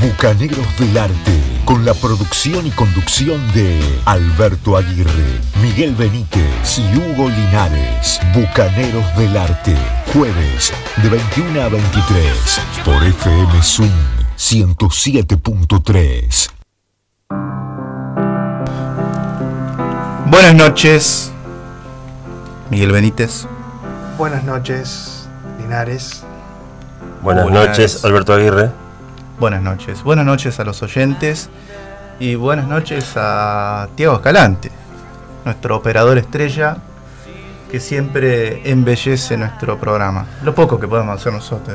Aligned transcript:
Bucaneros 0.00 0.66
del 0.78 0.96
Arte, 0.96 1.42
con 1.66 1.84
la 1.84 1.92
producción 1.92 2.66
y 2.66 2.70
conducción 2.70 3.38
de 3.52 3.78
Alberto 4.06 4.78
Aguirre, 4.78 5.38
Miguel 5.60 5.94
Benítez 5.94 6.78
y 6.78 6.96
Hugo 6.96 7.28
Linares. 7.28 8.18
Bucaneros 8.32 9.14
del 9.18 9.36
Arte, 9.36 9.76
jueves 10.14 10.72
de 11.02 11.08
21 11.10 11.60
a 11.60 11.68
23 11.68 12.60
por 12.82 13.04
FM 13.04 13.62
Zoom 13.62 13.90
107.3. 14.38 16.48
Buenas 20.30 20.54
noches, 20.54 21.30
Miguel 22.70 22.92
Benítez. 22.92 23.46
Buenas 24.16 24.44
noches, 24.44 25.28
Linares. 25.60 26.22
Buenas, 27.22 27.44
Buenas. 27.44 27.68
noches, 27.68 28.02
Alberto 28.02 28.32
Aguirre. 28.32 28.70
Buenas 29.40 29.62
noches. 29.62 30.02
Buenas 30.02 30.26
noches 30.26 30.60
a 30.60 30.64
los 30.64 30.82
oyentes 30.82 31.48
y 32.18 32.34
buenas 32.34 32.68
noches 32.68 33.14
a 33.16 33.88
Tiago 33.94 34.16
Escalante, 34.16 34.70
nuestro 35.46 35.76
operador 35.76 36.18
estrella 36.18 36.76
que 37.70 37.80
siempre 37.80 38.70
embellece 38.70 39.38
nuestro 39.38 39.78
programa. 39.78 40.26
Lo 40.44 40.54
poco 40.54 40.78
que 40.78 40.86
podemos 40.86 41.18
hacer 41.18 41.32
nosotros. 41.32 41.74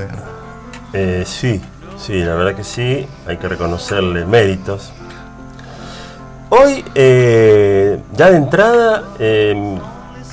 Eh, 0.93 1.23
sí, 1.25 1.59
sí, 1.97 2.19
la 2.19 2.35
verdad 2.35 2.55
que 2.55 2.63
sí, 2.63 3.07
hay 3.25 3.37
que 3.37 3.47
reconocerle 3.47 4.25
méritos. 4.25 4.93
Hoy, 6.51 6.85
eh, 6.93 7.99
ya 8.13 8.29
de 8.29 8.37
entrada, 8.37 9.05
eh, 9.17 9.79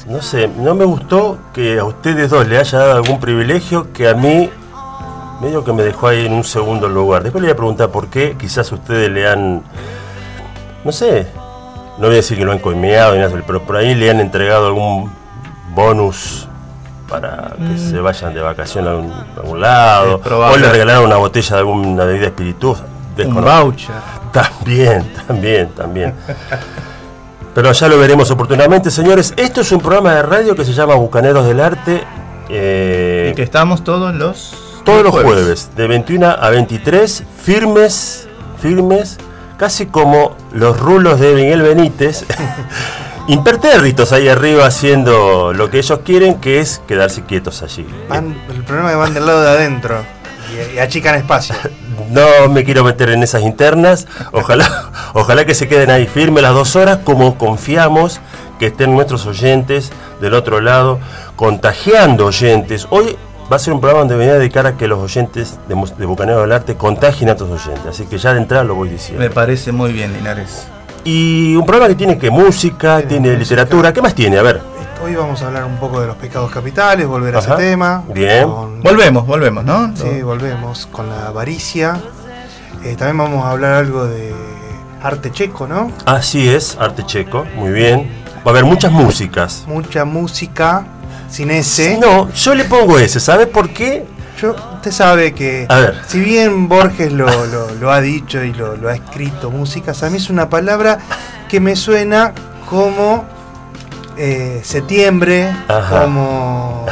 no 0.07 0.21
sé, 0.21 0.49
no 0.49 0.75
me 0.75 0.85
gustó 0.85 1.39
que 1.55 1.79
a 1.79 1.85
ustedes 1.85 2.29
dos 2.29 2.47
le 2.47 2.59
haya 2.59 2.79
dado 2.79 2.97
algún 2.97 3.19
privilegio 3.21 3.91
que 3.95 4.07
a 4.07 4.13
mí 4.13 4.51
medio 5.41 5.65
que 5.65 5.73
me 5.73 5.83
dejó 5.83 6.09
ahí 6.09 6.27
en 6.27 6.33
un 6.33 6.45
segundo 6.45 6.89
lugar. 6.89 7.23
Después 7.23 7.43
le 7.43 7.49
voy 7.49 7.53
a 7.53 7.57
preguntar 7.57 7.89
por 7.91 8.09
qué, 8.09 8.37
quizás 8.39 8.71
ustedes 8.73 9.11
le 9.11 9.29
han, 9.29 9.63
no 10.85 10.93
sé, 10.93 11.27
no 11.99 12.07
voy 12.07 12.13
a 12.15 12.17
decir 12.17 12.39
que 12.39 12.45
lo 12.45 12.53
han 12.53 12.59
coimeado, 12.61 13.15
pero 13.47 13.63
por 13.63 13.77
ahí 13.77 13.95
le 13.95 14.11
han 14.11 14.21
entregado 14.21 14.67
algún 14.69 15.11
bonus 15.75 16.49
para 17.09 17.55
que 17.59 17.77
se 17.79 18.01
vayan 18.01 18.33
de 18.33 18.41
vacaciones 18.41 18.91
a, 18.91 18.97
un- 18.97 19.13
a 19.13 19.41
algún 19.41 19.61
lado, 19.61 20.21
o 20.53 20.57
le 20.57 20.69
regalaron 20.71 21.05
una 21.05 21.17
botella 21.17 21.57
de 21.57 21.59
alguna 21.59 22.05
bebida 22.05 22.27
espirituosa. 22.27 22.85
Un 23.27 23.35
voucher. 23.45 23.95
También, 24.33 25.13
también, 25.27 25.69
también. 25.71 26.15
Pero 27.55 27.71
ya 27.73 27.89
lo 27.89 27.99
veremos 27.99 28.31
oportunamente, 28.31 28.91
señores. 28.91 29.35
Esto 29.37 29.61
es 29.61 29.71
un 29.73 29.81
programa 29.81 30.15
de 30.15 30.23
radio 30.23 30.57
que 30.57 30.65
se 30.65 30.73
llama 30.73 30.95
Bucaneros 30.95 31.45
del 31.47 31.61
Arte. 31.61 32.03
eh, 32.49 33.29
Y 33.33 33.35
que 33.37 33.43
estamos 33.43 33.85
todos 33.85 34.15
los 34.15 34.55
todos 34.85 35.03
los 35.03 35.13
jueves, 35.13 35.71
de 35.77 35.87
21 35.87 36.27
a 36.29 36.51
23, 36.51 37.25
firmes, 37.43 38.29
firmes, 38.61 39.19
casi 39.57 39.87
como 39.87 40.37
los 40.53 40.79
rulos 40.79 41.21
de 41.21 41.35
Miguel 41.35 41.63
Benítez, 41.63 42.25
impertérritos 43.29 44.13
ahí 44.13 44.29
arriba 44.29 44.67
haciendo 44.67 45.53
lo 45.53 45.71
que 45.71 45.79
ellos 45.79 46.01
quieren, 46.05 46.41
que 46.41 46.61
es 46.61 46.81
quedarse 46.87 47.23
quietos 47.25 47.63
allí. 47.63 47.87
Van- 48.09 48.37
el 48.51 48.63
problema 48.65 48.89
es 48.91 48.95
que 48.95 48.99
van 49.01 49.15
del 49.15 49.27
lado 49.27 49.43
de 49.43 49.49
adentro 49.51 50.05
y, 50.73 50.77
y 50.77 50.79
achican 50.79 51.15
espacio. 51.15 51.55
No 52.11 52.49
me 52.51 52.63
quiero 52.65 52.85
meter 52.85 53.09
en 53.11 53.23
esas 53.23 53.43
internas. 53.43 54.07
Ojalá, 54.33 54.91
ojalá 55.15 55.47
que 55.47 55.55
se 55.55 55.67
queden 55.67 55.91
ahí 55.91 56.07
firmes 56.07 56.43
las 56.43 56.53
dos 56.53 56.77
horas, 56.77 56.99
como 57.05 57.39
confiamos 57.39 58.21
que 58.59 58.67
estén 58.67 58.93
nuestros 58.93 59.25
oyentes 59.25 59.91
del 60.21 60.35
otro 60.35 60.61
lado, 60.61 60.99
contagiando 61.37 62.27
oyentes. 62.27 62.87
Hoy 62.91 63.17
va 63.53 63.57
a 63.57 63.59
ser 63.59 63.75
un 63.75 63.81
programa 63.81 64.01
donde 64.01 64.17
venía 64.17 64.33
a 64.35 64.39
dedicar 64.39 64.67
a 64.67 64.77
que 64.79 64.89
los 64.89 64.99
oyentes 64.99 65.59
de, 65.69 65.75
de 65.99 66.07
Bucanero 66.07 66.41
del 66.41 66.53
Arte 66.53 66.75
contagien 66.75 67.29
a 67.29 67.33
otros 67.35 67.51
oyentes. 67.51 67.87
Así 67.87 68.07
que 68.07 68.17
ya 68.17 68.33
de 68.33 68.39
entrada 68.41 68.65
lo 68.65 68.75
voy 68.75 68.89
diciendo. 68.89 69.23
Me 69.23 69.29
parece 69.31 69.73
muy 69.73 69.93
bien, 69.93 70.13
Linares. 70.15 70.67
Y 71.05 71.55
un 71.57 71.67
programa 71.67 71.89
que 71.89 71.97
tiene 71.97 72.17
que 72.17 72.31
música, 72.31 72.97
Tiene 72.99 73.09
tiene, 73.09 73.29
música. 73.37 73.41
literatura. 73.41 73.93
¿Qué 73.93 74.01
más 74.01 74.15
tiene? 74.15 74.39
A 74.39 74.43
ver. 74.43 74.61
Hoy 75.05 75.17
vamos 75.17 75.43
a 75.43 75.49
hablar 75.49 75.65
un 75.65 75.77
poco 75.79 76.01
de 76.01 76.07
los 76.07 76.17
pecados 76.17 76.51
capitales, 76.51 77.07
volver 77.07 77.35
a 77.35 77.41
Ajá. 77.41 77.55
ese 77.55 77.63
tema. 77.63 78.05
Bien. 78.15 78.45
con- 78.49 78.81
Volvemos, 78.83 79.27
volvemos, 79.27 79.65
¿no? 79.65 79.93
Sí, 79.97 80.23
volvemos 80.23 80.87
con 80.87 81.09
la 81.11 81.27
avaricia. 81.27 82.01
Eh, 82.85 82.95
también 82.97 83.19
vamos 83.19 83.45
a 83.45 83.51
hablar 83.51 83.75
algo 83.75 84.07
de 84.07 84.33
arte 85.03 85.31
checo, 85.33 85.67
¿no? 85.67 85.91
Así 86.07 86.49
es, 86.49 86.77
arte 86.81 87.05
checo. 87.05 87.45
Muy 87.57 87.73
bien. 87.73 88.11
Va 88.47 88.47
a 88.47 88.51
haber 88.51 88.65
muchas 88.65 88.93
músicas. 88.93 89.65
Mucha 89.67 90.05
música 90.05 90.87
sin 91.33 91.51
ese. 91.51 91.99
No, 91.99 92.31
yo 92.33 92.55
le 92.55 92.65
pongo 92.65 92.99
ese. 92.99 93.19
¿Sabe 93.19 93.47
por 93.47 93.71
qué? 93.71 94.05
Yo, 94.41 94.55
usted 94.75 94.91
sabe 94.91 95.33
que, 95.35 95.67
A 95.69 95.79
ver. 95.79 96.01
si 96.07 96.21
bien 96.21 96.69
Borges 96.69 97.13
lo, 97.13 97.27
lo- 97.47 97.71
lo 97.75 97.91
ha 97.93 98.01
dicho 98.01 98.43
y 98.43 98.53
lo, 98.53 98.77
lo 98.77 98.89
ha 98.89 98.95
escrito, 98.95 99.51
músicas, 99.51 100.03
a 100.03 100.11
mí 100.11 100.17
es 100.19 100.31
una 100.31 100.49
palabra 100.49 100.99
que 101.49 101.61
me 101.61 101.77
suena 101.77 102.33
como 102.69 103.25
eh, 104.17 104.61
septiembre, 104.65 105.49
Ajá. 105.69 106.03
como. 106.03 106.87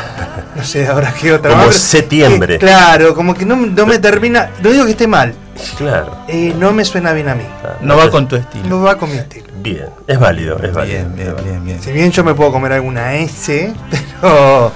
No 0.57 0.65
sé, 0.65 0.87
ahora 0.89 1.13
qué 1.19 1.33
otra 1.33 1.53
Como 1.53 1.71
septiembre. 1.73 2.55
que, 2.59 2.67
claro, 2.67 3.15
como 3.15 3.35
que 3.35 3.45
no, 3.45 3.57
no 3.57 3.87
me 3.87 3.99
termina. 3.99 4.51
No 4.63 4.71
digo 4.71 4.85
que 4.85 4.93
esté 4.93 5.07
mal, 5.07 5.35
Claro. 5.77 6.17
eh, 6.29 6.55
no 6.59 6.73
me 6.73 6.85
suena 6.85 7.13
bien 7.13 7.29
a 7.29 7.35
mí. 7.35 7.45
No 7.81 7.97
va 7.97 8.11
con 8.11 8.29
tu 8.29 8.37
estilo. 8.37 8.69
No 8.69 8.81
va 8.83 8.97
con 8.97 9.11
mi 9.11 9.19
estilo. 9.19 9.47
Bien, 9.63 9.87
es 10.07 10.19
válido, 10.19 10.59
es 10.63 10.73
válido. 10.73 11.09
Bien, 11.11 11.17
bien, 11.17 11.45
bien, 11.45 11.65
bien. 11.65 11.83
Si 11.83 11.93
bien 11.93 12.11
yo 12.11 12.25
me 12.25 12.35
puedo 12.35 12.51
comer 12.53 12.73
alguna 12.73 13.15
S, 13.15 13.73
pero 14.21 14.73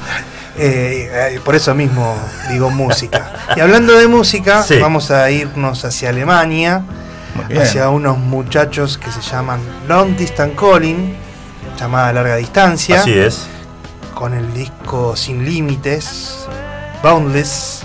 eh, 0.58 1.10
eh, 1.34 1.40
por 1.44 1.54
eso 1.54 1.74
mismo 1.74 2.14
digo 2.50 2.70
música. 2.70 3.32
Y 3.56 3.60
hablando 3.60 3.94
de 3.94 4.06
música, 4.08 4.62
Sí. 4.62 4.78
vamos 4.78 5.10
a 5.10 5.30
irnos 5.30 5.84
hacia 5.84 6.10
Alemania, 6.10 6.82
hacia 7.60 7.88
unos 7.88 8.18
muchachos 8.18 8.98
que 8.98 9.10
se 9.10 9.20
llaman 9.22 9.60
Long 9.88 10.16
Distance 10.16 10.54
Calling, 10.54 11.16
llamada 11.78 12.12
larga 12.12 12.36
distancia, 12.36 13.00
Así 13.00 13.12
es. 13.18 13.46
con 14.14 14.34
el 14.34 14.52
disco 14.54 15.16
Sin 15.16 15.44
Límites, 15.44 16.46
Boundless, 17.02 17.80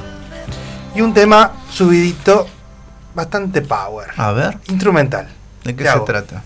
y 0.94 1.02
un 1.02 1.14
tema 1.14 1.52
subidito 1.72 2.48
bastante 3.20 3.62
power, 3.62 4.08
A 4.18 4.32
ver, 4.32 4.58
instrumental. 4.68 5.28
¿de 5.64 5.72
qué 5.74 5.78
¿Qué 5.78 5.84
se 5.84 5.90
hago? 5.90 6.06
trata? 6.06 6.42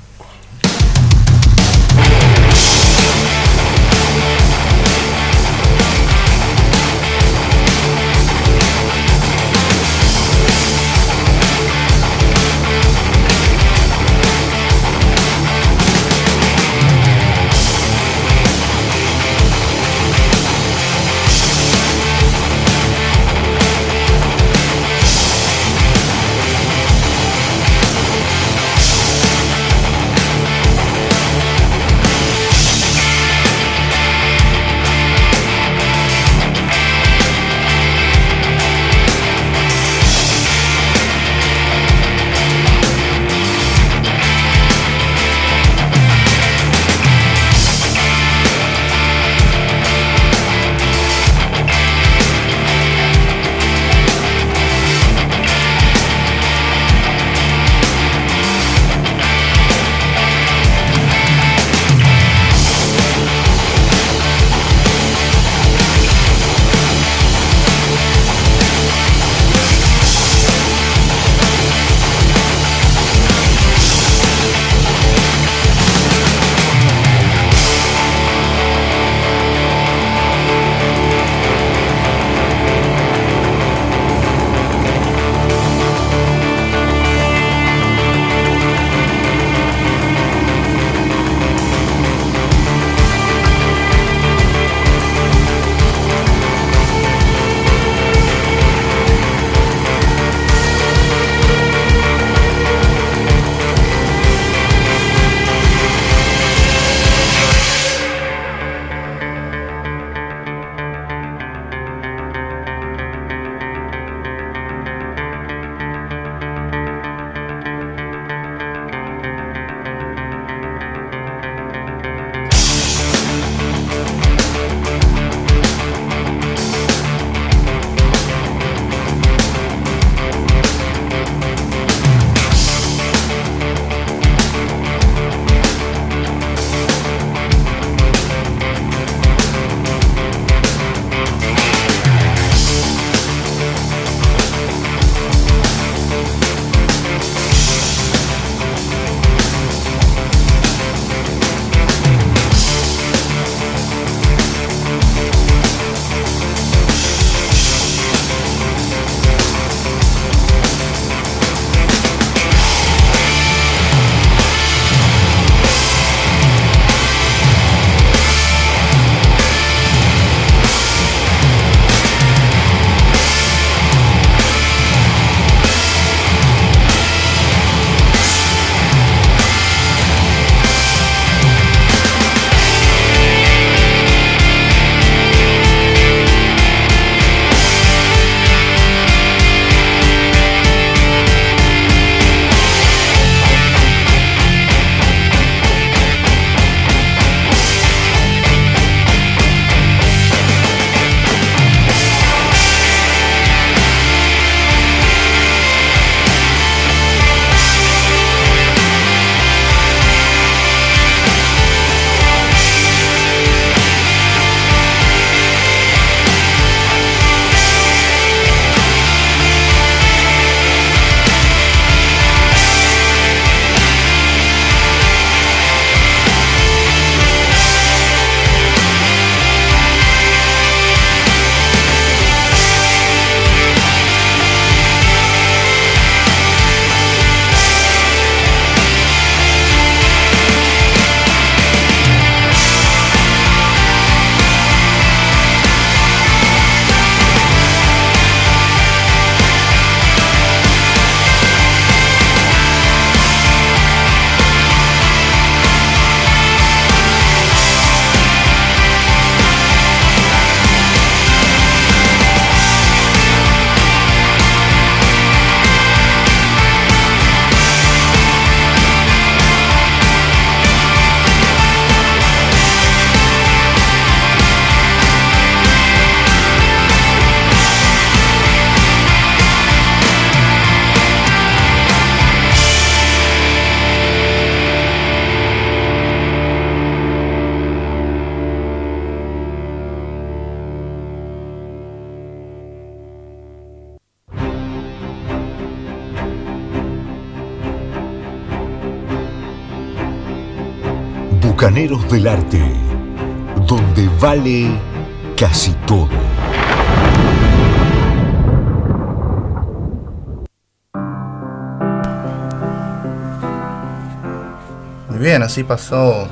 Así 315.53 315.63
pasó 315.63 316.27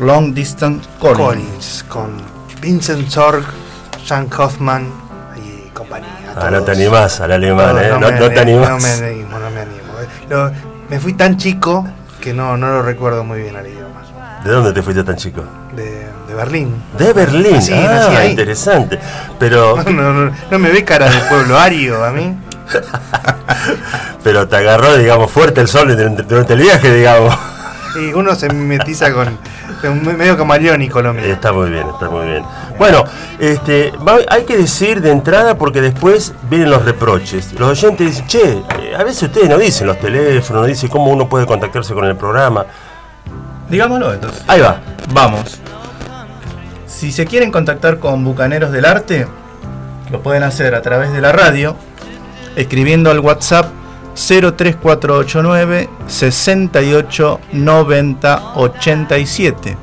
Long 0.00 0.34
Distance. 0.34 0.88
Collins, 0.98 1.84
con 1.88 2.10
Vincent 2.60 3.08
Sorg, 3.08 3.44
Jan 4.04 4.28
Hoffman 4.36 4.88
y 5.36 5.68
compañía. 5.68 6.08
Ah, 6.34 6.50
no 6.50 6.60
te 6.62 6.72
animás 6.72 7.20
al 7.20 7.30
alemán, 7.30 7.78
¿eh? 7.78 7.88
No, 7.88 8.00
me, 8.00 8.18
no 8.18 8.28
te 8.30 8.40
animás. 8.40 8.68
No 8.70 8.78
me 8.80 8.90
animo, 8.90 9.38
no 9.38 9.50
me 9.50 9.60
animo. 9.60 9.92
Lo- 10.28 10.50
me 10.90 10.98
fui 10.98 11.12
tan 11.12 11.36
chico 11.36 11.86
que 12.20 12.34
no, 12.34 12.56
no 12.56 12.66
lo 12.66 12.82
recuerdo 12.82 13.22
muy 13.22 13.42
bien 13.42 13.54
al 13.54 13.68
idioma. 13.68 14.02
¿De 14.44 14.50
dónde 14.50 14.72
te 14.72 14.82
fuiste 14.82 15.04
tan 15.04 15.14
chico? 15.14 15.44
De, 15.76 16.08
de 16.26 16.34
Berlín. 16.34 16.74
De 16.98 17.12
Berlín. 17.12 17.60
Ah, 17.72 18.24
interesante. 18.24 18.98
Pero, 19.38 19.76
No, 19.86 20.12
no, 20.12 20.32
no 20.50 20.58
me 20.58 20.70
ve 20.70 20.82
cara 20.82 21.08
de 21.08 21.20
pueblo 21.28 21.56
ario 21.56 22.04
a 22.04 22.10
mí. 22.10 22.36
pero 24.22 24.46
te 24.48 24.56
agarró, 24.56 24.96
digamos, 24.96 25.30
fuerte 25.30 25.60
el 25.60 25.68
sol 25.68 25.88
durante, 25.96 26.22
durante 26.22 26.52
el 26.54 26.60
viaje, 26.60 26.94
digamos. 26.94 27.34
Y 28.00 28.12
uno 28.14 28.34
se 28.34 28.48
mimetiza 28.48 29.12
con, 29.12 29.38
con 29.82 30.16
medio 30.16 30.36
camaleónico 30.36 31.02
lo 31.02 31.12
mío. 31.12 31.24
Está 31.24 31.52
muy 31.52 31.68
bien, 31.70 31.86
está 31.88 32.08
muy 32.08 32.26
bien. 32.26 32.42
Bueno, 32.78 33.04
este, 33.38 33.92
va- 34.06 34.18
hay 34.30 34.44
que 34.44 34.56
decir 34.56 35.02
de 35.02 35.10
entrada 35.10 35.56
porque 35.58 35.80
después 35.82 36.32
vienen 36.48 36.70
los 36.70 36.84
reproches. 36.86 37.52
Los 37.58 37.68
oyentes 37.82 38.06
dicen, 38.06 38.26
che, 38.26 38.50
eh, 38.80 38.94
a 38.98 39.04
veces 39.04 39.24
ustedes 39.24 39.48
no 39.50 39.58
dicen 39.58 39.86
los 39.86 39.98
teléfonos, 40.00 40.62
no 40.62 40.66
dicen 40.68 40.88
cómo 40.88 41.10
uno 41.10 41.28
puede 41.28 41.44
contactarse 41.44 41.92
con 41.92 42.04
el 42.06 42.16
programa. 42.16 42.64
Digámoslo 43.68 44.12
entonces. 44.14 44.42
Ahí 44.48 44.60
va. 44.60 44.80
Vamos. 45.12 45.60
Si 46.86 47.12
se 47.12 47.26
quieren 47.26 47.50
contactar 47.50 47.98
con 47.98 48.24
Bucaneros 48.24 48.70
del 48.72 48.84
Arte, 48.86 49.26
lo 50.10 50.22
pueden 50.22 50.42
hacer 50.44 50.74
a 50.74 50.82
través 50.82 51.12
de 51.12 51.20
la 51.20 51.32
radio, 51.32 51.76
escribiendo 52.56 53.10
al 53.10 53.18
WhatsApp 53.20 53.66
03489 54.28 55.88
68 56.06 57.40
90 57.52 58.42
87. 58.54 59.76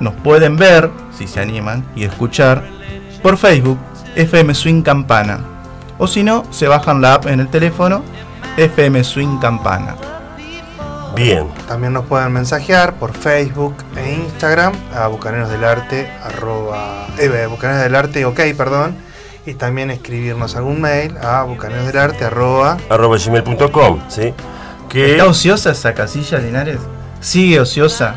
Nos 0.00 0.14
pueden 0.14 0.56
ver, 0.56 0.90
si 1.16 1.26
se 1.26 1.40
animan, 1.40 1.84
y 1.96 2.04
escuchar 2.04 2.62
por 3.22 3.36
Facebook 3.36 3.78
FM 4.14 4.54
Swing 4.54 4.82
Campana. 4.82 5.40
O 5.98 6.06
si 6.06 6.22
no, 6.22 6.44
se 6.50 6.68
bajan 6.68 7.00
la 7.00 7.14
app 7.14 7.26
en 7.26 7.40
el 7.40 7.48
teléfono 7.48 8.02
FM 8.56 9.02
Swing 9.02 9.38
Campana. 9.38 9.96
Bien. 11.14 11.48
También 11.66 11.94
nos 11.94 12.04
pueden 12.04 12.30
mensajear 12.32 12.94
por 12.94 13.14
Facebook 13.14 13.74
e 13.96 14.14
Instagram 14.14 14.74
a 14.94 15.06
Bucaneros 15.06 15.48
del 15.48 15.64
Arte, 15.64 16.10
arroba, 16.22 17.06
eh, 17.18 17.46
Bucaneros 17.48 17.82
del 17.82 17.94
Arte, 17.94 18.24
ok, 18.26 18.40
perdón. 18.56 19.05
Y 19.46 19.54
también 19.54 19.90
escribirnos 19.90 20.56
algún 20.56 20.80
mail 20.80 21.16
a 21.18 21.44
bucaneros 21.44 21.86
del 21.86 21.98
arte, 21.98 22.24
arroba, 22.24 22.78
arroba 22.90 23.16
gmail.com, 23.16 24.00
¿sí? 24.08 24.34
Que 24.88 25.12
¿Está 25.12 25.26
ociosa 25.26 25.70
esa 25.70 25.94
casilla, 25.94 26.38
Linares? 26.38 26.78
¿Sigue 27.20 27.60
ociosa? 27.60 28.14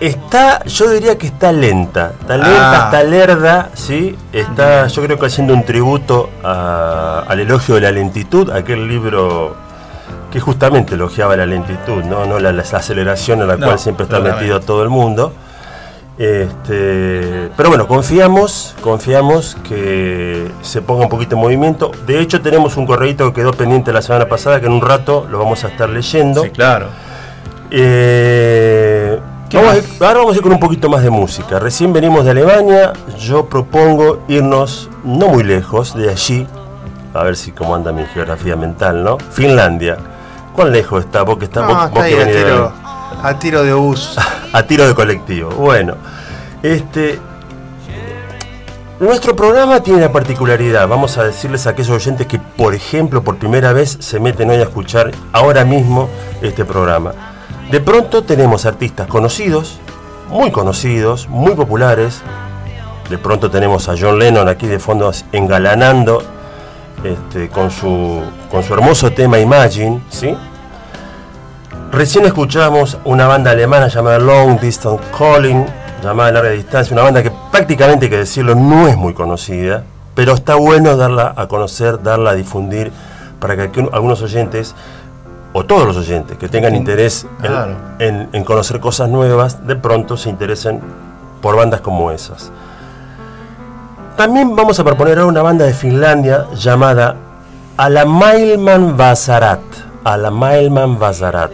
está, 0.00 0.62
yo 0.64 0.90
diría 0.90 1.16
que 1.16 1.26
está 1.28 1.52
lenta, 1.52 2.12
está 2.20 2.36
lenta, 2.36 2.82
Ah. 2.82 2.84
está 2.86 3.02
lerda, 3.04 3.70
¿sí? 3.74 4.16
Está, 4.32 4.86
yo 4.88 5.02
creo 5.02 5.18
que 5.18 5.26
haciendo 5.26 5.54
un 5.54 5.64
tributo 5.64 6.28
a- 6.42 7.24
al 7.26 7.40
elogio 7.40 7.76
de 7.76 7.80
la 7.82 7.90
lentitud, 7.92 8.50
aquel 8.50 8.86
libro 8.88 9.56
que 10.30 10.40
justamente 10.40 10.94
elogiaba 10.94 11.36
la 11.36 11.46
lentitud, 11.46 12.02
no, 12.04 12.26
no 12.26 12.38
la, 12.38 12.52
la 12.52 12.62
aceleración 12.62 13.40
en 13.42 13.48
la 13.48 13.56
No, 13.56 13.66
cual 13.66 13.78
siempre 13.78 14.04
está 14.04 14.20
metido 14.20 14.60
todo 14.60 14.82
el 14.82 14.90
mundo. 14.90 15.32
Este, 16.16 17.50
pero 17.56 17.68
bueno, 17.70 17.88
confiamos, 17.88 18.74
confiamos 18.80 19.56
que 19.68 20.48
se 20.62 20.80
ponga 20.82 21.02
un 21.04 21.08
poquito 21.08 21.34
en 21.34 21.40
movimiento. 21.40 21.90
De 22.06 22.20
hecho, 22.20 22.40
tenemos 22.40 22.76
un 22.76 22.86
correíto 22.86 23.32
que 23.32 23.40
quedó 23.40 23.52
pendiente 23.52 23.92
la 23.92 24.00
semana 24.02 24.28
pasada, 24.28 24.60
que 24.60 24.66
en 24.66 24.72
un 24.72 24.80
rato 24.80 25.26
lo 25.30 25.38
vamos 25.38 25.64
a 25.64 25.68
estar 25.68 25.88
leyendo. 25.88 26.42
Sí, 26.44 26.50
claro. 26.50 26.86
Eh, 27.70 29.18
¿Qué 29.50 29.56
vamos 29.56 29.72
a 29.72 29.76
más? 29.76 29.84
ir- 29.84 30.04
ahora 30.04 30.18
vamos 30.20 30.34
a 30.34 30.36
ir 30.36 30.42
con 30.42 30.52
un 30.52 30.60
poquito 30.60 30.88
más 30.88 31.02
de 31.02 31.10
música. 31.10 31.58
Recién 31.58 31.92
venimos 31.92 32.24
de 32.24 32.30
Alemania. 32.30 32.92
Yo 33.18 33.46
propongo 33.46 34.20
irnos 34.28 34.88
no 35.02 35.28
muy 35.28 35.42
lejos 35.44 35.94
de 35.96 36.10
allí. 36.10 36.46
A 37.12 37.22
ver 37.22 37.36
si 37.36 37.52
cómo 37.52 37.74
anda 37.74 37.92
mi 37.92 38.04
geografía 38.06 38.56
mental, 38.56 39.02
¿no? 39.04 39.18
Finlandia. 39.30 39.96
¿Cuán 40.54 40.72
lejos 40.72 41.04
está? 41.04 41.22
Vos 41.22 41.38
que, 41.38 41.44
está, 41.46 41.60
No, 41.62 41.68
vos- 41.74 41.84
está 41.86 41.88
vos 41.90 41.98
que 41.98 42.04
ahí 42.06 42.14
a 42.14 42.18
venís 42.18 42.34
de 42.34 42.42
tiro, 42.44 42.72
a 43.22 43.38
tiro 43.38 43.62
de 43.62 43.72
bus. 43.72 44.16
a 44.52 44.62
tiro 44.62 44.86
de 44.86 44.94
colectivo. 44.94 45.50
Bueno, 45.50 45.96
este. 46.62 47.20
Nuestro 49.00 49.34
programa 49.34 49.80
tiene 49.80 50.00
la 50.00 50.12
particularidad, 50.12 50.86
vamos 50.86 51.18
a 51.18 51.24
decirles 51.24 51.66
a 51.66 51.70
aquellos 51.70 51.90
oyentes 51.90 52.28
que, 52.28 52.38
por 52.38 52.74
ejemplo, 52.74 53.24
por 53.24 53.38
primera 53.38 53.72
vez 53.72 53.98
se 54.00 54.20
meten 54.20 54.50
hoy 54.50 54.58
a 54.58 54.62
escuchar 54.62 55.10
ahora 55.32 55.64
mismo 55.64 56.08
este 56.40 56.64
programa. 56.64 57.12
De 57.72 57.80
pronto 57.80 58.22
tenemos 58.22 58.66
artistas 58.66 59.08
conocidos, 59.08 59.80
muy 60.28 60.52
conocidos, 60.52 61.28
muy 61.28 61.54
populares. 61.54 62.22
De 63.10 63.18
pronto 63.18 63.50
tenemos 63.50 63.88
a 63.88 63.94
John 63.98 64.18
Lennon 64.20 64.48
aquí 64.48 64.68
de 64.68 64.78
fondo 64.78 65.10
engalanando 65.32 66.22
este, 67.02 67.48
con, 67.48 67.72
su, 67.72 68.22
con 68.50 68.62
su 68.62 68.74
hermoso 68.74 69.10
tema 69.12 69.40
Imagine, 69.40 70.00
¿sí? 70.08 70.36
Recién 71.94 72.24
escuchamos 72.26 72.98
una 73.04 73.26
banda 73.28 73.52
alemana 73.52 73.86
llamada 73.88 74.18
Long 74.18 74.58
Distance 74.58 75.02
Calling, 75.16 75.64
llamada 76.02 76.32
Larga 76.32 76.50
Distancia, 76.50 76.92
una 76.92 77.04
banda 77.04 77.22
que 77.22 77.30
prácticamente, 77.52 78.06
hay 78.06 78.10
que 78.10 78.18
decirlo, 78.18 78.56
no 78.56 78.88
es 78.88 78.96
muy 78.96 79.14
conocida, 79.14 79.84
pero 80.14 80.34
está 80.34 80.56
bueno 80.56 80.96
darla 80.96 81.34
a 81.36 81.46
conocer, 81.46 82.02
darla 82.02 82.30
a 82.30 82.34
difundir, 82.34 82.90
para 83.38 83.56
que 83.56 83.80
algunos 83.92 84.22
oyentes, 84.22 84.74
o 85.52 85.64
todos 85.64 85.86
los 85.86 85.96
oyentes, 85.96 86.36
que 86.36 86.48
tengan 86.48 86.74
interés 86.74 87.26
en- 87.42 87.46
claro. 87.46 87.76
en, 88.00 88.28
en 88.32 88.44
conocer 88.44 88.80
cosas 88.80 89.08
nuevas, 89.08 89.64
de 89.64 89.76
pronto 89.76 90.16
se 90.16 90.30
interesen 90.30 90.80
por 91.40 91.56
bandas 91.56 91.80
como 91.80 92.10
esas. 92.10 92.50
También 94.16 94.56
vamos 94.56 94.80
a 94.80 94.84
proponer 94.84 95.18
ahora 95.18 95.28
una 95.30 95.42
banda 95.42 95.64
de 95.64 95.74
Finlandia 95.74 96.46
llamada 96.56 97.16
Alamailman 97.76 98.96
Vasarat. 98.96 99.60
Alamailman 100.04 100.98
Vasarat. 100.98 101.50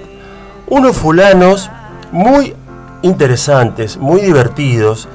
Unos 0.70 0.96
fulanos 0.96 1.68
muy 2.12 2.54
interesantes, 3.02 3.96
muy 3.98 4.20
divertidos, 4.22 5.08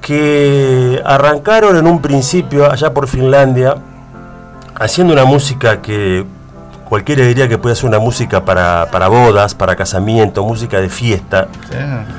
que 0.00 1.00
arrancaron 1.04 1.76
en 1.76 1.86
un 1.86 2.00
principio 2.02 2.70
allá 2.70 2.92
por 2.92 3.06
Finlandia 3.08 3.76
haciendo 4.78 5.12
una 5.14 5.24
música 5.24 5.80
que 5.80 6.24
cualquiera 6.88 7.24
diría 7.24 7.48
que 7.48 7.56
puede 7.56 7.74
ser 7.74 7.86
una 7.86 7.98
música 7.98 8.44
para, 8.44 8.86
para 8.90 9.08
bodas, 9.08 9.54
para 9.54 9.74
casamiento, 9.76 10.44
música 10.44 10.78
de 10.80 10.90
fiesta. 10.90 11.48
Sí. 11.70 11.76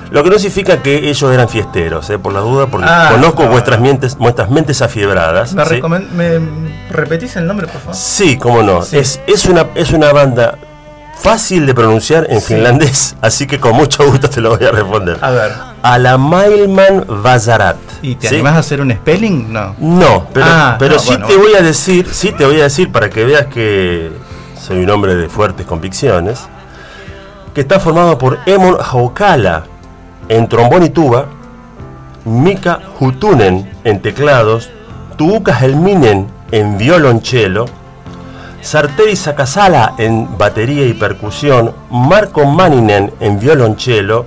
Lo 0.10 0.24
que 0.24 0.30
no 0.32 0.38
significa 0.40 0.82
que 0.82 1.10
ellos 1.10 1.32
eran 1.32 1.48
fiesteros, 1.48 2.10
eh, 2.10 2.18
por 2.18 2.34
la 2.34 2.40
duda, 2.40 2.66
porque 2.68 2.88
Ah, 2.90 3.10
conozco 3.12 3.44
no. 3.44 3.50
vuestras 3.52 3.80
mentes, 3.80 4.18
vuestras 4.18 4.50
mentes 4.50 4.82
afiebradas. 4.82 5.54
¿Me, 5.54 5.66
¿sí? 5.66 5.82
me 6.16 6.40
repetís 6.90 7.36
el 7.36 7.46
nombre, 7.46 7.68
por 7.68 7.80
favor? 7.82 7.96
Sí, 7.96 8.38
cómo 8.38 8.64
no. 8.64 8.82
Sí. 8.82 8.98
Es, 8.98 9.22
es, 9.28 9.46
una, 9.46 9.68
es 9.76 9.92
una 9.92 10.12
banda 10.12 10.58
fácil 11.18 11.66
de 11.66 11.74
pronunciar 11.74 12.28
en 12.30 12.40
Sí. 12.42 12.54
finlandés, 12.56 13.16
así 13.22 13.48
que 13.48 13.60
con 13.60 13.76
mucho 13.76 14.06
gusto 14.06 14.30
te 14.30 14.42
lo 14.42 14.56
voy 14.58 14.66
a 14.68 14.72
responder. 14.72 15.18
A 15.22 15.32
ver, 15.32 15.52
Alamailman 15.84 17.06
Vazarat. 17.24 17.78
¿y 18.02 18.16
te 18.16 18.28
¿sí? 18.28 18.36
animás 18.36 18.56
a 18.56 18.60
hacer 18.60 18.82
un 18.82 18.92
spelling? 18.92 19.52
No. 19.52 19.76
No, 19.80 20.28
pero, 20.34 20.46
Ah, 20.50 20.76
pero 20.78 20.94
no, 20.96 21.00
sí 21.00 21.08
bueno, 21.10 21.28
te 21.28 21.36
bueno. 21.36 21.50
voy 21.50 21.60
a 21.60 21.64
decir, 21.64 22.08
sí 22.12 22.32
te 22.32 22.46
voy 22.46 22.60
a 22.60 22.64
decir 22.64 22.92
para 22.92 23.10
que 23.10 23.24
veas 23.26 23.48
que 23.48 24.12
soy 24.62 24.84
un 24.84 24.90
hombre 24.90 25.16
de 25.16 25.28
fuertes 25.30 25.66
convicciones, 25.66 26.42
que 27.54 27.62
está 27.62 27.80
formado 27.80 28.18
por 28.18 28.40
Emon 28.46 28.78
Haukala 28.80 29.64
en 30.28 30.48
trombón 30.48 30.84
y 30.84 30.90
tuba, 30.90 31.26
Mika 32.26 32.80
Hutunen 33.00 33.72
en 33.84 34.02
teclados, 34.02 34.70
Tuuka 35.18 35.58
Helminen 35.60 36.28
en 36.52 36.78
violonchelo, 36.78 37.66
Sarteri 38.66 39.16
Sakasala 39.16 39.94
en 40.00 40.40
batería 40.40 40.88
y 40.88 40.96
percusión, 40.96 41.76
Marco 41.92 42.46
Maninen 42.46 43.14
en 43.20 43.40
violonchelo, 43.40 44.26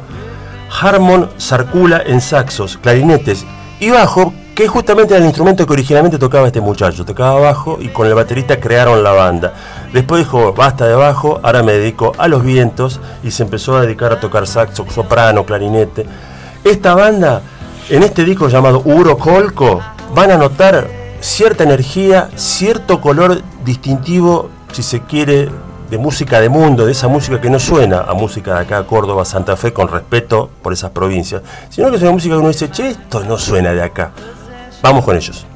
Harmon 0.80 1.28
Sarkula 1.38 2.00
en 2.06 2.20
saxos, 2.20 2.78
clarinetes 2.78 3.44
y 3.80 3.90
bajo, 3.90 4.32
que 4.54 4.66
es 4.66 4.70
justamente 4.70 5.16
el 5.16 5.24
instrumento 5.24 5.66
que 5.66 5.72
originalmente 5.72 6.18
tocaba 6.18 6.46
este 6.46 6.60
muchacho. 6.60 7.04
Tocaba 7.04 7.40
bajo 7.40 7.78
y 7.80 7.88
con 7.88 8.06
el 8.06 8.14
baterista 8.14 8.60
crearon 8.60 9.02
la 9.02 9.10
banda. 9.10 9.54
Después 9.92 10.20
dijo, 10.24 10.52
basta 10.52 10.86
de 10.86 10.94
bajo, 10.94 11.40
ahora 11.42 11.64
me 11.64 11.72
dedico 11.72 12.12
a 12.16 12.28
los 12.28 12.44
vientos 12.44 13.00
y 13.24 13.32
se 13.32 13.42
empezó 13.42 13.76
a 13.76 13.80
dedicar 13.82 14.12
a 14.12 14.20
tocar 14.20 14.46
saxo, 14.46 14.86
soprano, 14.88 15.44
clarinete. 15.44 16.06
Esta 16.62 16.94
banda, 16.94 17.42
en 17.88 18.04
este 18.04 18.24
disco 18.24 18.48
llamado 18.48 18.82
Uro 18.84 19.18
Colco, 19.18 19.80
van 20.14 20.30
a 20.30 20.36
notar 20.36 20.97
cierta 21.20 21.64
energía, 21.64 22.30
cierto 22.36 23.00
color 23.00 23.42
distintivo, 23.64 24.50
si 24.72 24.82
se 24.82 25.00
quiere, 25.02 25.48
de 25.90 25.98
música 25.98 26.40
de 26.40 26.48
mundo, 26.48 26.84
de 26.84 26.92
esa 26.92 27.08
música 27.08 27.40
que 27.40 27.48
no 27.48 27.58
suena 27.58 28.00
a 28.00 28.14
música 28.14 28.54
de 28.54 28.60
acá, 28.60 28.84
Córdoba, 28.84 29.24
Santa 29.24 29.56
Fe, 29.56 29.72
con 29.72 29.88
respeto 29.88 30.50
por 30.62 30.72
esas 30.72 30.90
provincias, 30.90 31.42
sino 31.70 31.90
que 31.90 31.96
es 31.96 32.02
una 32.02 32.12
música 32.12 32.34
que 32.34 32.40
uno 32.40 32.48
dice, 32.48 32.70
che, 32.70 32.88
esto 32.88 33.24
no 33.24 33.38
suena 33.38 33.72
de 33.72 33.82
acá. 33.82 34.12
Vamos 34.82 35.04
con 35.04 35.16
ellos. 35.16 35.46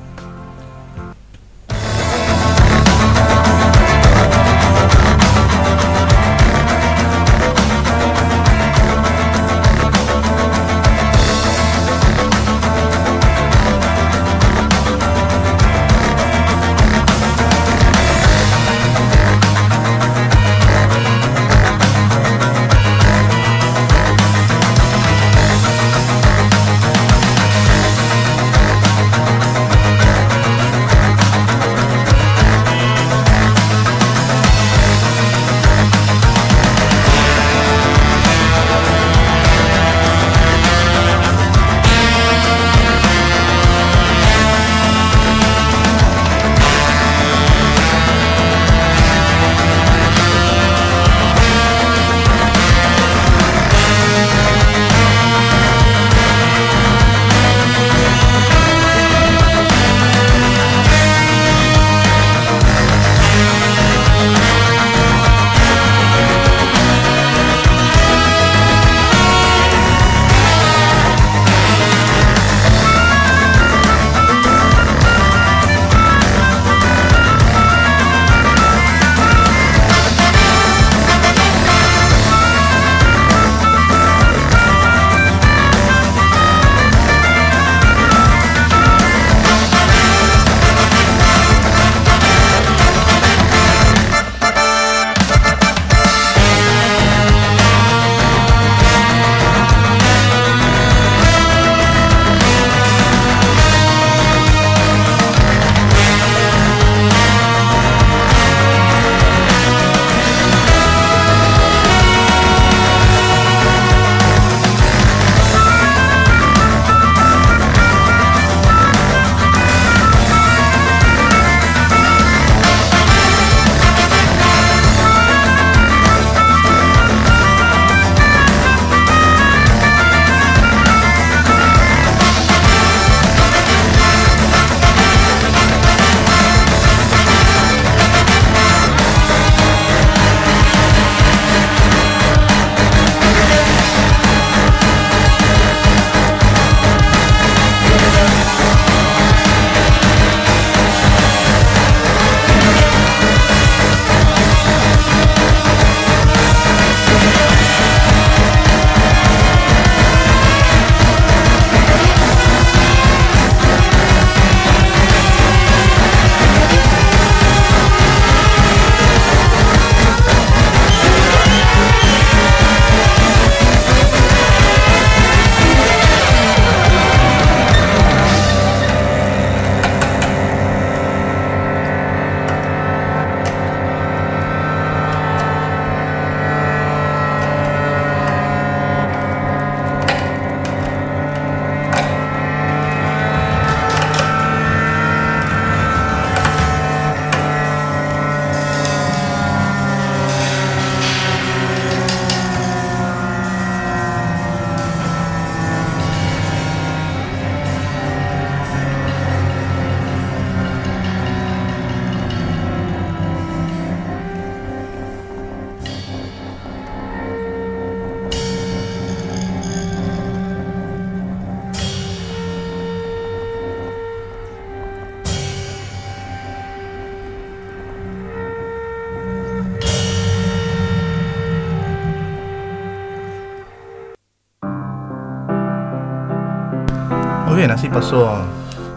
Así 237.73 237.89
pasó 237.89 238.33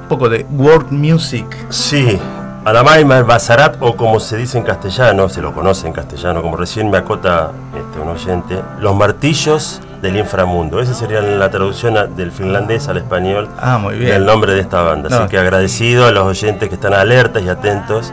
un 0.01 0.07
poco 0.07 0.29
de 0.29 0.45
world 0.51 0.91
music. 0.91 1.45
Sí, 1.69 2.19
Alamaima, 2.65 3.17
el 3.17 3.23
Bazarat, 3.23 3.77
o 3.79 3.95
como 3.95 4.19
se 4.19 4.37
dice 4.37 4.57
en 4.57 4.63
castellano, 4.63 5.29
se 5.29 5.41
lo 5.41 5.53
conoce 5.53 5.87
en 5.87 5.93
castellano, 5.93 6.41
como 6.41 6.57
recién 6.57 6.89
me 6.89 6.97
acota 6.97 7.51
este, 7.77 7.99
un 7.99 8.09
oyente, 8.09 8.59
los 8.79 8.95
martillos 8.95 9.81
del 10.01 10.17
inframundo. 10.17 10.79
Esa 10.79 10.93
sería 10.93 11.21
la 11.21 11.49
traducción 11.49 12.15
del 12.15 12.31
finlandés 12.31 12.87
al 12.87 12.97
español 12.97 13.49
ah, 13.59 13.77
muy 13.77 13.97
bien. 13.97 14.11
del 14.11 14.25
nombre 14.25 14.53
de 14.53 14.61
esta 14.61 14.81
banda. 14.81 15.15
Así 15.15 15.29
que 15.29 15.37
agradecido 15.37 16.07
a 16.07 16.11
los 16.11 16.23
oyentes 16.23 16.69
que 16.69 16.75
están 16.75 16.93
alertas 16.93 17.43
y 17.43 17.49
atentos 17.49 18.11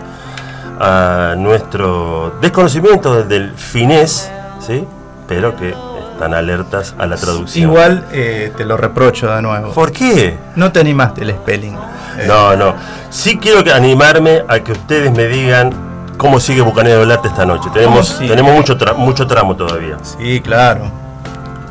a 0.79 1.35
nuestro 1.39 2.35
desconocimiento 2.41 3.23
del 3.25 3.53
finés, 3.53 4.31
¿sí? 4.61 4.87
pero 5.29 5.57
que 5.57 5.75
están 6.23 6.35
alertas 6.35 6.95
a 6.99 7.07
la 7.07 7.17
traducción. 7.17 7.69
Igual 7.69 8.07
eh, 8.13 8.53
te 8.57 8.65
lo 8.65 8.77
reprocho 8.77 9.29
de 9.35 9.43
nuevo. 9.43 9.73
¿Por 9.73 9.91
qué? 9.91 10.39
No 10.55 10.71
te 10.71 10.79
animaste 10.79 11.23
el 11.23 11.33
spelling. 11.33 11.75
Eh. 11.75 12.27
No, 12.29 12.55
no. 12.55 12.77
Sí 13.11 13.39
quiero 13.39 13.65
que 13.65 13.73
animarme 13.73 14.45
a 14.47 14.61
que 14.61 14.71
ustedes 14.71 15.11
me 15.11 15.27
digan 15.27 15.73
cómo 16.19 16.39
sigue 16.39 16.63
Bucanero 16.63 17.01
del 17.01 17.11
Arte 17.11 17.27
esta 17.27 17.45
noche. 17.45 17.71
Tenemos, 17.75 18.19
tenemos 18.19 18.55
mucho, 18.55 18.79
mucho 18.97 19.27
tramo 19.27 19.57
todavía. 19.57 19.97
Sí, 20.03 20.41
claro. 20.41 20.93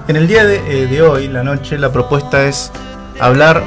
En 0.09 0.17
el 0.17 0.27
día 0.27 0.43
de, 0.43 0.83
eh, 0.83 0.87
de 0.87 1.01
hoy, 1.01 1.29
la 1.29 1.43
noche, 1.43 1.77
la 1.77 1.93
propuesta 1.93 2.43
es 2.43 2.73
hablar 3.21 3.63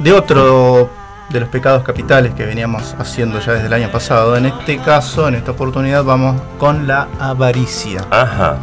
de 0.00 0.12
otro 0.12 0.90
de 1.28 1.38
los 1.38 1.48
pecados 1.50 1.84
capitales 1.84 2.34
que 2.34 2.44
veníamos 2.44 2.96
haciendo 2.98 3.38
ya 3.38 3.52
desde 3.52 3.68
el 3.68 3.72
año 3.74 3.92
pasado. 3.92 4.36
En 4.36 4.46
este 4.46 4.78
caso, 4.78 5.28
en 5.28 5.36
esta 5.36 5.52
oportunidad, 5.52 6.02
vamos 6.02 6.42
con 6.58 6.88
la 6.88 7.06
avaricia. 7.20 8.04
Ajá. 8.10 8.56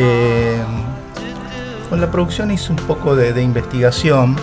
Eh, 0.00 0.62
con 1.90 2.00
la 2.00 2.10
producción 2.10 2.50
hice 2.50 2.70
un 2.70 2.76
poco 2.76 3.16
de, 3.16 3.32
de 3.32 3.42
investigación 3.42 4.36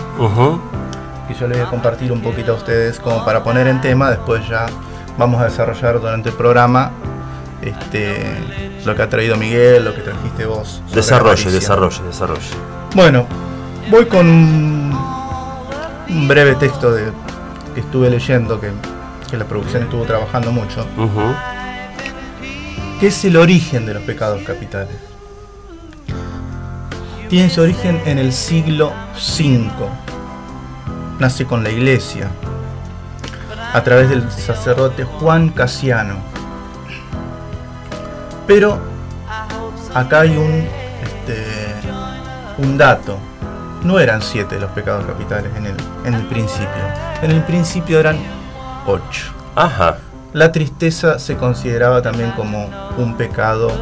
que 1.28 1.34
yo 1.34 1.48
les 1.48 1.58
voy 1.58 1.66
a 1.66 1.70
compartir 1.70 2.12
un 2.12 2.20
poquito 2.20 2.52
a 2.52 2.56
ustedes 2.56 2.98
como 3.00 3.24
para 3.24 3.42
poner 3.42 3.66
en 3.68 3.80
tema. 3.80 4.10
Después 4.10 4.46
ya 4.48 4.66
vamos 5.18 5.40
a 5.40 5.44
desarrollar 5.44 6.00
durante 6.00 6.30
el 6.30 6.34
programa 6.34 6.90
este, 7.62 8.18
lo 8.84 8.94
que 8.94 9.02
ha 9.02 9.08
traído 9.08 9.36
Miguel, 9.36 9.84
lo 9.84 9.94
que 9.94 10.02
trajiste 10.02 10.46
vos. 10.46 10.82
avaricia. 11.12 11.50
desarrolle, 11.50 12.02
desarrolle. 12.04 12.48
Bueno, 12.94 13.26
voy 13.90 14.06
con 14.06 14.28
un, 14.28 16.28
breve 16.28 16.54
texto 16.56 16.92
de, 16.92 17.10
que 17.74 17.80
estuve 17.80 18.10
leyendo, 18.10 18.60
que, 18.60 18.70
que 19.30 19.36
la 19.36 19.44
producción 19.44 19.82
estuvo 19.82 20.04
trabajando 20.04 20.52
mucho, 20.52 20.86
Ujú. 20.96 21.34
que 23.00 23.08
es 23.08 23.24
el 23.24 23.36
origen 23.36 23.86
de 23.86 23.94
los 23.94 24.02
pecados 24.02 24.42
capitales. 24.42 24.96
Tiene 27.28 27.50
su 27.50 27.60
origen 27.60 28.00
en 28.06 28.18
el 28.18 28.32
siglo 28.32 28.92
V. 29.14 29.68
Nace 31.18 31.44
con 31.44 31.64
la 31.64 31.70
iglesia, 31.70 32.28
a 33.72 33.82
través 33.82 34.08
del 34.10 34.30
sacerdote 34.30 35.02
Juan 35.02 35.48
Casiano. 35.48 36.14
Pero 38.46 38.78
acá 39.92 40.20
hay 40.20 40.36
un, 40.36 40.68
este, 41.02 41.44
un 42.58 42.78
dato. 42.78 43.18
No 43.82 43.98
eran 43.98 44.22
siete 44.22 44.60
los 44.60 44.70
pecados 44.70 45.04
capitales 45.04 45.50
en 45.56 45.66
el, 45.66 45.76
en 46.04 46.14
el 46.14 46.22
principio. 46.26 46.68
En 47.22 47.32
el 47.32 47.42
principio 47.42 47.98
eran 47.98 48.18
ocho. 48.86 49.32
Ajá. 49.56 49.98
La 50.32 50.52
tristeza 50.52 51.18
se 51.18 51.36
consideraba 51.36 52.02
también 52.02 52.30
como 52.32 52.70
un 52.98 53.16
pecado 53.16 53.72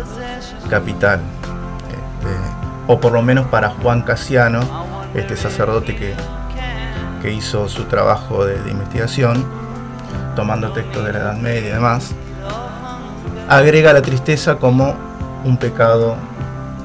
capital. 0.70 1.20
Este, 1.88 2.53
o 2.86 3.00
por 3.00 3.12
lo 3.12 3.22
menos 3.22 3.46
para 3.46 3.70
Juan 3.70 4.02
Casiano, 4.02 4.60
este 5.14 5.36
sacerdote 5.36 5.96
que, 5.96 6.14
que 7.22 7.32
hizo 7.32 7.68
su 7.68 7.84
trabajo 7.84 8.44
de, 8.44 8.60
de 8.62 8.70
investigación, 8.70 9.44
tomando 10.36 10.72
textos 10.72 11.04
de 11.04 11.12
la 11.12 11.18
Edad 11.20 11.36
Media 11.36 11.68
y 11.68 11.72
demás, 11.72 12.14
agrega 13.48 13.92
la 13.92 14.02
tristeza 14.02 14.56
como 14.56 14.94
un 15.44 15.56
pecado 15.56 16.16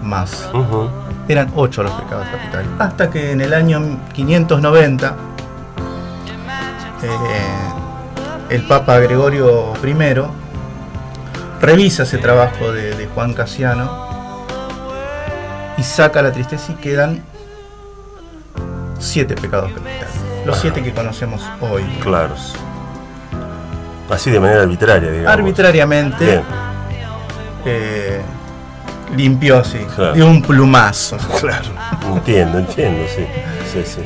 más. 0.03 0.49
Ujú. 0.53 0.89
Eran 1.27 1.51
ocho 1.55 1.83
los 1.83 1.91
pecados 1.93 2.27
capitales. 2.27 2.67
Hasta 2.79 3.09
que 3.09 3.31
en 3.31 3.41
el 3.41 3.53
año 3.53 3.99
590 4.13 5.15
eh, 7.01 7.07
el 8.49 8.67
Papa 8.67 8.99
Gregorio 8.99 9.73
I 9.83 9.95
revisa 11.61 12.03
ese 12.03 12.17
trabajo 12.17 12.71
de, 12.71 12.95
de 12.95 13.07
Juan 13.07 13.33
Casiano 13.33 14.08
y 15.79 15.83
saca 15.83 16.21
la 16.21 16.31
tristeza 16.31 16.71
y 16.73 16.75
quedan 16.75 17.23
siete 18.99 19.35
pecados 19.35 19.71
capitales. 19.71 20.09
Los 20.45 20.57
siete 20.59 20.83
que 20.83 20.91
conocemos 20.93 21.41
hoy. 21.61 21.83
Claro. 22.01 22.35
Así 24.09 24.31
de 24.31 24.39
manera 24.39 24.63
arbitraria, 24.63 25.11
digamos. 25.11 25.31
Arbitrariamente 25.31 26.41
eh, 27.65 28.21
limpió 29.15 29.59
así, 29.59 29.77
Claro. 29.95 30.13
de 30.13 30.23
un 30.23 30.41
plumazo. 30.41 31.17
Claro. 31.39 31.69
Entiendo, 32.15 32.57
entiendo, 32.59 33.05
sí. 33.15 33.25
Sí, 33.71 33.83
sí. 33.85 34.01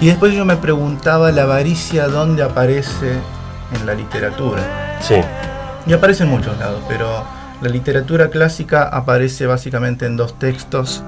Y 0.00 0.06
después 0.06 0.32
yo 0.34 0.44
me 0.44 0.56
preguntaba 0.56 1.30
la 1.32 1.42
avaricia 1.42 2.06
dónde 2.08 2.42
aparece 2.42 3.12
en 3.74 3.86
la 3.86 3.94
literatura. 3.94 4.98
Sí. 5.00 5.16
Y 5.86 5.92
aparece 5.92 6.24
en 6.24 6.30
muchos 6.30 6.56
lados, 6.58 6.82
pero 6.88 7.24
la 7.60 7.68
literatura 7.68 8.28
clásica 8.30 8.84
aparece 8.84 9.46
básicamente 9.46 10.06
en 10.06 10.16
dos 10.16 10.38
textos. 10.38 11.02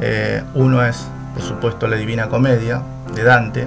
Eh, 0.00 0.42
uno 0.54 0.84
es, 0.84 1.06
por 1.34 1.42
supuesto, 1.42 1.86
la 1.86 1.96
Divina 1.96 2.28
Comedia 2.28 2.82
de 3.14 3.22
Dante. 3.22 3.66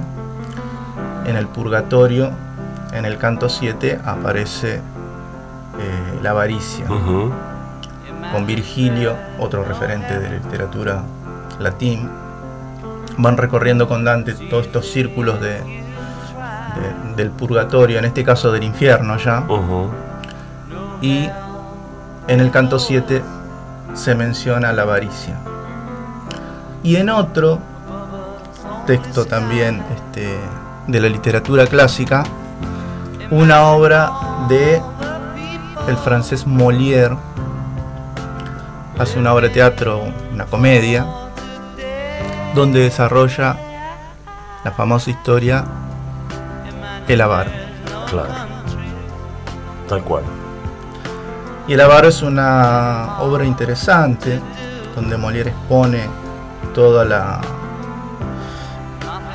En 1.25 1.35
el 1.37 1.47
Purgatorio, 1.47 2.31
en 2.91 3.05
el 3.05 3.17
canto 3.17 3.47
7, 3.47 3.99
aparece 4.03 4.75
eh, 4.75 4.81
la 6.21 6.31
avaricia. 6.31 6.85
Con 8.31 8.45
Virgilio, 8.45 9.15
otro 9.39 9.63
referente 9.63 10.19
de 10.19 10.29
la 10.29 10.35
literatura 10.43 11.03
latín, 11.59 12.09
van 13.17 13.37
recorriendo 13.37 13.87
con 13.87 14.03
Dante 14.03 14.33
todos 14.33 14.65
estos 14.65 14.89
círculos 14.91 15.39
de, 15.39 15.53
de- 15.59 17.15
del 17.15 17.29
purgatorio, 17.29 17.99
en 17.99 18.05
este 18.05 18.23
caso 18.23 18.51
del 18.51 18.63
infierno 18.63 19.17
ya, 19.17 19.43
y 21.01 21.29
en 22.27 22.39
el 22.39 22.51
canto 22.51 22.79
7 22.79 23.21
se 23.93 24.15
menciona 24.15 24.71
la 24.71 24.83
avaricia. 24.83 25.37
Y 26.83 26.95
en 26.97 27.09
otro 27.09 27.59
texto 28.85 29.25
también 29.25 29.83
este, 29.95 30.37
de 30.87 30.99
la 30.99 31.09
literatura 31.09 31.67
clásica, 31.67 32.23
una 33.31 33.63
obra 33.67 34.11
de 34.49 34.81
el 35.87 35.97
francés 35.97 36.45
Molière, 36.47 37.17
hace 38.97 39.19
una 39.19 39.33
obra 39.33 39.47
de 39.47 39.53
teatro, 39.53 40.03
una 40.33 40.45
comedia, 40.45 41.05
donde 42.55 42.81
desarrolla 42.81 43.57
la 44.63 44.71
famosa 44.71 45.09
historia 45.09 45.65
El 47.07 47.19
avaro. 47.21 47.51
Claro. 48.09 48.33
Tal 49.89 50.03
cual. 50.03 50.42
Y 51.67 51.73
El 51.73 51.81
avaro 51.81 52.07
es 52.09 52.21
una 52.21 53.19
obra 53.19 53.45
interesante, 53.45 54.39
donde 54.95 55.17
Molière 55.17 55.47
expone 55.49 56.01
toda 56.73 57.05
la 57.05 57.41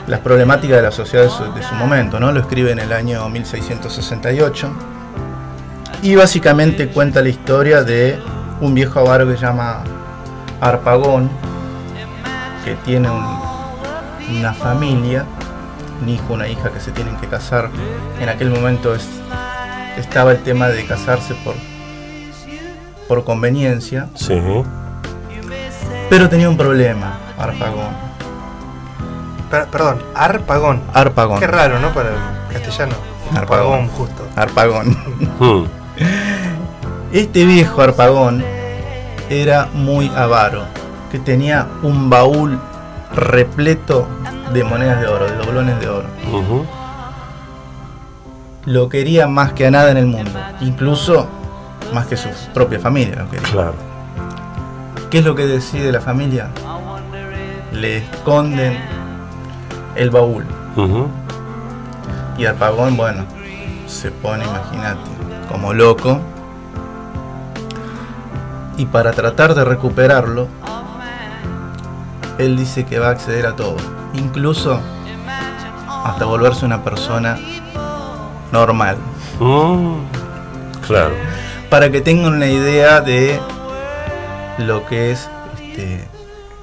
las 0.07 0.21
problemáticas 0.21 0.79
de 0.79 0.83
la 0.83 0.91
sociedad 0.91 1.25
de 1.25 1.63
su, 1.63 1.75
momento, 1.75 2.19
¿no? 2.19 2.33
Lo 2.33 2.41
escribe 2.41 2.71
en 2.73 2.79
el 2.79 2.95
año 2.95 3.29
1668 3.29 4.71
y 6.03 6.15
básicamente 6.17 6.89
cuenta 6.89 7.21
la 7.21 7.29
historia 7.29 7.83
de 7.85 8.19
un 8.63 8.73
viejo 8.73 9.01
avaro 9.01 9.27
que 9.29 9.35
se 9.37 9.43
llama 9.45 9.81
Arpagón, 10.63 11.29
que 12.65 12.75
tiene 12.87 13.11
un- 13.11 13.39
una 14.39 14.55
familia, 14.55 15.27
un 16.01 16.09
hijo, 16.09 16.33
una 16.33 16.49
hija 16.49 16.71
que 16.71 16.81
se 16.81 16.91
tienen 16.93 17.15
que 17.17 17.27
casar. 17.27 17.69
En 18.19 18.31
aquel 18.31 18.49
momento 18.49 18.95
es- 18.95 19.09
estaba 19.99 20.33
el 20.33 20.39
tema 20.39 20.69
de 20.69 20.87
casarse 20.87 21.35
por, 21.45 21.55
por 23.09 23.25
conveniencia, 23.25 24.09
Sí. 24.15 24.39
pero 26.11 26.29
tenía 26.29 26.49
un 26.49 26.57
problema, 26.57 27.19
Arpagón. 27.39 28.09
Per- 29.51 29.67
perdón, 29.69 30.03
Arpagón. 30.15 30.83
Arpagón. 30.93 31.41
Qué 31.41 31.47
raro, 31.47 31.79
¿no? 31.81 31.89
Para 31.95 32.11
el 32.11 32.17
castellano. 32.53 32.95
Arpagón. 33.35 33.73
Arpagón, 33.81 33.89
justo. 33.89 34.23
Arpagón. 34.37 34.97
Mm. 35.41 35.65
Este 37.13 37.45
viejo 37.45 37.81
Arpagón 37.81 38.45
era 39.31 39.69
muy 39.73 40.09
avaro, 40.15 40.63
que 41.11 41.19
tenía 41.19 41.67
un 41.83 42.11
baúl 42.11 42.59
repleto 43.15 44.07
de 44.53 44.63
monedas 44.65 45.01
de 45.01 45.07
oro, 45.07 45.25
de 45.27 45.37
doblones 45.37 45.81
de 45.81 45.89
oro. 45.89 46.07
Lo 48.65 48.89
quería 48.89 49.27
más 49.27 49.53
que 49.55 49.67
a 49.67 49.71
nada 49.71 49.91
en 49.91 49.97
el 49.97 50.07
mundo, 50.07 50.31
incluso 50.61 51.27
más 51.93 52.07
que 52.07 52.17
su 52.17 52.29
propia 52.53 52.79
familia. 52.79 53.23
lo. 53.23 53.51
Claro. 53.51 53.75
¿Qué 55.11 55.19
es 55.19 55.25
lo 55.25 55.35
que 55.35 55.47
decide 55.47 55.91
la 55.91 56.01
familia? 56.01 56.49
Le 57.73 57.99
esconden 57.99 58.79
el 59.95 60.11
baúl. 60.11 60.45
Ujú. 60.77 61.09
Y 62.37 62.47
Arpagón, 62.47 62.97
bueno, 62.97 63.25
se 63.87 64.11
pone, 64.11 64.45
imagínate, 64.45 65.11
como 65.51 65.73
loco. 65.73 66.21
Y 68.77 68.87
para 68.87 69.13
tratar 69.13 69.55
de 69.55 69.65
recuperarlo, 69.65 70.47
él 72.39 72.57
dice 72.57 72.85
que 72.87 72.99
va 72.99 73.09
a 73.09 73.11
acceder 73.11 73.47
a 73.47 73.57
todo, 73.57 73.77
incluso 74.15 74.79
hasta 76.05 76.25
volverse 76.25 76.65
una 76.65 76.85
persona 76.85 77.39
normal. 78.53 78.97
Mm. 79.41 79.97
Claro. 80.87 81.15
Para 81.71 81.91
que 81.91 82.01
tengan 82.01 82.33
una 82.35 82.47
idea 82.47 83.01
de 83.01 83.39
lo 84.59 84.87
que 84.87 85.13
es 85.13 85.29
este, 85.61 86.07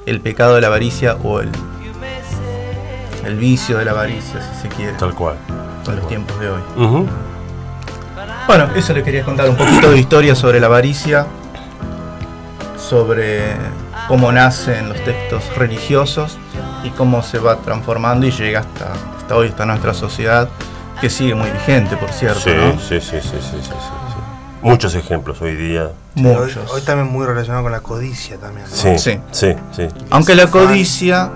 el 0.06 0.20
pecado 0.22 0.56
de 0.56 0.62
la 0.62 0.68
avaricia 0.68 1.16
o 1.24 1.40
el, 1.42 1.52
el 3.24 3.36
vicio 3.38 3.78
de 3.78 3.86
la 3.86 3.92
avaricia, 3.92 4.42
si 4.42 4.62
se 4.64 4.68
quiere, 4.70 4.94
Tal 4.94 5.14
cual. 5.14 5.36
en 5.88 5.96
los 5.96 6.08
tiempos 6.08 6.40
de 6.40 6.50
hoy. 6.50 6.62
Bueno, 8.48 8.68
eso 8.76 8.94
le 8.94 9.04
quería 9.04 9.24
contar 9.24 9.50
un 9.50 9.56
poquito 9.56 9.90
de 9.92 9.98
historia 9.98 10.36
sobre 10.36 10.60
la 10.60 10.68
avaricia, 10.68 11.26
sobre 12.78 13.54
cómo 14.08 14.32
nace 14.32 14.78
en 14.78 14.90
los 14.90 15.04
textos 15.04 15.44
religiosos 15.56 16.38
y 16.84 16.90
cómo 16.92 17.24
se 17.24 17.40
va 17.40 17.58
transformando 17.58 18.28
y 18.28 18.32
llega 18.32 18.60
hasta, 18.60 18.94
hasta 19.18 19.36
hoy 19.36 19.48
está 19.48 19.66
nuestra 19.66 19.94
sociedad, 19.94 20.48
que 21.02 21.10
sigue 21.10 21.34
muy 21.36 21.50
vigente, 21.50 21.98
por 21.98 22.12
cierto, 22.12 22.40
Sí, 22.42 22.52
¿no? 22.56 22.80
sí, 22.80 23.02
sí, 23.02 23.20
sí, 23.22 23.22
sí, 23.22 23.38
sí, 23.42 23.62
sí. 23.64 23.72
Muchos 24.66 24.96
ejemplos 24.96 25.42
hoy 25.42 25.56
día. 25.56 25.92
Sí, 26.16 26.26
hoy, 26.26 26.52
hoy 26.74 26.82
también 26.82 27.08
muy 27.12 27.26
relacionado 27.26 27.64
con 27.64 27.72
la 27.72 27.82
codicia 27.82 28.38
también. 28.38 28.66
¿no? 28.68 28.76
Sí, 28.76 28.98
Sí. 28.98 29.20
sí, 29.32 29.56
sí. 29.72 29.88
Aunque 30.10 30.34
la 30.34 30.48
codicia 30.48 31.30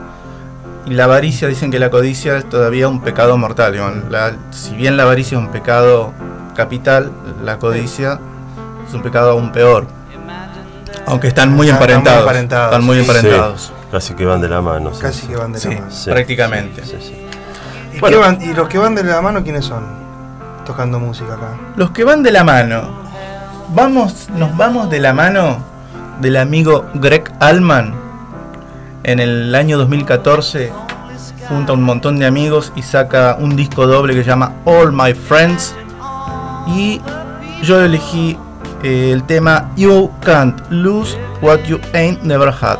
y 0.85 0.91
la 0.95 1.03
avaricia 1.03 1.47
dicen 1.47 1.69
que 1.69 1.77
la 1.77 1.91
codicia 1.91 2.37
es 2.37 2.49
todavía 2.49 2.87
un 2.87 3.01
pecado 3.01 3.37
mortal. 3.37 3.75
la- 4.09 4.33
si 4.51 4.73
bien 4.75 4.97
la 4.97 5.03
avaricia 5.03 5.37
es 5.37 5.43
un 5.45 5.51
pecado 5.51 6.11
capital, 6.55 7.11
la 7.43 7.59
codicia 7.59 8.19
es 8.87 8.93
un 8.95 9.03
pecado 9.03 9.31
aún 9.31 9.51
peor. 9.51 9.85
Aunque 11.05 11.27
están 11.27 11.51
muy 11.53 11.67
Están- 11.67 11.81
están 11.83 11.87
muy 11.87 11.89
emparentados. 11.93 12.19
emparentados, 12.21 12.65
Están 12.71 12.85
muy 12.85 12.99
emparentados. 12.99 13.61
Sí, 13.61 13.71
casi 13.91 14.13
que 14.15 14.25
van 14.25 14.41
de 14.41 14.49
la 14.49 14.61
mano. 14.61 14.93
sí, 14.93 15.01
Casi 15.01 15.27
que 15.27 15.35
van 15.35 15.53
de 15.53 15.59
Sí, 15.59 15.69
la 15.69 15.75
mano. 15.81 15.91
Sí, 15.91 16.09
prácticamente. 16.09 16.83
sí, 16.83 16.95
sí. 16.99 17.25
¿Y, 17.95 17.99
Bueno. 17.99 18.19
van- 18.21 18.41
¿Y 18.41 18.53
los 18.53 18.67
que 18.67 18.77
van 18.79 18.95
de 18.95 19.03
la 19.03 19.21
mano 19.21 19.43
quiénes 19.43 19.65
son? 19.65 19.83
Tocando 20.65 20.99
música 20.99 21.33
acá. 21.33 21.49
Los 21.75 21.91
que 21.91 22.03
van 22.03 22.21
de 22.23 22.31
la 22.31 22.43
mano. 22.43 23.08
Vamos, 23.71 24.29
nos 24.35 24.57
vamos 24.57 24.89
de 24.89 24.99
la 24.99 25.13
mano 25.13 25.57
del 26.21 26.37
amigo 26.37 26.85
Greg 26.95 27.31
Allman. 27.39 27.93
En 29.03 29.19
el 29.19 29.53
año 29.53 29.77
2014 29.77 30.71
junta 31.47 31.73
un 31.73 31.83
montón 31.83 32.17
de 32.17 32.25
amigos 32.25 32.73
y 32.75 32.81
saca 32.81 33.37
un 33.39 33.55
disco 33.55 33.85
doble 33.85 34.15
que 34.15 34.23
se 34.23 34.29
llama 34.29 34.53
All 34.65 34.91
My 34.91 35.13
Friends. 35.13 35.75
Y 36.67 36.99
yo 37.61 37.79
elegí 37.81 38.37
eh, 38.83 39.11
el 39.13 39.23
tema 39.23 39.69
You 39.75 40.11
Can't 40.21 40.59
Lose 40.71 41.15
What 41.41 41.59
You 41.65 41.79
Ain't 41.93 42.23
Never 42.23 42.49
Had. 42.49 42.79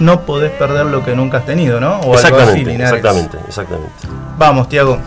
No 0.00 0.20
podés 0.22 0.50
perder 0.52 0.86
lo 0.86 1.02
que 1.02 1.16
nunca 1.16 1.38
has 1.38 1.46
tenido, 1.46 1.80
¿no? 1.80 1.98
O 2.00 2.16
algo 2.16 2.38
así, 2.38 2.60
Exactamente, 2.60 2.82
exactamente, 2.82 3.38
exactamente. 3.48 3.92
Vamos, 4.36 4.68
Tiago. 4.68 4.98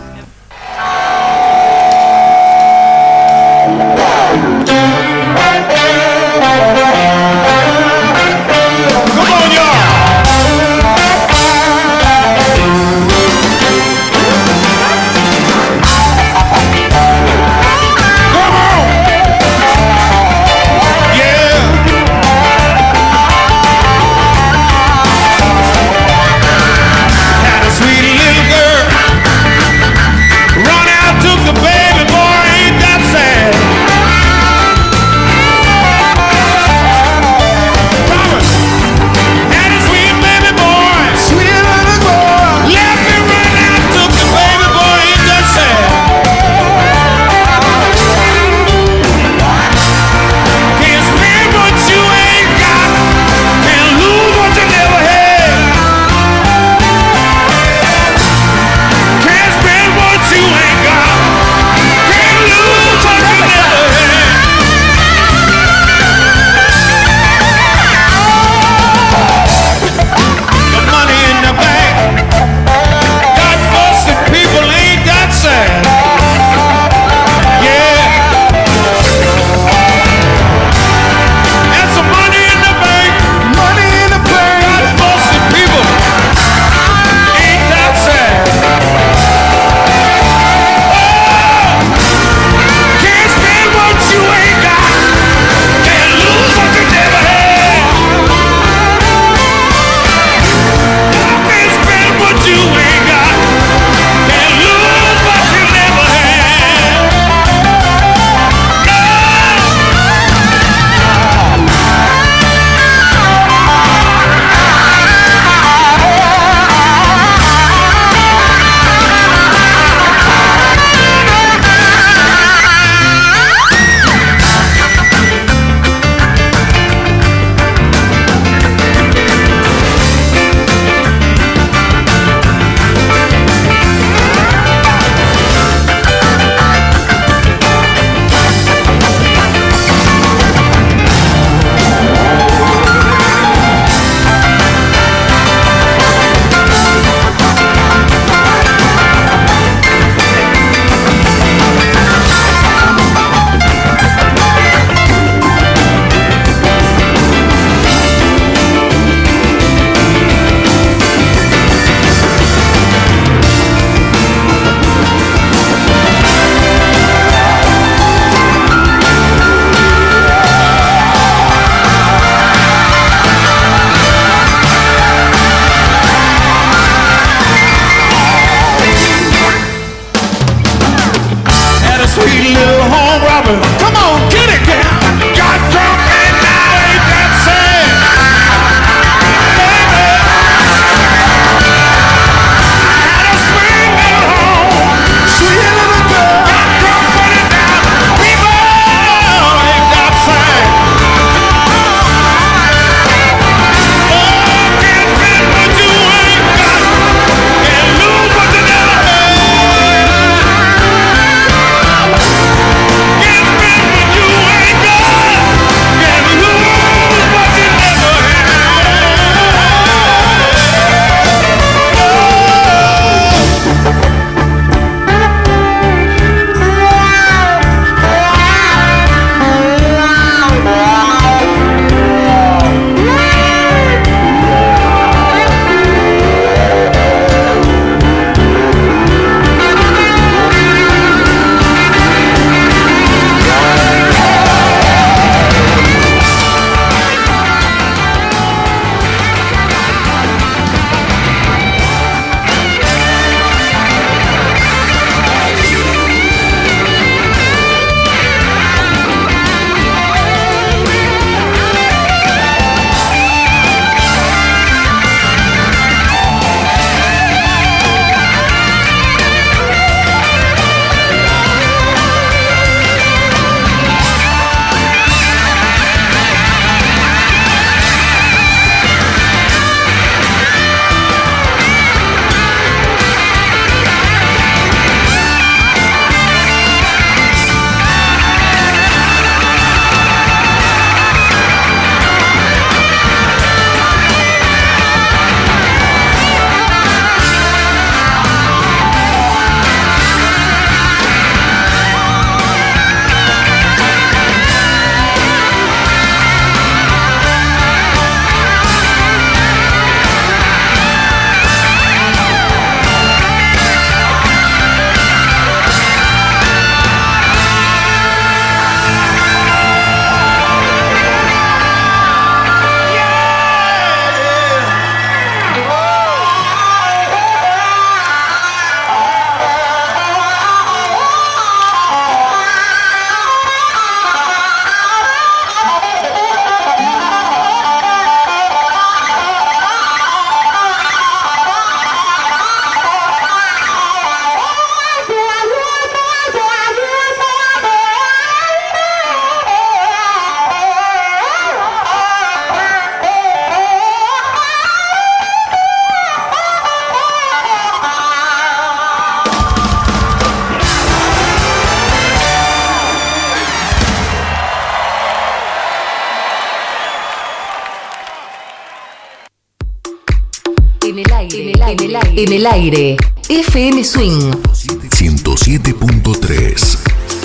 En 370.96 372.32
el 372.32 372.46
aire. 372.46 372.96
FM 373.28 373.82
Swing. 373.82 374.30
107.3. 374.30 376.78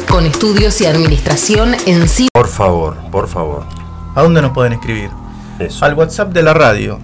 Con 0.09 0.25
estudios 0.25 0.81
y 0.81 0.87
administración 0.87 1.75
en 1.85 2.09
sí. 2.09 2.29
Por 2.33 2.47
favor, 2.47 2.97
por 3.11 3.27
favor. 3.27 3.65
¿A 4.15 4.23
dónde 4.23 4.41
nos 4.41 4.53
pueden 4.53 4.73
escribir? 4.73 5.11
Eso. 5.59 5.85
Al 5.85 5.93
WhatsApp 5.93 6.33
de 6.33 6.41
la 6.41 6.55
radio. 6.55 6.97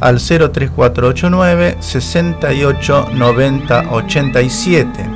Al 0.00 0.16
03489 0.16 1.76
68 1.80 3.08
90 3.12 3.90
87. 3.90 5.10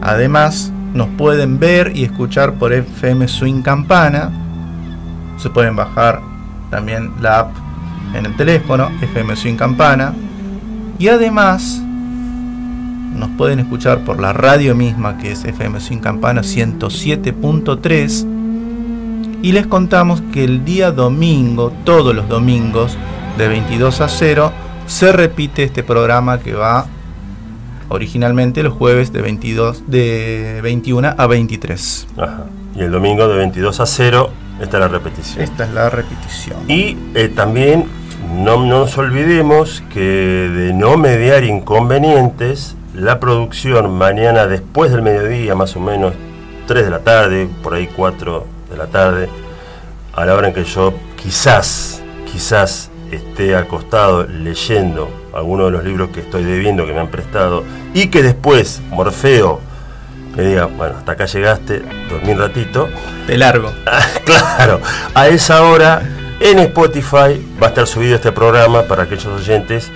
Además, 0.00 0.72
nos 0.94 1.08
pueden 1.18 1.58
ver 1.58 1.94
y 1.94 2.04
escuchar 2.04 2.54
por 2.54 2.72
FM 2.72 3.28
Swing 3.28 3.60
Campana. 3.60 4.32
Se 5.36 5.50
pueden 5.50 5.76
bajar 5.76 6.22
también 6.70 7.12
la 7.20 7.40
app 7.40 7.65
en 8.16 8.26
el 8.26 8.36
teléfono, 8.36 8.90
FM 9.00 9.36
Swing 9.36 9.56
Campana. 9.56 10.14
Y 10.98 11.08
además, 11.08 11.82
nos 13.14 13.30
pueden 13.30 13.58
escuchar 13.60 14.04
por 14.04 14.20
la 14.20 14.32
radio 14.32 14.74
misma, 14.74 15.18
que 15.18 15.32
es 15.32 15.44
FM 15.44 15.80
Swing 15.80 15.98
Campana 15.98 16.42
107.3. 16.42 18.26
Y 19.42 19.52
les 19.52 19.66
contamos 19.66 20.22
que 20.32 20.44
el 20.44 20.64
día 20.64 20.90
domingo, 20.90 21.72
todos 21.84 22.14
los 22.14 22.28
domingos, 22.28 22.96
de 23.38 23.48
22 23.48 24.00
a 24.00 24.08
0, 24.08 24.52
se 24.86 25.12
repite 25.12 25.64
este 25.64 25.82
programa 25.82 26.38
que 26.40 26.54
va 26.54 26.86
originalmente 27.88 28.62
los 28.62 28.72
jueves 28.72 29.12
de 29.12 29.20
22 29.22 29.84
de 29.86 30.60
21 30.62 31.14
a 31.16 31.26
23. 31.26 32.06
Ajá. 32.16 32.46
Y 32.74 32.80
el 32.80 32.90
domingo 32.90 33.28
de 33.28 33.36
22 33.36 33.80
a 33.80 33.86
0 33.86 34.30
está 34.60 34.78
la 34.78 34.88
repetición. 34.88 35.42
Esta 35.42 35.64
es 35.64 35.70
la 35.72 35.90
repetición. 35.90 36.58
Y 36.68 36.96
eh, 37.14 37.28
también 37.34 37.86
no, 38.36 38.58
no 38.58 38.80
nos 38.80 38.98
olvidemos 38.98 39.82
que 39.92 40.00
de 40.00 40.72
no 40.74 40.98
mediar 40.98 41.44
inconvenientes, 41.44 42.76
la 42.94 43.18
producción 43.18 43.96
mañana 43.96 44.46
después 44.46 44.90
del 44.90 45.02
mediodía, 45.02 45.54
más 45.54 45.74
o 45.76 45.80
menos 45.80 46.14
3 46.66 46.84
de 46.84 46.90
la 46.90 47.00
tarde, 47.00 47.48
por 47.62 47.74
ahí 47.74 47.88
4 47.94 48.46
de 48.70 48.76
la 48.76 48.86
tarde, 48.88 49.28
a 50.14 50.24
la 50.26 50.34
hora 50.34 50.48
en 50.48 50.54
que 50.54 50.64
yo 50.64 50.92
quizás, 51.16 52.02
quizás 52.30 52.90
esté 53.10 53.56
acostado 53.56 54.24
leyendo 54.24 55.08
alguno 55.34 55.66
de 55.66 55.70
los 55.70 55.84
libros 55.84 56.10
que 56.10 56.20
estoy 56.20 56.44
debiendo, 56.44 56.84
que 56.86 56.92
me 56.92 57.00
han 57.00 57.10
prestado, 57.10 57.64
y 57.94 58.08
que 58.08 58.22
después 58.22 58.82
Morfeo 58.90 59.60
me 60.36 60.42
diga, 60.42 60.66
bueno, 60.66 60.96
hasta 60.98 61.12
acá 61.12 61.24
llegaste, 61.24 61.82
dormí 62.10 62.32
un 62.32 62.38
ratito, 62.38 62.88
De 63.26 63.38
largo. 63.38 63.72
claro, 64.24 64.80
a 65.14 65.28
esa 65.28 65.62
hora 65.62 66.02
en 66.40 66.58
Spotify 66.60 67.44
va 67.62 67.66
a 67.66 67.68
estar 67.68 67.86
subido 67.86 68.16
este 68.16 68.32
programa 68.32 68.82
para 68.82 69.04
aquellos 69.04 69.26
oyentes 69.26 69.90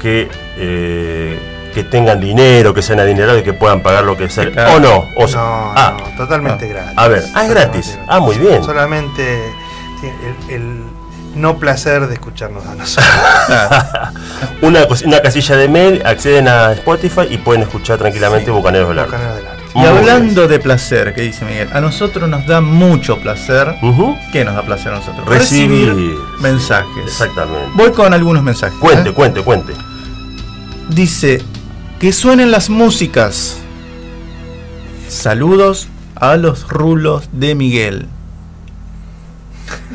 que, 0.00 0.28
eh, 0.56 1.38
que 1.74 1.84
tengan 1.84 2.20
dinero, 2.20 2.74
que 2.74 2.82
sean 2.82 3.00
adinerados 3.00 3.40
y 3.40 3.44
que 3.44 3.52
puedan 3.52 3.82
pagar 3.82 4.04
lo 4.04 4.16
que 4.16 4.28
sea. 4.28 4.50
Claro. 4.50 4.76
O 4.76 4.80
no. 4.80 5.04
O 5.16 5.28
sea- 5.28 5.40
No, 5.40 5.72
ah, 5.76 5.96
no, 5.98 6.16
totalmente 6.16 6.64
ah. 6.64 6.68
gratis. 6.68 6.92
A 6.98 7.08
ver, 7.08 7.24
ah, 7.34 7.44
es 7.44 7.50
gratis. 7.50 7.98
Ah, 8.08 8.20
muy 8.20 8.36
bien. 8.38 8.62
Solamente 8.64 9.52
sí, 10.00 10.08
el, 10.48 10.54
el 10.54 10.82
no 11.34 11.58
placer 11.58 12.06
de 12.06 12.14
escucharnos 12.14 12.64
a 12.66 12.74
nosotros. 12.74 13.06
una, 14.62 14.86
una 15.04 15.20
casilla 15.20 15.56
de 15.56 15.68
mail, 15.68 16.02
acceden 16.04 16.48
a 16.48 16.72
Spotify 16.72 17.26
y 17.30 17.36
pueden 17.38 17.62
escuchar 17.62 17.98
tranquilamente 17.98 18.50
Bucaneros 18.50 18.88
del 18.88 18.98
Arte. 19.00 19.10
Bucaneros 19.12 19.36
del 19.36 19.45
Arte. 19.45 19.45
Y 19.76 19.84
hablando 19.84 20.48
de 20.48 20.58
placer, 20.58 21.14
que 21.14 21.22
dice 21.22 21.44
Miguel, 21.44 21.68
a 21.72 21.80
nosotros 21.80 22.28
nos 22.28 22.46
da 22.46 22.60
mucho 22.60 23.18
placer. 23.20 23.74
¿Qué 24.32 24.44
nos 24.44 24.54
da 24.54 24.62
placer 24.62 24.92
a 24.92 24.96
nosotros? 24.96 25.26
Recibir. 25.28 25.94
mensajes. 26.40 27.04
Exactamente. 27.04 27.70
Voy 27.74 27.92
con 27.92 28.14
algunos 28.14 28.42
mensajes. 28.42 28.78
Cuente, 28.78 29.10
¿eh? 29.10 29.12
cuente, 29.12 29.42
cuente. 29.42 29.72
Dice, 30.88 31.42
que 31.98 32.12
suenen 32.12 32.50
las 32.50 32.70
músicas. 32.70 33.58
Saludos 35.08 35.88
a 36.14 36.36
los 36.36 36.68
rulos 36.68 37.28
de 37.32 37.54
Miguel. 37.54 38.06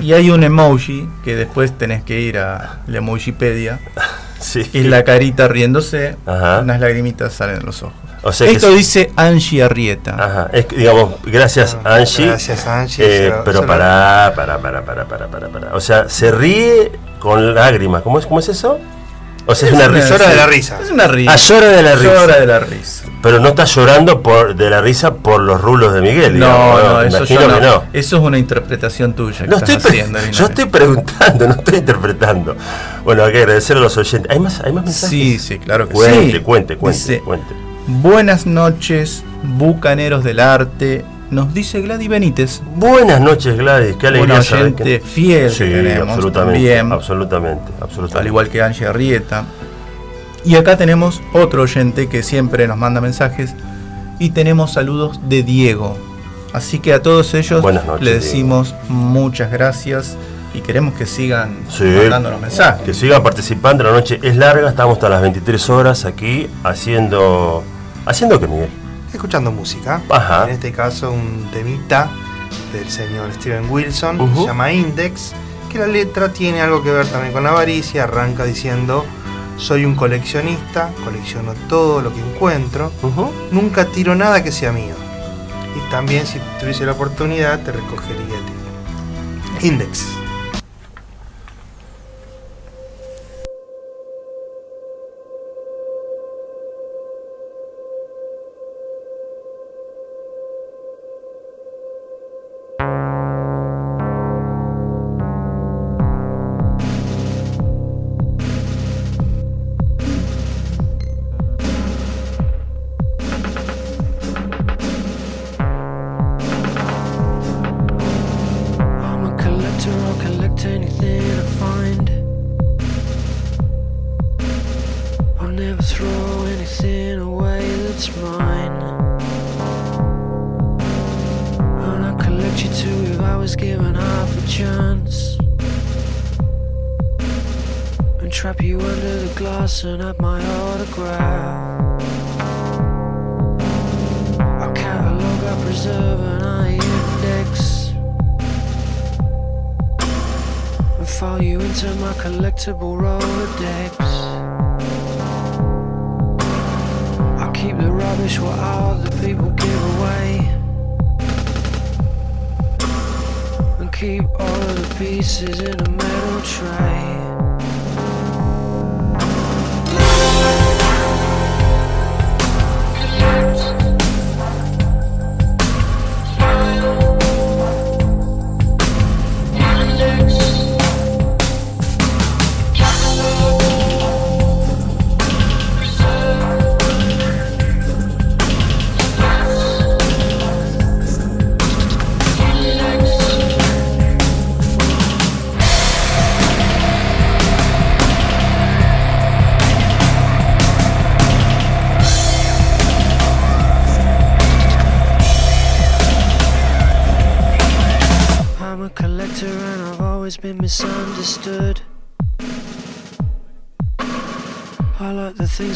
Y 0.01 0.13
hay 0.13 0.29
un 0.29 0.43
emoji 0.43 1.07
que 1.23 1.35
después 1.35 1.77
tenés 1.77 2.03
que 2.03 2.21
ir 2.21 2.37
a 2.37 2.81
la 2.87 2.97
emojipedia. 2.97 3.79
Sí. 4.41 4.67
es 4.73 4.85
la 4.87 5.03
carita 5.03 5.47
riéndose, 5.47 6.17
Ajá. 6.25 6.61
unas 6.61 6.79
lagrimitas 6.79 7.31
salen 7.31 7.59
de 7.59 7.63
los 7.63 7.83
ojos. 7.83 7.93
O 8.23 8.31
sea 8.31 8.47
que 8.47 8.53
Esto 8.53 8.69
es- 8.69 8.75
dice 8.77 9.11
Angie 9.15 9.63
Arrieta. 9.63 10.15
Ajá, 10.17 10.49
es 10.53 10.65
que, 10.65 10.75
digamos, 10.77 11.15
gracias 11.25 11.75
Ah, 11.83 11.95
Angie. 11.95 12.27
gracias, 12.27 12.67
Angie, 12.67 13.03
Eh, 13.03 13.31
se 13.31 13.33
pero 13.43 13.65
para, 13.65 14.31
para, 14.35 14.59
para, 14.59 14.83
para, 14.85 15.05
para, 15.05 15.27
para, 15.27 15.47
para. 15.49 15.75
O 15.75 15.79
sea, 15.81 16.07
se 16.07 16.31
ríe 16.31 16.91
con 17.19 17.55
lágrimas. 17.55 18.03
¿Cómo 18.03 18.19
es, 18.19 18.25
cómo 18.27 18.39
es 18.39 18.49
eso? 18.49 18.77
O 19.47 19.55
sea, 19.55 19.69
es, 19.69 19.73
una 19.73 19.87
risa. 19.87 20.09
Llora 20.09 20.29
de 20.29 20.35
la 20.35 20.45
risa. 20.45 20.79
Es 20.83 20.91
una 20.91 21.07
risa. 21.07 21.31
Ah, 21.33 21.35
llora 21.35 21.67
de 21.69 21.81
la 21.81 21.95
risa. 21.95 22.13
Llora 22.13 22.39
de 22.39 22.45
la 22.45 22.59
risa. 22.59 23.03
Pero 23.23 23.39
no 23.39 23.47
está 23.49 23.65
llorando 23.65 24.21
por, 24.21 24.55
de 24.55 24.69
la 24.69 24.81
risa 24.81 25.15
por 25.15 25.41
los 25.41 25.59
rulos 25.59 25.93
de 25.95 26.01
Miguel. 26.01 26.37
No, 26.37 26.45
digamos, 26.45 26.83
no, 26.83 27.01
eso, 27.01 27.25
yo 27.25 27.47
no. 27.47 27.59
no. 27.59 27.83
eso 27.91 28.17
es 28.17 28.21
una 28.23 28.37
interpretación 28.37 29.13
tuya 29.13 29.47
No 29.47 29.57
estoy 29.57 29.75
haciendo. 29.75 30.19
yo 30.31 30.45
estoy 30.45 30.65
preguntando, 30.65 31.47
no 31.47 31.53
estoy 31.55 31.79
interpretando. 31.79 32.55
Bueno, 33.03 33.23
hay 33.23 33.31
que 33.31 33.39
agradecer 33.39 33.77
a 33.77 33.79
los 33.79 33.97
oyentes. 33.97 34.31
¿Hay 34.31 34.39
más, 34.39 34.61
hay 34.61 34.73
más 34.73 34.85
mensajes? 34.85 35.09
Sí, 35.09 35.39
sí, 35.39 35.57
claro 35.57 35.87
que 35.87 35.93
Cuente, 35.95 36.31
sí. 36.37 36.39
cuente, 36.43 36.77
cuente, 36.77 36.99
Dice, 36.99 37.19
cuente. 37.21 37.53
Buenas 37.99 38.45
noches, 38.45 39.23
bucaneros 39.57 40.23
del 40.23 40.39
arte. 40.39 41.03
Nos 41.29 41.53
dice 41.53 41.81
Gladys 41.81 42.07
Benítez, 42.07 42.61
Buenas 42.75 43.19
noches, 43.19 43.57
Gladys. 43.57 43.97
Qué 43.97 44.07
alegría 44.07 44.39
una 44.39 44.75
que... 44.75 45.01
fiel 45.01 45.51
Sí, 45.51 45.65
que 45.65 45.69
tenemos 45.71 46.07
absolutamente, 46.15 46.53
también, 46.53 46.91
absolutamente, 46.91 47.71
absolutamente. 47.81 48.19
al 48.19 48.27
igual 48.27 48.49
que 48.49 48.61
Angie 48.61 48.87
Arrieta. 48.87 49.43
Y 50.45 50.55
acá 50.55 50.77
tenemos 50.77 51.21
otro 51.33 51.63
oyente 51.63 52.07
que 52.07 52.23
siempre 52.23 52.65
nos 52.65 52.77
manda 52.77 53.01
mensajes 53.01 53.55
y 54.19 54.29
tenemos 54.29 54.71
saludos 54.71 55.19
de 55.27 55.43
Diego. 55.43 55.97
Así 56.53 56.79
que 56.79 56.93
a 56.93 57.01
todos 57.01 57.33
ellos 57.33 57.61
noches, 57.61 57.85
le 57.99 58.11
Diego. 58.11 58.23
decimos 58.23 58.73
muchas 58.87 59.51
gracias 59.51 60.15
y 60.53 60.61
queremos 60.61 60.93
que 60.93 61.05
sigan 61.05 61.57
Sí, 61.69 61.83
mandándonos 61.83 62.39
mensajes. 62.39 62.83
Que 62.83 62.93
sigan 62.93 63.21
participando, 63.21 63.83
la 63.83 63.91
noche 63.91 64.17
es 64.23 64.37
larga, 64.37 64.69
estamos 64.69 64.93
hasta 64.93 65.09
las 65.09 65.21
23 65.21 65.69
horas 65.69 66.05
aquí 66.05 66.47
haciendo... 66.63 67.65
¿Haciendo 68.05 68.39
qué, 68.39 68.47
Miguel? 68.47 68.69
Escuchando 69.13 69.51
música. 69.51 70.01
Ajá. 70.09 70.45
En 70.45 70.51
este 70.51 70.71
caso, 70.71 71.11
un 71.11 71.49
temita 71.51 72.09
del 72.73 72.89
señor 72.89 73.31
Steven 73.33 73.69
Wilson, 73.69 74.19
Ujú. 74.21 74.41
se 74.41 74.47
llama 74.47 74.71
Index, 74.71 75.33
que 75.69 75.79
la 75.79 75.87
letra 75.87 76.31
tiene 76.31 76.61
algo 76.61 76.81
que 76.83 76.91
ver 76.91 77.05
también 77.07 77.33
con 77.33 77.43
la 77.43 77.49
avaricia. 77.49 78.03
Arranca 78.03 78.43
diciendo: 78.45 79.05
Soy 79.57 79.85
un 79.85 79.95
coleccionista, 79.95 80.89
colecciono 81.03 81.53
todo 81.69 82.01
lo 82.01 82.13
que 82.13 82.19
encuentro, 82.21 82.91
nunca 83.51 83.85
tiro 83.85 84.15
nada 84.15 84.43
que 84.43 84.51
sea 84.51 84.71
mío. 84.71 84.95
Y 85.75 85.91
también, 85.91 86.25
si 86.25 86.39
tuviese 86.59 86.85
la 86.85 86.93
oportunidad, 86.93 87.59
te 87.63 87.71
recogería 87.71 88.23
a 88.25 89.59
ti. 89.59 89.67
Index. 89.67 90.05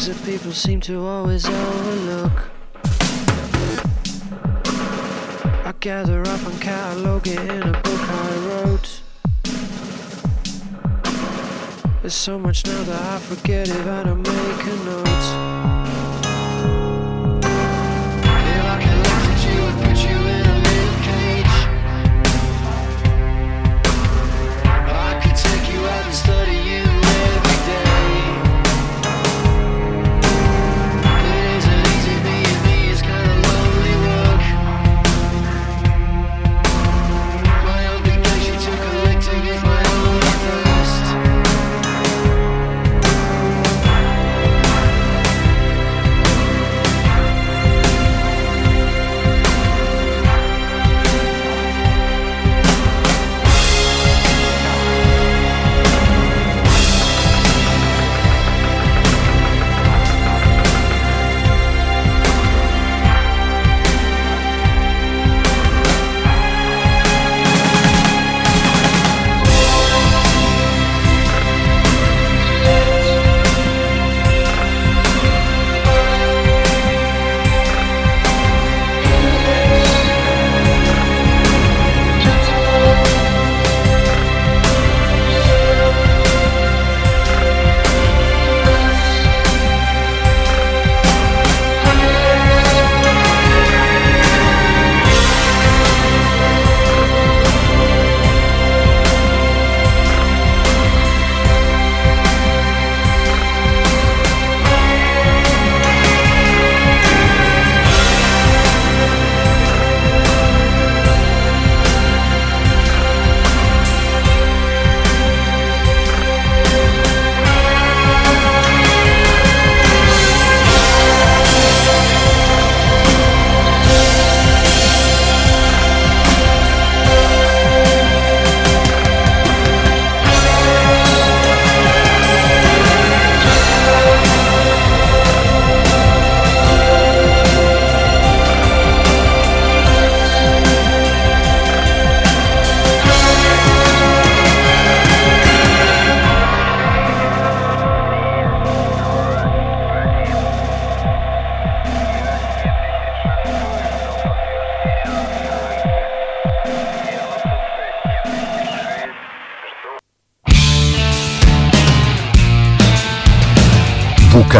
That 0.06 0.24
people 0.24 0.52
seem 0.52 0.80
to 0.80 1.04
always 1.04 1.48
overlook. 1.48 2.48
I 5.64 5.74
gather 5.80 6.20
up 6.20 6.46
and 6.46 6.60
catalogue 6.60 7.26
it 7.26 7.40
in 7.40 7.62
a 7.62 7.72
book 7.72 8.00
I 8.00 8.36
wrote. 8.46 9.00
There's 12.02 12.14
so 12.14 12.38
much 12.38 12.64
now 12.66 12.82
that 12.84 13.02
I 13.14 13.18
forget 13.18 13.68
if 13.68 13.86
I 13.86 14.04
don't 14.04 14.22
make 14.22 14.66
a 14.66 14.84
note. 14.84 15.05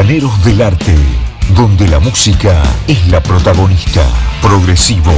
Bucaneros 0.06 0.44
del 0.44 0.62
Arte, 0.62 0.94
donde 1.56 1.88
la 1.88 1.98
música 1.98 2.62
es 2.86 3.08
la 3.08 3.20
protagonista. 3.20 4.02
Progresivo, 4.40 5.10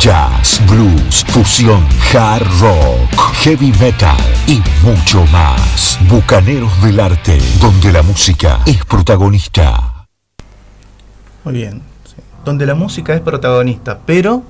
jazz, 0.00 0.60
blues, 0.68 1.24
fusión, 1.28 1.86
hard 2.12 2.44
rock, 2.60 3.34
heavy 3.34 3.72
metal 3.78 4.16
y 4.48 4.60
mucho 4.82 5.24
más. 5.26 5.96
Bucaneros 6.08 6.82
del 6.82 6.98
Arte, 6.98 7.38
donde 7.60 7.92
la 7.92 8.02
música 8.02 8.58
es 8.66 8.84
protagonista. 8.84 10.06
Muy 11.44 11.54
bien. 11.54 11.80
sí. 12.04 12.16
Donde 12.44 12.66
la 12.66 12.74
música 12.74 13.14
es 13.14 13.20
protagonista, 13.20 14.00
pero 14.04 14.42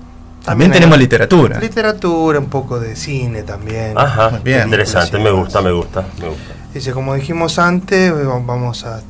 también, 0.43 0.71
tenemos 0.73 0.97
literatura. 0.97 1.61
Literatura, 1.61 2.39
un 2.39 2.47
poco 2.49 2.81
de 2.81 2.97
cine 2.97 3.43
también. 3.43 3.93
Ajá, 3.99 4.41
bien. 4.43 4.63
interesante, 4.65 5.19
me 5.19 5.31
gusta, 5.31 5.61
me 5.61 5.71
gusta, 5.71 6.03
me 6.19 6.29
gusta. 6.31 6.55
Dice, 6.73 6.93
como 6.93 7.15
dijimos 7.15 7.59
antes, 7.59 8.11
va- 8.11 8.39
vamos 8.43 8.85
a 8.85 9.03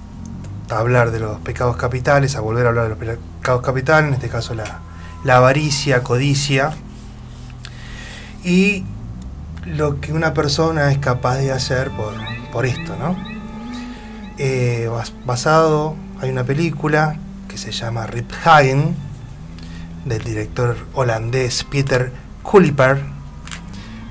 hablar 0.79 1.11
de 1.11 1.21
los 1.21 1.39
pecados 1.41 1.77
capitales, 1.77 2.37
a 2.37 2.41
volver 2.41 2.67
a 2.67 2.71
hablar 2.71 2.97
de 2.99 3.07
los 3.07 3.19
pecados 3.41 3.63
capitales, 3.63 4.09
en 4.09 4.15
este 4.15 4.29
caso 4.29 4.55
la, 4.55 4.81
la 5.25 5.37
avaricia, 5.37 6.03
codicia, 6.03 6.73
y 8.45 8.85
lo 9.67 10.01
que 10.01 10.13
una 10.13 10.35
persona 10.35 10.91
es 10.91 10.99
capaz 10.99 11.37
de 11.37 11.53
hacer 11.53 11.91
por, 11.91 12.15
por 12.53 12.67
esto, 12.67 12.97
¿no? 12.97 13.17
Eh, 14.39 14.89
bas- 14.91 15.13
basado, 15.25 15.95
hay 16.21 16.31
una 16.31 16.45
película 16.45 17.17
que 17.49 17.59
se 17.59 17.71
llama 17.71 18.07
Rip 18.07 18.31
Hagen, 18.45 18.97
del 20.05 20.25
director 20.25 20.77
holandés 20.95 21.63
Peter 21.65 22.13
Kuliper, 22.43 23.01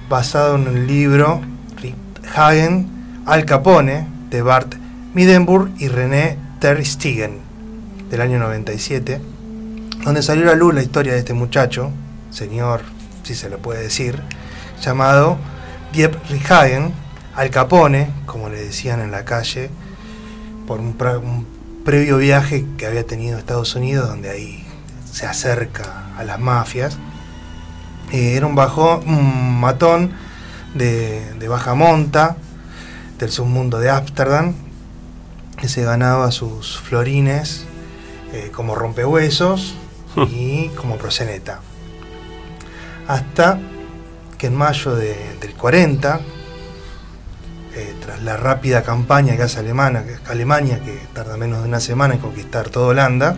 basado 0.08 0.56
en 0.56 0.68
el 0.68 0.88
libro 0.88 1.42
Rip 1.82 1.98
Hagen, 2.34 2.90
Al 3.26 3.44
Capone, 3.46 4.08
de 4.30 4.42
Bart 4.42 4.76
Middenburg 5.14 5.72
y 5.78 5.90
René 5.90 6.38
Ter 6.62 6.86
Stegen, 6.86 7.40
del 8.12 8.22
año 8.22 8.38
97, 8.38 9.20
donde 10.06 10.22
salió 10.22 10.52
a 10.52 10.54
luz 10.54 10.76
la 10.76 10.84
historia 10.84 11.14
de 11.14 11.18
este 11.18 11.34
muchacho, 11.34 11.90
señor, 12.30 12.82
si 13.24 13.34
se 13.34 13.50
lo 13.50 13.58
puede 13.58 13.82
decir, 13.82 14.22
llamado 14.80 15.40
Diep 15.92 16.16
Rihagen, 16.30 16.94
Al 17.36 17.50
Capone, 17.50 18.12
como 18.28 18.48
le 18.48 18.62
decían 18.64 19.00
en 19.00 19.10
la 19.10 19.26
calle, 19.26 19.72
por 20.68 20.80
un, 20.80 20.94
previo 21.84 22.20
viaje 22.20 22.64
que 22.78 22.86
había 22.86 23.08
tenido 23.08 23.38
a 23.38 23.40
Estados 23.40 23.74
Unidos, 23.74 24.08
donde 24.08 24.30
ahí 24.30 24.64
se 25.12 25.26
acerca 25.26 26.12
a 26.16 26.24
las 26.24 26.40
mafias. 26.40 27.00
Eh, 28.12 28.36
era 28.36 28.46
un, 28.46 28.54
bajo, 28.54 29.00
un 29.00 29.60
matón 29.60 30.12
de, 30.76 31.34
de 31.40 31.48
baja 31.48 31.74
monta, 31.74 32.38
del 33.18 33.32
submundo 33.32 33.80
de 33.80 33.90
Ámsterdam, 33.90 34.54
se 35.68 35.84
ganaba 35.84 36.32
sus 36.32 36.80
florines 36.80 37.66
eh, 38.34 38.50
como 38.54 38.76
rompehuesos 38.76 39.76
y 40.32 40.68
como 40.70 40.98
proseneta. 40.98 41.60
Hasta 43.08 43.60
que 44.38 44.48
en 44.48 44.56
mayo 44.56 44.96
de- 44.96 45.36
del 45.40 45.54
40, 45.54 46.20
eh, 47.76 47.94
tras 48.02 48.22
la 48.24 48.38
rápida 48.38 48.84
campaña 48.84 49.36
que 49.38 49.44
hace 49.44 49.60
Alemania, 49.60 50.04
que, 50.06 50.18
Alemania, 50.32 50.80
que 50.84 51.00
tarda 51.14 51.38
menos 51.38 51.62
de 51.62 51.68
una 51.70 51.80
semana 51.80 52.16
en 52.16 52.20
conquistar 52.20 52.70
toda 52.70 52.88
Holanda, 52.88 53.36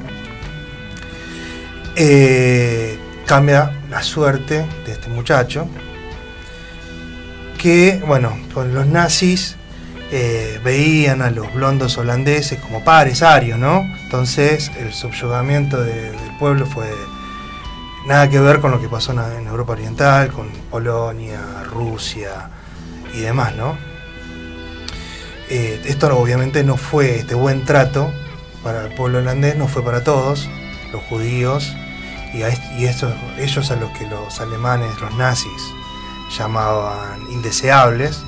eh, 1.95 2.97
cambia 3.25 3.81
la 3.89 4.01
suerte 4.03 4.65
de 4.85 4.91
este 4.91 5.09
muchacho, 5.09 5.67
que, 7.57 8.01
bueno, 8.05 8.37
con 8.53 8.73
los 8.73 8.85
nazis 8.87 9.55
eh, 10.11 10.59
veían 10.63 11.21
a 11.21 11.31
los 11.31 11.51
blondos 11.53 11.97
holandeses 11.97 12.59
como 12.59 12.83
pares 12.83 13.21
arios, 13.23 13.57
¿no? 13.59 13.81
Entonces 14.03 14.71
el 14.77 14.93
subyugamiento 14.93 15.81
de- 15.81 16.11
del 16.11 16.37
pueblo 16.39 16.65
fue 16.65 16.87
nada 18.05 18.29
que 18.29 18.39
ver 18.39 18.59
con 18.59 18.71
lo 18.71 18.79
que 18.81 18.89
pasó 18.89 19.13
en, 19.13 19.47
Europa 19.47 19.73
Oriental, 19.73 20.31
con 20.31 20.49
Polonia, 20.69 21.39
Rusia, 21.65 22.49
y 23.13 23.19
demás, 23.21 23.55
¿no? 23.55 23.77
Eh, 25.49 25.81
esto 25.85 26.15
obviamente 26.17 26.63
no 26.63 26.77
fue 26.77 27.17
este 27.19 27.35
buen 27.35 27.63
trato 27.65 28.11
para 28.63 28.85
el 28.85 28.93
pueblo 28.95 29.19
holandés, 29.19 29.55
no 29.57 29.67
fue 29.67 29.83
para 29.83 30.03
todos, 30.03 30.49
los 30.91 31.01
judíos 31.03 31.71
y, 32.33 32.39
y 32.81 32.85
estos- 32.85 33.13
ellos 33.37 33.69
a 33.71 33.75
los 33.75 33.91
que 33.97 34.07
los 34.07 34.39
alemanes, 34.39 34.89
los 35.01 35.13
nazis, 35.15 35.61
llamaban 36.37 37.21
indeseables, 37.31 38.23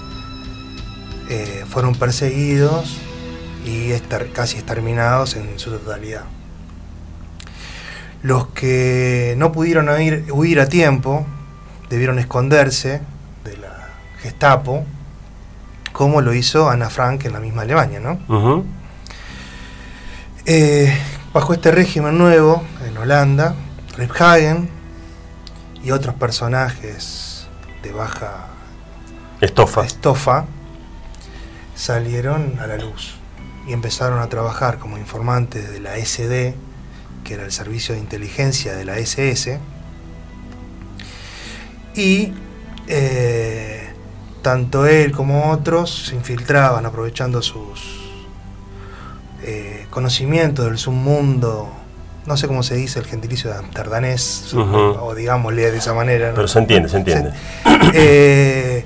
eh, 1.30 1.66
fueron 1.70 1.96
perseguidos 1.96 2.98
y 3.66 3.92
estar- 3.92 4.32
casi 4.32 4.58
exterminados 4.58 5.36
en 5.36 5.58
su 5.60 5.72
totalidad. 5.72 6.24
Los 8.22 8.48
que 8.48 9.36
no 9.38 9.52
pudieron 9.52 9.88
huir, 9.90 10.26
huir 10.32 10.60
a 10.60 10.68
tiempo 10.68 11.26
debieron 11.90 12.18
esconderse 12.20 13.02
de 13.44 13.58
la 13.58 13.90
Gestapo, 14.22 14.84
como 15.94 16.22
lo 16.22 16.34
hizo 16.34 16.70
Ana 16.70 16.90
Frank 16.90 17.26
en 17.26 17.34
la 17.34 17.40
misma 17.40 17.62
Alemania, 17.64 18.00
¿no? 18.00 18.20
Eh, 20.46 20.96
bajo 21.34 21.54
este 21.54 21.72
régimen 21.72 22.18
nuevo, 22.18 22.64
en 22.88 22.98
Holanda, 22.98 23.56
Riphagen 23.98 24.70
y 25.84 25.92
otros 25.92 26.16
personajes 26.16 27.48
de 27.84 27.92
baja 27.92 28.48
Estofa. 29.42 29.86
estofa 29.86 30.46
salieron 31.76 32.58
a 32.60 32.68
la 32.68 32.78
luz 32.78 33.16
y 33.68 33.74
empezaron 33.74 34.20
a 34.20 34.28
trabajar 34.30 34.80
como 34.80 34.98
informantes 34.98 35.72
de 35.72 35.80
la 35.80 35.98
SD, 35.98 36.54
que 37.24 37.34
era 37.34 37.44
el 37.44 37.52
servicio 37.52 37.94
de 37.96 38.02
inteligencia 38.02 38.76
de 38.76 38.86
la 38.86 38.98
SS, 38.98 39.60
y 41.96 42.34
eh, 42.88 43.90
tanto 44.42 44.86
él 44.86 45.12
como 45.12 45.52
otros 45.52 46.08
se 46.10 46.16
infiltraban 46.16 46.86
aprovechando 46.86 47.42
sus 47.42 48.02
eh, 49.44 49.88
conocimientos 49.90 50.66
del 50.66 50.78
submundo, 50.78 51.72
no 52.26 52.38
sé 52.38 52.48
cómo 52.48 52.64
se 52.64 52.76
dice 52.76 53.00
el 53.00 53.06
gentilicio 53.06 53.52
de 53.52 53.58
amsterdamés, 53.58 54.54
Ujú. 54.54 54.76
o 55.02 55.16
digámosle 55.16 55.72
de 55.72 55.78
esa 55.78 55.94
manera. 55.94 56.30
¿no? 56.30 56.36
Pero 56.36 56.48
se 56.48 56.60
entiende, 56.60 56.90
se 56.90 56.98
entiende. 56.98 57.32
Eh, 57.94 58.86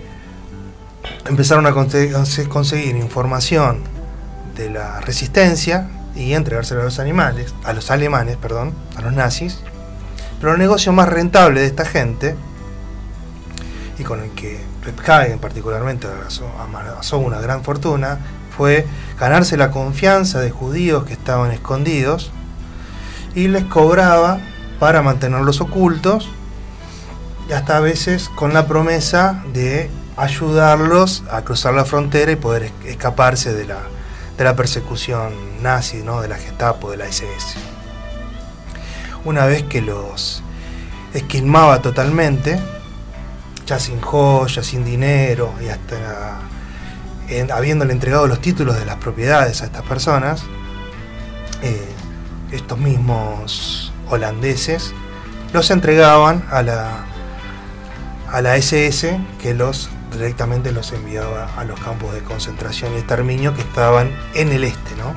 empezaron 1.27 1.65
a 1.65 1.71
conse- 1.71 2.11
conse- 2.11 2.47
conseguir 2.47 2.95
información 2.95 3.81
de 4.55 4.69
la 4.69 4.99
resistencia 5.01 5.89
y 6.15 6.33
entregársela 6.33 6.81
a 6.81 6.85
los 6.85 6.99
animales, 6.99 7.53
a 7.63 7.73
los 7.73 7.91
alemanes, 7.91 8.37
perdón, 8.37 8.73
a 8.95 9.01
los 9.01 9.13
nazis. 9.13 9.59
Pero 10.39 10.53
el 10.53 10.59
negocio 10.59 10.91
más 10.93 11.07
rentable 11.09 11.61
de 11.61 11.67
esta 11.67 11.85
gente 11.85 12.35
y 13.97 14.03
con 14.03 14.21
el 14.21 14.31
que 14.31 14.59
Rephagen 14.83 15.39
particularmente 15.39 16.07
amasó 16.61 17.17
una 17.17 17.39
gran 17.41 17.63
fortuna 17.63 18.17
fue 18.55 18.85
ganarse 19.19 19.57
la 19.57 19.71
confianza 19.71 20.39
de 20.39 20.51
judíos 20.51 21.03
que 21.05 21.13
estaban 21.13 21.51
escondidos 21.51 22.31
y 23.35 23.47
les 23.49 23.65
cobraba 23.65 24.39
para 24.79 25.01
mantenerlos 25.01 25.59
ocultos 25.61 26.29
y 27.49 27.53
hasta 27.53 27.77
a 27.77 27.79
veces 27.81 28.29
con 28.29 28.53
la 28.53 28.67
promesa 28.67 29.43
de 29.53 29.89
ayudarlos 30.19 31.23
a 31.31 31.41
cruzar 31.43 31.73
la 31.73 31.85
frontera 31.85 32.31
y 32.31 32.35
poder 32.35 32.63
es- 32.63 32.71
escaparse 32.85 33.53
de 33.53 33.65
la, 33.65 33.77
de 34.37 34.43
la 34.43 34.55
persecución 34.55 35.33
nazi, 35.61 35.97
¿no? 36.03 36.21
de 36.21 36.27
la 36.27 36.35
Gestapo, 36.37 36.91
de 36.91 36.97
la 36.97 37.05
SS. 37.05 37.57
Una 39.25 39.45
vez 39.45 39.63
que 39.63 39.81
los 39.81 40.43
esquilmaba 41.13 41.81
totalmente, 41.81 42.59
ya 43.65 43.79
sin 43.79 43.99
joyas, 44.01 44.65
sin 44.65 44.83
dinero 44.85 45.53
y 45.63 45.67
hasta 45.69 46.39
habiéndole 47.53 47.93
entregado 47.93 48.25
los 48.25 48.41
títulos 48.41 48.77
de 48.79 48.85
las 48.85 48.95
propiedades 48.95 49.61
a 49.61 49.65
estas 49.65 49.83
personas, 49.83 50.43
eh, 51.61 51.87
estos 52.51 52.79
mismos 52.79 53.93
holandeses 54.09 54.93
los 55.53 55.69
entregaban 55.69 56.43
a 56.49 56.63
la, 56.63 57.05
a 58.31 58.41
la 58.41 58.55
SS 58.55 59.19
que 59.41 59.53
los 59.53 59.89
directamente 60.19 60.71
los 60.71 60.91
enviaba 60.91 61.49
a 61.57 61.63
los 61.63 61.79
campos 61.79 62.13
de 62.13 62.21
concentración 62.23 62.93
y 62.93 62.97
exterminio 62.97 63.53
que 63.55 63.61
estaban 63.61 64.11
en 64.33 64.51
el 64.51 64.63
este, 64.63 64.95
¿no? 64.97 65.15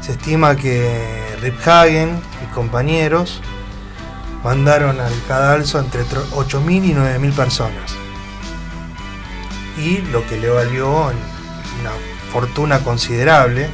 Se 0.00 0.12
estima 0.12 0.56
que 0.56 1.36
Riphagen 1.40 2.20
y 2.44 2.52
compañeros 2.54 3.40
mandaron 4.42 5.00
al 5.00 5.12
cadalso 5.28 5.78
entre 5.78 6.02
tro- 6.04 6.26
8.000 6.32 6.84
y 6.84 6.94
9.000 6.94 7.32
personas. 7.32 7.94
Y 9.78 9.98
lo 10.10 10.26
que 10.26 10.38
le 10.38 10.48
valió 10.48 10.90
una 10.90 11.90
fortuna 12.32 12.80
considerable 12.80 13.68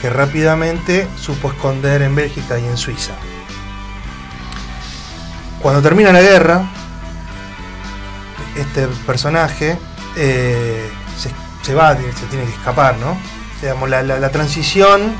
que 0.00 0.08
rápidamente 0.10 1.06
supo 1.18 1.50
esconder 1.50 2.02
en 2.02 2.14
Bélgica 2.14 2.58
y 2.58 2.64
en 2.64 2.76
Suiza. 2.76 3.12
Cuando 5.60 5.82
termina 5.82 6.12
la 6.12 6.20
guerra, 6.22 6.64
este 8.56 8.86
personaje 9.06 9.78
eh, 10.16 10.90
se, 11.18 11.30
se 11.62 11.74
va, 11.74 11.94
se 11.96 12.26
tiene 12.30 12.44
que 12.44 12.52
escapar, 12.52 12.96
¿no? 12.98 13.16
Digamos, 13.60 13.88
la, 13.88 14.02
la- 14.02 14.18
la 14.18 14.30
transición 14.30 15.12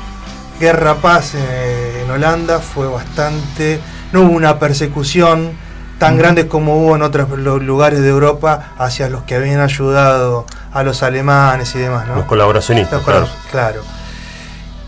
guerra-paz 0.59 1.33
eh, 1.35 2.03
en 2.05 2.11
Holanda 2.11 2.59
fue 2.59 2.87
bastante... 2.87 3.79
No 4.11 4.21
hubo 4.21 4.31
una 4.31 4.57
persecución 4.59 5.51
tan 5.99 6.17
grande 6.17 6.47
como 6.47 6.77
hubo 6.77 6.95
en 6.95 7.01
otros 7.01 7.29
lu- 7.37 7.59
lugares 7.59 7.99
de 8.01 8.07
Europa 8.09 8.73
hacia 8.77 9.09
los 9.09 9.23
que 9.23 9.35
habían 9.35 9.59
ayudado 9.59 10.45
a 10.71 10.83
los 10.83 11.03
alemanes 11.03 11.73
y 11.75 11.79
demás, 11.79 12.07
¿no? 12.07 12.15
Los 12.15 12.25
colaboracionistas, 12.25 12.93
Los 12.93 13.03
claro. 13.03 13.27
claro. 13.51 13.81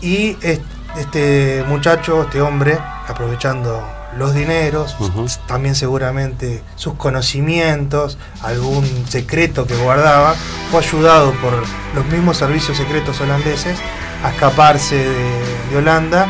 Y 0.00 0.36
es- 0.40 0.60
este 0.98 1.64
muchacho, 1.68 2.22
este 2.22 2.40
hombre, 2.40 2.78
aprovechando 3.06 3.86
los 4.16 4.34
dineros, 4.34 4.96
también 5.46 5.74
seguramente 5.74 6.62
sus 6.76 6.94
conocimientos, 6.94 8.18
algún 8.42 8.84
secreto 9.08 9.66
que 9.66 9.76
guardaba, 9.76 10.34
fue 10.70 10.80
ayudado 10.80 11.32
por 11.34 11.52
los 11.94 12.04
mismos 12.06 12.36
servicios 12.36 12.76
secretos 12.76 13.20
holandeses 13.20 13.78
a 14.24 14.30
escaparse 14.30 14.96
de, 14.96 15.40
de 15.70 15.76
Holanda, 15.78 16.26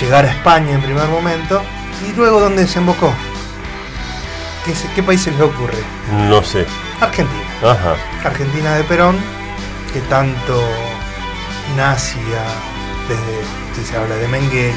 llegar 0.00 0.24
a 0.24 0.30
España 0.30 0.72
en 0.72 0.82
primer 0.82 1.08
momento, 1.08 1.60
y 2.08 2.12
luego 2.16 2.40
¿dónde 2.40 2.62
desembocó? 2.62 3.12
¿Qué, 4.64 4.72
qué 4.94 5.02
país 5.02 5.22
se 5.22 5.30
les 5.32 5.40
ocurre? 5.40 5.78
No 6.28 6.42
sé. 6.44 6.66
Argentina. 7.00 7.42
Ajá. 7.62 7.96
Argentina 8.24 8.74
de 8.76 8.84
Perón, 8.84 9.16
que 9.92 10.00
tanto 10.02 10.62
nazi 11.76 12.18
a- 12.18 13.08
desde 13.08 13.42
si 13.78 13.84
se 13.84 13.96
habla 13.96 14.16
de 14.16 14.28
Mengele 14.28 14.72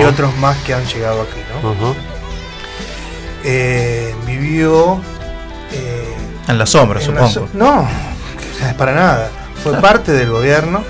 y 0.00 0.04
otros 0.04 0.36
más 0.38 0.56
que 0.58 0.74
han 0.74 0.84
llegado 0.86 1.22
aquí, 1.22 1.40
¿no? 1.62 1.70
Eh, 3.44 4.14
vivió 4.26 5.00
eh, 5.72 6.14
En 6.48 6.58
la 6.58 6.66
sombra, 6.66 7.00
en 7.02 7.14
la 7.14 7.28
supongo. 7.28 7.48
so- 7.52 7.58
no, 7.58 7.88
para 8.76 8.92
nada. 8.94 9.30
Fue 9.62 9.78
parte 9.80 10.12
del 10.12 10.30
gobierno, 10.30 10.82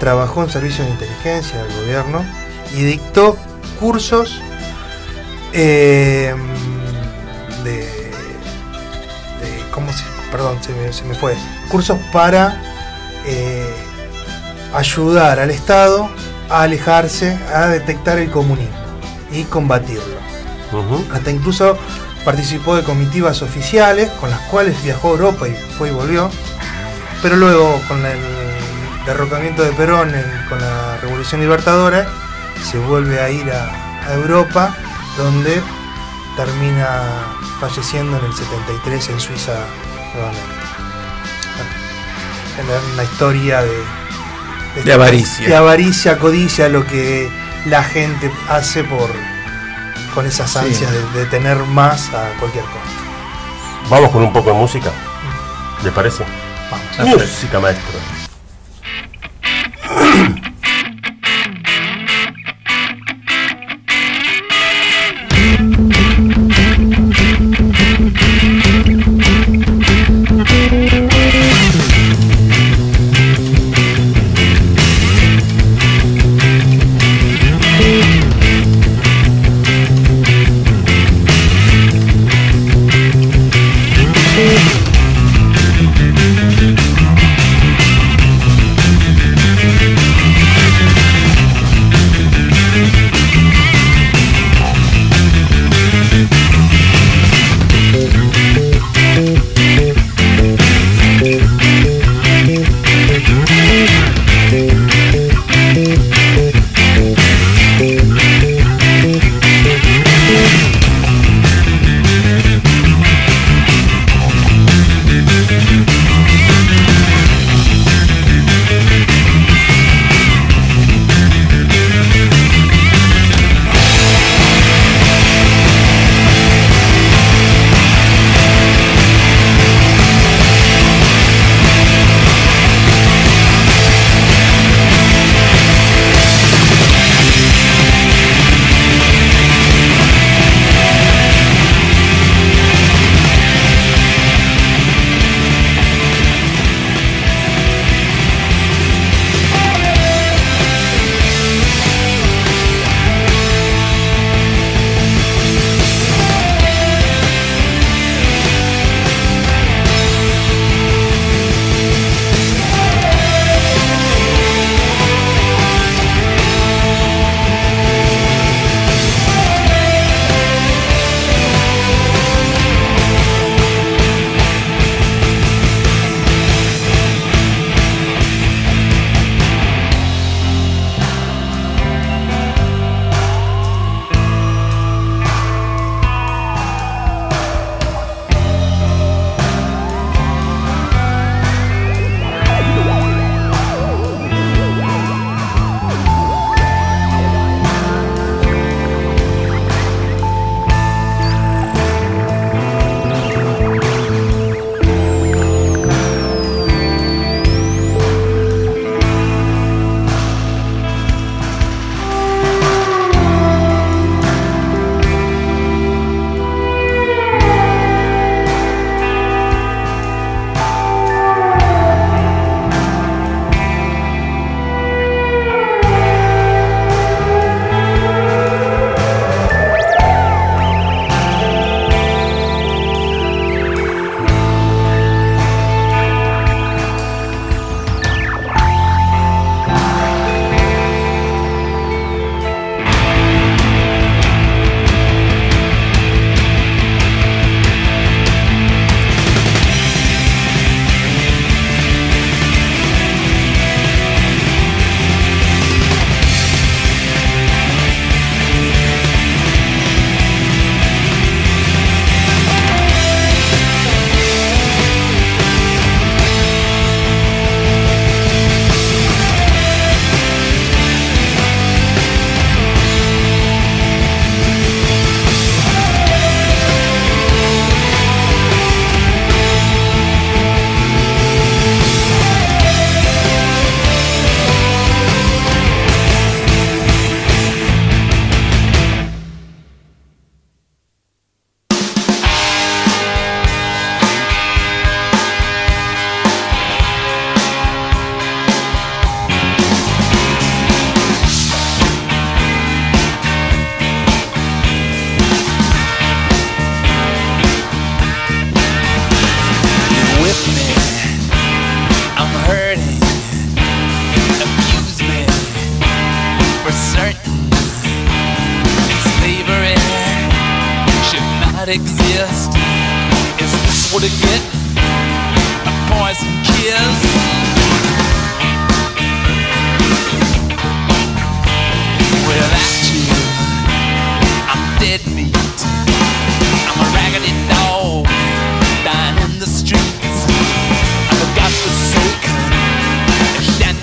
trabajó 0.00 0.42
en 0.42 0.50
servicios 0.50 0.86
de 0.86 0.92
inteligencia 0.92 1.62
del 1.62 1.76
gobierno 1.82 2.24
y 2.76 2.82
dictó 2.82 3.36
cursos 3.80 4.40
eh, 5.52 6.34
de, 7.64 7.76
de- 7.76 8.12
¿cómo 9.72 9.92
se, 9.92 10.04
perdón, 10.30 10.58
se 10.62 10.72
me, 10.72 10.92
se 10.92 11.04
me 11.04 11.14
fue, 11.14 11.36
cursos 11.68 11.98
para 12.12 12.60
eh, 13.26 13.72
ayudar 14.74 15.38
al 15.40 15.50
Estado 15.50 16.08
a 16.52 16.62
alejarse, 16.62 17.38
a 17.54 17.66
detectar 17.68 18.18
el 18.18 18.30
comunismo 18.30 18.74
y 19.32 19.44
combatirlo. 19.44 20.20
Hasta 21.12 21.30
incluso 21.30 21.76
participó 22.24 22.76
de 22.76 22.82
comitivas 22.82 23.42
oficiales 23.42 24.10
con 24.20 24.30
las 24.30 24.40
cuales 24.42 24.80
viajó 24.82 25.08
a 25.08 25.10
Europa 25.12 25.48
y 25.48 25.54
fue 25.78 25.88
y 25.88 25.92
volvió. 25.92 26.30
Pero 27.22 27.36
luego, 27.36 27.80
con 27.88 28.04
el 28.04 28.18
derrocamiento 29.06 29.62
de 29.62 29.72
Perón 29.72 30.14
en- 30.14 30.46
con 30.48 30.60
la 30.60 30.96
Revolución 31.02 31.40
Libertadora, 31.40 32.06
se 32.70 32.78
vuelve 32.78 33.20
a 33.20 33.28
ir 33.30 33.50
a, 33.50 34.08
a 34.08 34.14
Europa, 34.14 34.74
donde 35.16 35.60
termina 36.36 37.00
falleciendo 37.60 38.18
en 38.18 38.24
el 38.24 38.32
73 38.32 39.08
en 39.10 39.20
Suiza 39.20 39.52
nuevamente. 40.14 40.42
Bueno, 42.56 42.72
es 42.72 42.94
una 42.94 43.04
historia 43.04 43.62
de, 43.62 43.82
De 44.84 44.92
avaricia. 44.92 45.46
De 45.48 45.54
avaricia, 45.56 46.18
codicia, 46.18 46.68
lo 46.68 46.86
que 46.86 47.28
la 47.66 47.82
gente 47.84 48.30
hace 48.48 48.84
por 48.84 49.10
con 50.14 50.26
esas 50.26 50.50
Sí. 50.50 50.58
ansias 50.58 50.90
de, 50.92 51.20
de 51.20 51.26
tener 51.26 51.56
más 51.58 52.08
a 52.14 52.30
cualquier 52.38 52.64
costo. 52.64 52.80
Vamos 53.88 54.10
con 54.10 54.22
un 54.22 54.32
poco 54.32 54.50
de 54.50 54.56
música. 54.56 54.90
¿Les 55.82 55.92
parece? 55.92 56.24
Vamos. 56.98 57.18
Música, 57.18 57.60
maestro. 57.60 57.98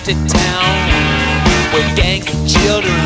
to 0.09 0.15
town 0.27 1.71
where 1.71 1.95
gangs 1.95 2.25
and 2.33 2.49
children. 2.49 2.98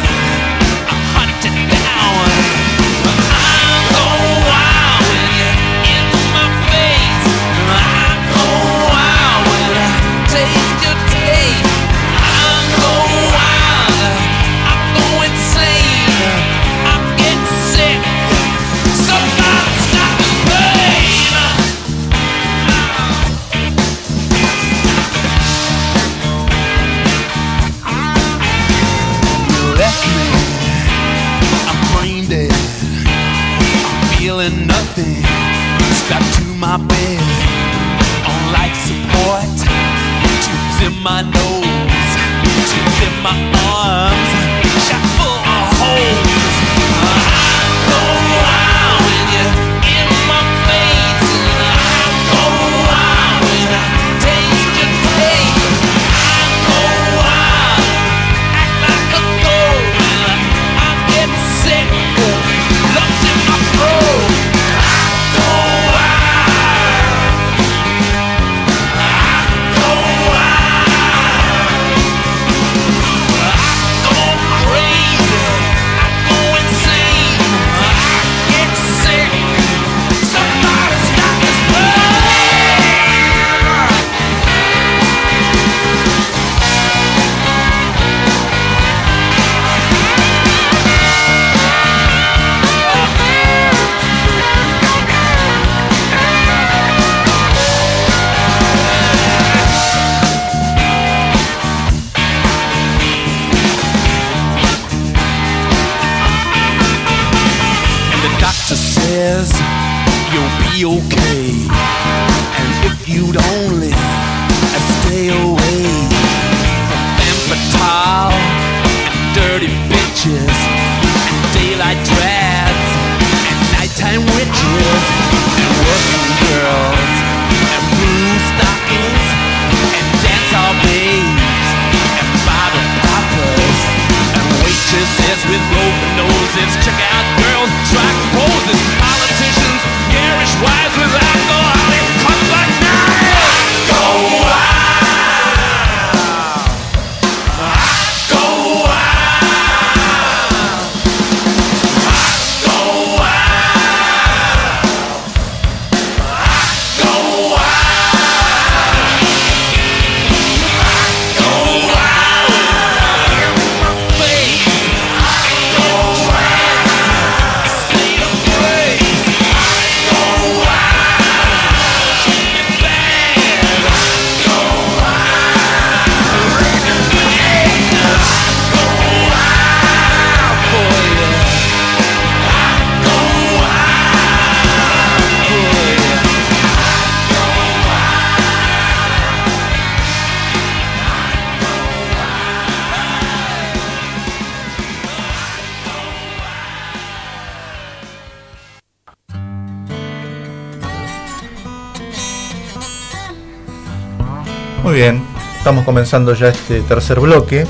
Muy 204.93 205.01
bien, 205.01 205.25
estamos 205.57 205.85
comenzando 205.85 206.35
ya 206.35 206.49
este 206.49 206.81
tercer 206.81 207.19
bloque 207.19 207.65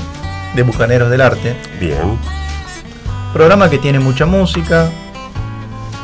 de 0.54 0.62
Bucaneros 0.62 1.08
del 1.08 1.22
Arte. 1.22 1.56
Bien. 1.80 2.18
Programa 3.32 3.70
que 3.70 3.78
tiene 3.78 3.98
mucha 3.98 4.26
música. 4.26 4.90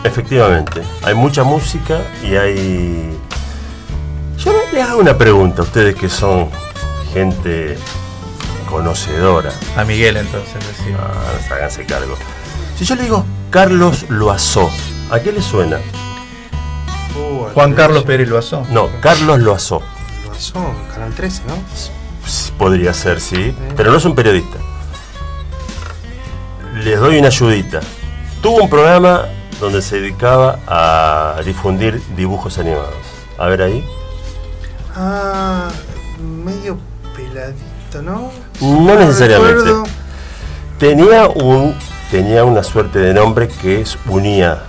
Efectivamente, 0.03 0.81
hay 1.03 1.13
mucha 1.13 1.45
música 1.45 2.01
y 2.23 2.37
hay... 2.37 3.19
Yo 4.39 4.51
les 4.73 4.83
hago 4.83 4.99
una 4.99 5.19
pregunta 5.19 5.61
a 5.61 5.67
ustedes 5.67 5.95
que 5.95 6.09
son 6.09 6.49
gente 7.13 7.77
conocedora. 8.71 9.53
A 9.77 9.85
Miguel 9.85 10.17
entonces, 10.17 10.55
sí. 10.79 10.91
Ah, 10.99 11.55
háganse 11.55 11.85
cargo. 11.85 12.15
Si 12.79 12.87
yo 12.87 12.95
le 12.95 13.03
digo 13.03 13.27
Carlos 13.51 14.07
Loazó, 14.09 14.71
¿a 15.11 15.21
qué 15.21 15.33
le 15.33 15.43
suena? 15.43 15.81
Juan 17.53 17.75
Carlos 17.75 18.05
Pérez 18.05 18.27
Loazó. 18.27 18.67
No, 18.71 18.89
Carlos 19.03 19.39
Loazó 19.41 19.83
pasó? 20.41 20.75
Canal 20.95 21.13
13, 21.15 21.43
¿no? 21.47 21.55
Podría 22.57 22.95
ser, 22.95 23.21
sí. 23.21 23.55
Pero 23.77 23.91
no 23.91 23.99
es 23.99 24.05
un 24.05 24.15
periodista. 24.15 24.57
Les 26.83 26.99
doy 26.99 27.19
una 27.19 27.29
ayudita. 27.29 27.81
Tuvo 28.41 28.63
un 28.63 28.71
programa 28.71 29.27
donde 29.61 29.83
se 29.83 30.01
dedicaba 30.01 30.59
a 30.67 31.43
difundir 31.45 32.01
dibujos 32.17 32.59
animados. 32.59 32.95
A 33.39 33.47
ver 33.49 33.63
ahí. 33.63 33.85
Ah, 34.97 35.69
medio 36.45 36.79
peladito, 37.15 38.03
¿no? 38.03 38.31
No, 38.61 38.95
necesariamente. 38.99 39.91
Tenía 40.79 41.29
un 41.29 41.75
tenía 42.11 42.45
una 42.45 42.63
suerte 42.63 42.99
de 42.99 43.15
nombre 43.15 43.47
que 43.47 43.83
es, 43.83 43.97
unía 44.07 44.63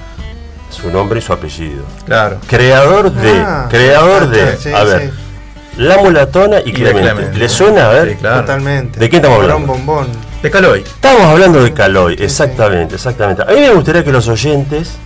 su 0.70 0.92
nombre 0.92 1.20
y 1.20 1.22
su 1.22 1.34
apellido. 1.34 1.84
Claro. 2.06 2.40
Creador 2.48 3.12
de, 3.12 3.40
ah, 3.40 3.68
creador 3.70 4.30
de, 4.30 4.76
a 4.76 4.84
ver. 4.84 5.31
La 5.78 5.98
Mulatona 5.98 6.60
y, 6.64 6.70
y 6.70 6.74
Clemente. 6.74 7.38
¿Le 7.38 7.50
suena? 7.50 7.90
A 7.90 7.94
ver. 7.94 8.18
Totalmente. 8.18 9.00
¿De 9.00 9.10
qué 9.10 9.18
estamos 9.18 9.40
hablando? 9.40 9.68
bombón. 9.68 10.08
De 10.44 10.50
Caloy. 10.50 10.80
Estamos 10.82 11.22
hablando 11.22 11.64
de 11.64 11.72
Caloy, 11.74 12.16
exactamente, 12.20 12.96
exactamente. 12.96 13.44
A 13.44 13.46
mí 13.46 13.60
me 13.60 13.70
gustaría 13.70 14.04
que 14.04 14.12
los 14.12 14.28
oyentes, 14.28 14.98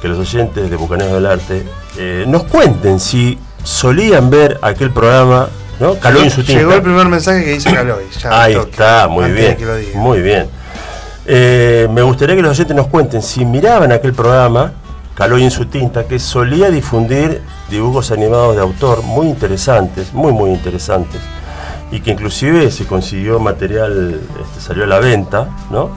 que 0.00 0.08
los 0.08 0.18
oyentes 0.18 0.70
de 0.70 0.76
Bucaneros 0.76 1.14
del 1.14 1.26
Arte, 1.26 1.64
eh, 1.98 2.24
nos 2.28 2.44
cuenten 2.44 3.00
si 3.00 3.38
solían 3.64 4.28
ver 4.30 4.58
aquel 4.62 4.90
programa, 4.90 5.48
¿no? 5.80 5.94
Caloy 5.94 6.24
en 6.24 6.30
su 6.30 6.44
tinta. 6.44 6.60
Llegó 6.60 6.74
el 6.74 6.82
primer 6.82 7.06
mensaje 7.06 7.44
que 7.44 7.52
dice 7.52 7.72
Caloy. 7.72 8.04
Ahí 8.30 8.54
está, 8.54 9.08
muy 9.08 9.30
bien. 9.30 9.56
Muy 9.94 10.20
bien. 10.20 10.48
Eh, 11.24 11.88
me 11.90 12.02
gustaría 12.02 12.36
que 12.36 12.42
los 12.42 12.52
oyentes 12.52 12.76
nos 12.76 12.86
cuenten 12.86 13.22
si 13.22 13.44
miraban 13.44 13.90
aquel 13.90 14.12
programa 14.12 14.72
Caloy 15.16 15.44
en 15.44 15.50
su 15.50 15.64
tinta, 15.64 16.06
que 16.06 16.18
solía 16.18 16.70
difundir 16.70 17.40
dibujos 17.70 18.10
animados 18.10 18.54
de 18.54 18.60
autor 18.60 19.02
muy 19.02 19.28
interesantes, 19.28 20.12
muy 20.12 20.30
muy 20.30 20.50
interesantes, 20.50 21.22
y 21.90 22.00
que 22.00 22.10
inclusive 22.10 22.70
se 22.70 22.84
consiguió 22.86 23.40
material, 23.40 24.20
este, 24.42 24.60
salió 24.60 24.84
a 24.84 24.86
la 24.86 25.00
venta, 25.00 25.48
¿no? 25.70 25.88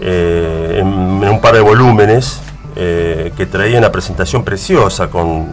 Eh, 0.00 0.78
en, 0.78 0.86
un 0.86 1.40
par 1.40 1.54
de 1.54 1.62
volúmenes 1.62 2.40
eh, 2.76 3.32
que 3.36 3.46
traían 3.46 3.78
una 3.78 3.90
presentación 3.90 4.44
preciosa 4.44 5.08
con 5.08 5.48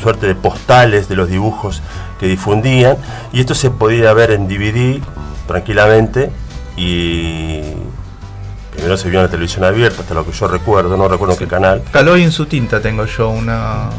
suerte 0.00 0.28
de 0.28 0.36
postales 0.36 1.08
de 1.08 1.16
los 1.16 1.28
dibujos 1.28 1.82
que 2.18 2.26
difundían 2.26 2.96
y 3.32 3.40
esto 3.40 3.54
se 3.54 3.70
podía 3.70 4.12
ver 4.12 4.30
en 4.30 4.48
DVD 4.48 5.00
tranquilamente 5.46 6.30
y 6.76 7.60
primero 8.80 8.96
se 8.96 9.08
vio 9.10 9.20
en 9.20 9.26
la 9.26 9.30
televisión 9.30 9.64
abierta 9.64 10.02
hasta 10.02 10.14
lo 10.14 10.24
que 10.24 10.32
yo 10.32 10.48
recuerdo, 10.48 10.96
no 10.96 11.06
recuerdo 11.08 11.36
qué 11.36 11.46
canal. 11.46 11.82
Caloy 11.92 12.22
en 12.22 12.32
su 12.32 12.46
tinta 12.46 12.80
tengo 12.80 13.04
yo 13.04 13.28
una 13.30 13.90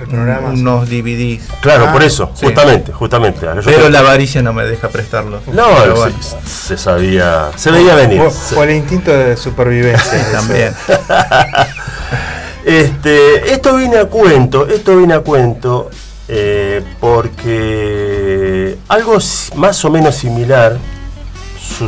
El 0.00 0.06
programa. 0.08 0.48
unos 0.48 0.88
DVDs. 0.88 1.42
Claro, 1.60 1.86
Ah, 1.88 1.92
por 1.92 2.02
eso, 2.02 2.30
sí. 2.34 2.46
justamente, 2.46 2.92
justamente. 2.92 3.40
Yo 3.42 3.52
Pero 3.62 3.62
creo- 3.76 3.90
la 3.90 3.98
avaricia 3.98 4.40
no 4.40 4.52
me 4.54 4.64
deja 4.64 4.88
prestarlo. 4.88 5.40
no, 5.52 5.66
Pero 5.82 5.94
se, 5.94 6.00
bueno, 6.00 6.16
se 6.46 6.78
sabía, 6.78 7.50
se 7.56 7.70
veía 7.70 7.94
venir. 7.94 8.20
O, 8.22 8.30
Se- 8.30 8.56
o 8.56 8.62
el 8.64 8.70
instinto 8.70 9.10
de 9.10 9.36
supervivencia. 9.36 10.26
también. 10.32 10.74
Este, 12.62 13.54
esto 13.54 13.74
viene 13.76 13.96
a 13.96 14.04
cuento, 14.04 14.68
esto 14.68 14.94
viene 14.94 15.14
a 15.14 15.20
cuento 15.20 15.88
eh, 16.28 16.84
porque 17.00 18.76
algo 18.88 19.16
más 19.56 19.82
o 19.86 19.90
menos 19.90 20.14
similar 20.14 20.76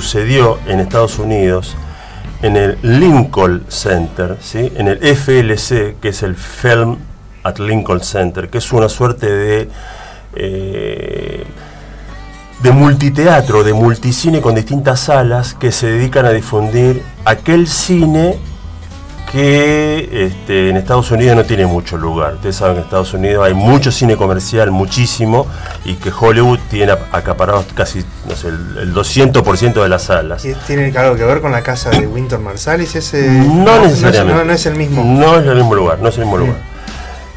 sucedió 0.01 0.59
en 0.67 0.81
Estados 0.81 1.19
Unidos 1.19 1.77
en 2.41 2.57
el 2.57 2.79
Lincoln 2.81 3.67
Center, 3.69 4.39
¿sí? 4.41 4.73
en 4.75 4.89
el 4.89 4.99
FLC, 4.99 6.01
que 6.01 6.09
es 6.09 6.23
el 6.23 6.35
Film 6.35 6.97
at 7.43 7.59
Lincoln 7.59 8.01
Center, 8.01 8.49
que 8.49 8.57
es 8.57 8.73
una 8.73 8.89
suerte 8.89 9.31
de 9.31 9.69
eh, 10.35 11.45
de 12.63 12.71
multiteatro, 12.71 13.65
de 13.65 13.75
multicine 13.75 14.41
con 14.41 14.55
distintas 14.55 15.01
salas 15.01 15.53
que 15.53 15.71
se 15.71 15.89
dedican 15.89 16.25
a 16.25 16.31
difundir 16.31 17.03
aquel 17.27 17.67
cine 17.67 18.39
que 19.33 20.27
este, 20.27 20.69
en 20.69 20.77
Estados 20.77 21.11
Unidos 21.11 21.35
no 21.37 21.45
tiene 21.45 21.65
mucho 21.67 21.97
lugar. 21.97 22.35
Ustedes 22.35 22.57
saben 22.57 22.75
que 22.75 22.81
en 22.81 22.85
Estados 22.85 23.15
Unidos 23.15 23.45
hay 23.47 23.55
mucho 23.55 23.91
cine 23.91 24.17
comercial, 24.17 24.71
muchísimo, 24.71 25.47
y 25.85 25.95
que 25.95 26.11
Hollywood 26.17 26.59
tiene 26.71 26.93
acaparados 27.13 27.65
casi 27.75 28.05
no 28.29 28.37
sé, 28.37 28.49
el, 28.49 28.79
el 28.79 28.95
200% 28.95 29.83
de 29.83 29.89
las 29.89 30.03
salas. 30.05 30.45
¿Y 30.45 30.55
¿Tiene 30.67 30.93
algo 30.99 31.17
que 31.17 31.25
ver 31.25 31.41
con 31.41 31.51
la 31.51 31.63
casa 31.63 31.91
de 31.91 32.07
Winton 32.07 32.45
Marsalis? 32.45 32.95
Ese, 32.95 33.29
No 33.31 33.77
es- 33.85 33.91
necesariamente. 33.93 34.35
No, 34.39 34.45
no 34.45 34.53
es 34.53 34.67
el 34.67 34.75
mismo. 34.77 35.03
No 35.05 35.39
es 35.39 35.47
el 35.47 35.57
mismo 35.57 35.75
lugar, 35.75 35.99
no 36.01 36.09
es 36.11 36.15
el 36.17 36.21
mismo 36.25 36.37
lugar. 36.39 36.57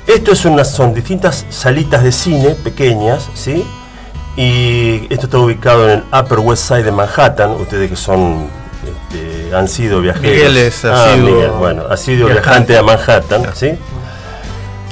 Esto 0.05 0.33
es 0.33 0.45
una, 0.45 0.63
son 0.65 0.93
distintas 0.93 1.45
salitas 1.49 2.03
de 2.03 2.11
cine 2.11 2.49
pequeñas, 2.63 3.27
¿sí? 3.33 3.65
Y 4.35 5.07
esto 5.11 5.25
está 5.27 5.37
ubicado 5.39 5.85
en 5.89 5.91
el 5.91 6.03
Upper 6.13 6.39
West 6.39 6.67
Side 6.67 6.83
de 6.83 6.91
Manhattan. 6.91 7.51
Ustedes 7.51 7.89
que 7.89 7.95
son, 7.95 8.47
este, 8.83 9.34
han 9.57 9.67
sido 9.67 10.01
viajeros. 10.01 10.31
Miguel 10.31 10.57
es 10.57 10.83
Ah, 10.85 11.11
asiduo 11.11 11.31
Miguel, 11.31 11.51
bueno, 11.51 11.83
ha 11.89 11.97
sido 11.97 12.27
viajante. 12.27 12.73
viajante 12.73 12.77
a 12.77 12.83
Manhattan, 12.83 13.45
¿sí? 13.55 13.71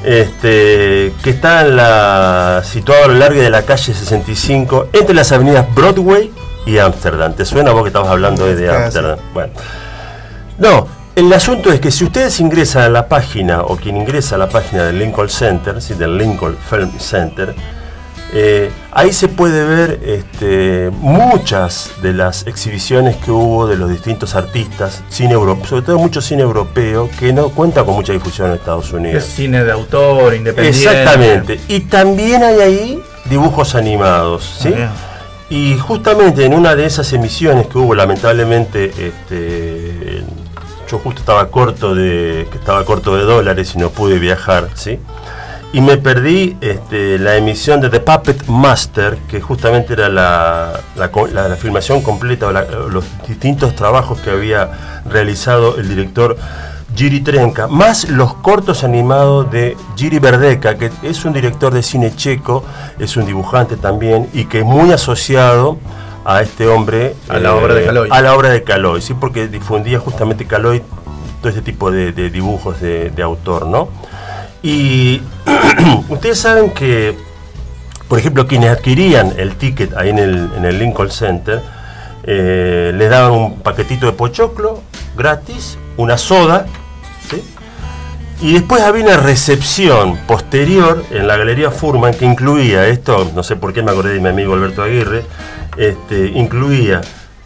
Este, 0.03 1.13
que 1.23 1.29
está 1.29 1.61
en 1.61 1.77
la, 1.77 2.61
situado 2.65 3.05
a 3.05 3.07
lo 3.07 3.13
largo 3.15 3.41
de 3.41 3.49
la 3.49 3.61
calle 3.63 3.93
65, 3.93 4.87
entre 4.91 5.15
las 5.15 5.31
avenidas 5.31 5.65
Broadway 5.73 6.31
y 6.65 6.77
Amsterdam. 6.77 7.33
¿Te 7.33 7.45
suena 7.45 7.71
vos 7.71 7.83
que 7.83 7.87
estabas 7.87 8.09
hablando 8.09 8.43
hoy 8.45 8.55
de 8.55 8.65
Casi. 8.67 8.83
Amsterdam? 8.83 9.19
Bueno. 9.33 9.53
No, 10.57 10.87
el 11.15 11.31
asunto 11.31 11.71
es 11.71 11.79
que 11.79 11.89
si 11.89 12.03
ustedes 12.03 12.37
ingresan 12.41 12.83
a 12.83 12.89
la 12.89 13.07
página, 13.07 13.61
o 13.61 13.77
quien 13.77 13.95
ingresa 13.95 14.35
a 14.35 14.39
la 14.39 14.49
página 14.49 14.83
del 14.83 14.99
Lincoln 14.99 15.29
Center, 15.29 15.81
¿sí? 15.81 15.93
del 15.93 16.17
Lincoln 16.17 16.57
Film 16.69 16.91
Center, 16.99 17.55
eh, 18.35 18.71
ahí 18.91 19.13
se 19.13 19.27
puede 19.27 19.63
ver 19.63 19.99
este, 20.05 20.89
muchas 20.91 21.91
de 22.01 22.13
las 22.13 22.47
exhibiciones 22.47 23.15
que 23.17 23.29
hubo 23.29 23.67
de 23.67 23.77
los 23.77 23.89
distintos 23.91 24.33
artistas, 24.33 25.03
cine 25.09 25.33
europeo, 25.33 25.65
sobre 25.67 25.81
todo 25.83 25.99
mucho 25.99 26.19
cine 26.19 26.41
europeo, 26.41 27.09
que 27.19 27.31
no 27.31 27.49
cuenta 27.49 27.83
con 27.83 27.93
mucha 27.93 28.11
difusión 28.11 28.47
en 28.49 28.55
Estados 28.55 28.87
Es 28.87 28.93
Unidos. 28.93 29.23
cine 29.25 29.63
de 29.63 29.71
autor, 29.71 30.33
independiente. 30.33 30.89
Exactamente. 30.89 31.59
Y 31.67 31.81
también 31.81 32.43
hay 32.43 32.59
ahí 32.59 33.03
dibujos 33.25 33.75
animados, 33.75 34.57
¿sí? 34.59 34.69
Bien. 34.69 34.89
Y 35.51 35.77
justamente 35.77 36.45
en 36.45 36.55
una 36.55 36.75
de 36.75 36.87
esas 36.87 37.13
emisiones 37.13 37.67
que 37.67 37.77
hubo, 37.77 37.93
lamentablemente, 37.93 38.85
este, 38.97 40.23
yo 40.89 40.97
justo 40.97 41.19
estaba 41.19 41.47
corto 41.49 41.93
de, 41.93 42.47
estaba 42.51 42.83
corto 42.83 43.15
de 43.15 43.23
dólares 43.23 43.73
y 43.75 43.77
no 43.77 43.91
pude 43.91 44.17
viajar, 44.17 44.69
¿sí? 44.73 44.97
Y 45.73 45.81
me 45.81 45.97
perdí 45.97 46.55
este, 46.61 47.17
la 47.17 47.35
emisión 47.35 47.81
de 47.81 47.89
The 47.89 47.99
Puppet 47.99 48.45
Master, 48.47 49.17
que 49.27 49.41
justamente 49.41 49.93
era 49.93 50.07
la, 50.07 50.79
la 50.95 51.11
co- 51.11 51.25
la- 51.27 51.47
la 51.49 51.55
filmación 51.55 52.01
completa, 52.01 52.47
o 52.47 52.51
los 52.89 53.03
distintos 53.27 53.75
trabajos 53.75 54.19
que 54.19 54.29
había 54.29 55.01
realizado 55.09 55.77
el 55.77 55.89
director 55.89 56.37
Giri 56.95 57.21
Trenka, 57.21 57.67
más 57.67 58.07
los 58.07 58.35
cortos 58.35 58.83
animados 58.83 59.49
de 59.49 59.75
Giri 59.95 60.19
Verdeka, 60.19 60.77
que 60.77 60.91
es 61.01 61.25
un 61.25 61.33
director 61.33 61.73
de 61.73 61.81
cine 61.81 62.15
checo, 62.15 62.63
es 62.99 63.17
un 63.17 63.25
dibujante 63.25 63.75
también, 63.75 64.29
y 64.31 64.45
que 64.45 64.59
es 64.59 64.65
muy 64.65 64.91
asociado 64.91 65.79
a 66.23 66.43
este 66.43 66.67
hombre. 66.67 67.15
A 67.29 67.39
la 67.39 67.55
obra 67.55 67.73
de 67.73 67.85
Caloi. 67.85 68.09
A 68.11 68.21
la 68.21 68.35
obra 68.35 68.49
de 68.49 68.63
Caloi, 68.63 69.01
sí, 69.01 69.15
porque 69.15 69.47
difundía 69.47 69.97
justamente 69.97 70.45
Caloi 70.45 70.83
todo 71.41 71.49
este 71.49 71.63
tipo 71.63 71.89
de, 71.91 72.11
de 72.11 72.29
dibujos 72.29 72.79
de, 72.79 73.09
de 73.09 73.23
autor, 73.23 73.65
¿no? 73.65 73.89
Y 74.63 75.21
ustedes 76.09 76.39
saben 76.39 76.71
que, 76.71 77.15
por 78.07 78.17
ejemplo, 78.17 78.47
quienes 78.47 78.71
adquirían 78.71 79.33
el 79.37 79.55
ticket 79.57 79.95
ahí 79.95 80.09
en 80.09 80.19
el, 80.19 80.49
en 80.57 80.65
el 80.65 80.79
Lincoln 80.79 81.11
Center, 81.11 81.61
eh, 82.23 82.93
les 82.95 83.09
daban 83.09 83.33
un 83.33 83.59
paquetito 83.59 84.05
de 84.05 84.13
pochoclo 84.13 84.81
gratis, 85.17 85.77
una 85.97 86.17
soda, 86.17 86.65
¿sí? 87.29 87.43
y 88.41 88.53
después 88.53 88.81
había 88.81 89.03
una 89.03 89.17
recepción 89.17 90.17
posterior 90.25 91.03
en 91.11 91.27
la 91.27 91.35
Galería 91.35 91.69
Furman 91.69 92.13
que 92.13 92.25
incluía, 92.25 92.87
esto 92.87 93.29
no 93.35 93.43
sé 93.43 93.57
por 93.57 93.73
qué 93.73 93.83
me 93.83 93.91
acordé 93.91 94.13
de 94.13 94.21
mi 94.21 94.29
amigo 94.29 94.53
Alberto 94.53 94.83
Aguirre, 94.83 95.25
este, 95.77 96.27
incluía 96.27 97.01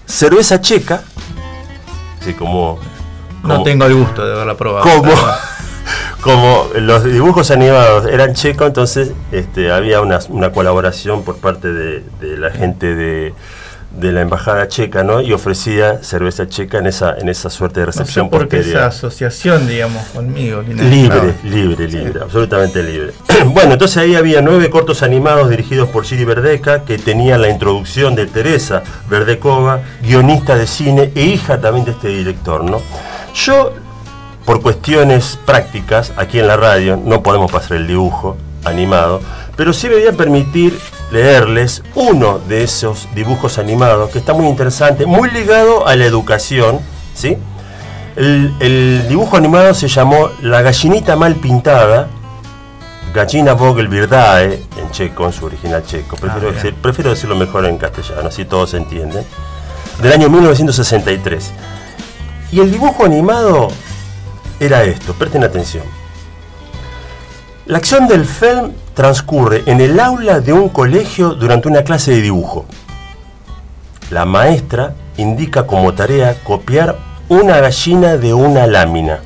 cerveza 0.05 0.61
checa, 0.61 1.01
así 2.21 2.33
como... 2.33 2.79
No 3.43 3.63
tengo 3.63 3.85
el 3.85 3.95
gusto 3.95 4.25
de 4.25 4.33
haberla 4.33 4.57
probado. 4.57 4.85
como. 4.85 5.11
como 6.21 6.67
los 6.75 7.03
dibujos 7.03 7.51
animados 7.51 8.07
eran 8.07 8.33
checos, 8.33 8.67
entonces 8.67 9.11
este, 9.31 9.71
había 9.71 10.01
una, 10.01 10.19
una 10.29 10.51
colaboración 10.51 11.23
por 11.23 11.37
parte 11.37 11.71
de, 11.71 12.03
de 12.19 12.37
la 12.37 12.49
gente 12.51 12.95
de, 12.95 13.33
de 13.91 14.11
la 14.11 14.21
embajada 14.21 14.67
checa, 14.67 15.03
¿no? 15.03 15.21
Y 15.21 15.31
ofrecía 15.31 16.03
cerveza 16.03 16.47
checa 16.47 16.79
en 16.79 16.87
esa, 16.87 17.17
en 17.17 17.29
esa 17.29 17.49
suerte 17.49 17.79
de 17.79 17.85
No 17.85 17.91
sé 17.93 17.99
recepción 17.99 18.29
por 18.29 18.47
qué 18.47 18.59
esa 18.59 18.87
asociación, 18.87 19.67
digamos, 19.67 20.03
conmigo. 20.07 20.61
Libre, 20.61 21.35
No. 21.43 21.49
libre, 21.49 21.87
libre, 21.87 22.19
absolutamente 22.21 22.83
libre. 22.83 23.13
bueno, 23.45 23.73
entonces 23.73 23.97
ahí 23.97 24.15
había 24.15 24.41
nueve 24.41 24.69
cortos 24.69 25.03
animados 25.03 25.49
dirigidos 25.49 25.87
por 25.89 26.03
Giri 26.03 26.25
Verdeca, 26.25 26.83
que 26.83 26.97
tenía 26.97 27.37
la 27.37 27.49
introducción 27.49 28.13
de 28.15 28.25
Teresa 28.27 28.83
Verdecova, 29.09 29.81
guionista 30.01 30.55
de 30.55 30.67
cine 30.67 31.11
e 31.15 31.23
hija 31.23 31.59
también 31.61 31.85
de 31.85 31.91
este 31.91 32.09
director, 32.09 32.63
¿no? 32.63 32.81
Yo, 33.33 33.73
por 34.47 34.61
cuestiones 34.61 35.37
prácticas, 35.45 36.13
aquí 36.15 36.39
en 36.39 36.47
la 36.47 36.55
radio 36.55 36.95
no 36.97 37.21
podemos 37.21 37.51
pasar 37.51 37.73
el 37.77 37.85
dibujo 37.85 38.37
animado, 38.63 39.19
pero 39.57 39.73
sí 39.73 39.89
me 39.89 39.95
voy 39.95 40.07
a 40.07 40.13
permitir 40.13 40.79
leerles 41.11 41.83
uno 41.95 42.39
de 42.39 42.63
esos 42.63 43.09
dibujos 43.13 43.57
animados 43.57 44.09
que 44.09 44.19
está 44.19 44.33
muy 44.33 44.47
interesante, 44.47 45.05
muy 45.05 45.29
ligado 45.31 45.85
a 45.85 45.97
la 45.97 46.05
educación, 46.05 46.79
¿sí? 47.13 47.37
El, 48.15 48.53
el 48.61 49.05
dibujo 49.09 49.35
animado 49.35 49.73
se 49.73 49.89
llamó 49.89 50.29
La 50.41 50.61
gallinita 50.61 51.17
mal 51.17 51.35
pintada, 51.35 52.07
Gallina 53.13 53.51
Vogelbirdae, 53.53 54.63
en 54.79 54.91
checo, 54.91 55.25
en 55.25 55.33
su 55.33 55.45
original 55.45 55.83
checo. 55.85 56.15
Prefiero, 56.15 56.47
Ah, 56.47 56.51
bien. 56.51 56.55
decir- 56.63 56.75
prefiero 56.81 57.09
decirlo 57.09 57.35
mejor 57.35 57.65
en 57.65 57.77
castellano, 57.77 58.29
así 58.29 58.45
todos 58.45 58.73
entienden. 58.75 59.25
Del 60.01 60.13
año 60.13 60.29
1963. 60.29 61.51
Y 62.51 62.59
el 62.61 62.71
dibujo 62.71 63.03
animado 63.05 63.69
era 64.59 64.83
esto, 64.83 65.13
presten 65.13 65.43
atención. 65.43 65.83
La 67.65 67.77
acción 67.77 68.07
del 68.07 68.25
film 68.25 68.71
transcurre 68.93 69.63
en 69.65 69.81
el 69.81 69.99
aula 69.99 70.39
de 70.39 70.53
un 70.53 70.69
colegio 70.69 71.33
durante 71.33 71.67
una 71.67 71.83
clase 71.83 72.11
de 72.11 72.21
dibujo. 72.21 72.65
La 74.09 74.25
maestra 74.25 74.95
indica 75.17 75.67
como 75.67 75.93
tarea 75.93 76.41
copiar 76.43 76.97
una 77.27 77.59
gallina 77.59 78.15
de 78.15 78.33
una 78.33 78.67
lámina. 78.67 79.19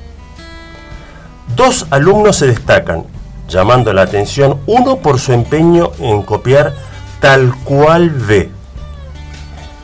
Dos 1.56 1.86
alumnos 1.92 2.38
se 2.38 2.48
destacan, 2.48 3.06
llamando 3.48 3.94
la 3.94 4.02
atención, 4.02 4.60
uno 4.66 4.98
por 4.98 5.20
su 5.20 5.34
empeño 5.34 5.92
en 6.00 6.24
copiar 6.24 6.74
tal 7.20 7.54
cual 7.64 8.10
ve, 8.10 8.50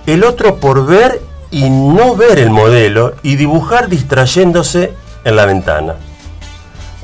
el 0.07 0.23
otro 0.23 0.55
por 0.55 0.85
ver 0.85 1.21
y 1.51 1.69
no 1.69 2.15
ver 2.15 2.39
el 2.39 2.49
modelo 2.49 3.13
y 3.23 3.35
dibujar 3.35 3.89
distrayéndose 3.89 4.93
en 5.28 5.36
la 5.36 5.45
ventana. 5.45 5.95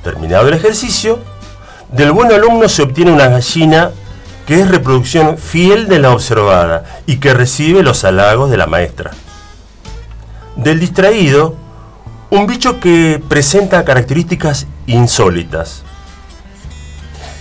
Terminado 0.01 0.47
el 0.47 0.53
ejercicio, 0.53 1.19
del 1.91 2.13
buen 2.13 2.32
alumno 2.32 2.69
se 2.69 2.84
obtiene 2.84 3.11
una 3.11 3.28
gallina 3.28 3.91
que 4.47 4.61
es 4.61 4.69
reproducción 4.69 5.38
fiel 5.38 5.88
de 5.88 5.99
la 5.99 6.11
observada 6.11 6.86
y 7.05 7.17
que 7.17 7.34
recibe 7.34 7.84
los 7.84 8.03
halagos 8.05 8.49
de 8.49 8.57
la 8.57 8.65
maestra. 8.65 9.11
Del 10.55 10.80
distraído, 10.80 11.55
un 12.30 12.47
bicho 12.47 12.80
que 12.80 13.21
presenta 13.28 13.84
características 13.84 14.67
insólitas. 14.88 15.84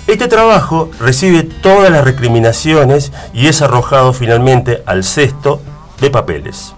Este 0.08 0.26
trabajo 0.26 0.90
recibe 0.98 1.44
todas 1.44 1.90
las 1.92 2.04
recriminaciones 2.04 3.12
y 3.32 3.46
es 3.46 3.62
arrojado 3.62 4.12
finalmente 4.12 4.82
al 4.84 5.04
cesto 5.04 5.60
de 6.00 6.10
papeles. 6.10 6.74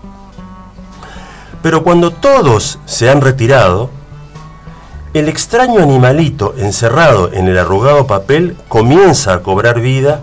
Pero 1.62 1.82
cuando 1.82 2.10
todos 2.10 2.78
se 2.84 3.08
han 3.08 3.22
retirado, 3.22 3.90
el 5.14 5.28
extraño 5.28 5.80
animalito 5.80 6.56
encerrado 6.58 7.32
en 7.32 7.46
el 7.46 7.56
arrugado 7.56 8.04
papel 8.04 8.56
comienza 8.66 9.32
a 9.32 9.42
cobrar 9.42 9.80
vida, 9.80 10.20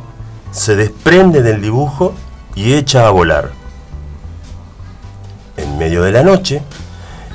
se 0.52 0.76
desprende 0.76 1.42
del 1.42 1.62
dibujo 1.62 2.14
y 2.56 2.74
echa 2.74 3.08
a 3.08 3.12
volar. 3.12 3.52
En 5.56 5.78
medio 5.78 6.04
de 6.04 6.12
la 6.12 6.24
noche, 6.24 6.62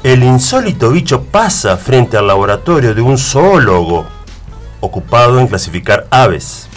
el 0.03 0.23
insólito 0.23 0.91
bicho 0.91 1.23
pasa 1.25 1.79
frente 1.79 2.19
al 2.19 2.27
laboratorio 2.27 2.95
de 2.95 3.01
un 3.01 3.17
zoólogo 3.17 4.05
ocupado 4.81 5.41
en 5.41 5.47
clasificar 5.47 6.07
aves. 6.11 6.69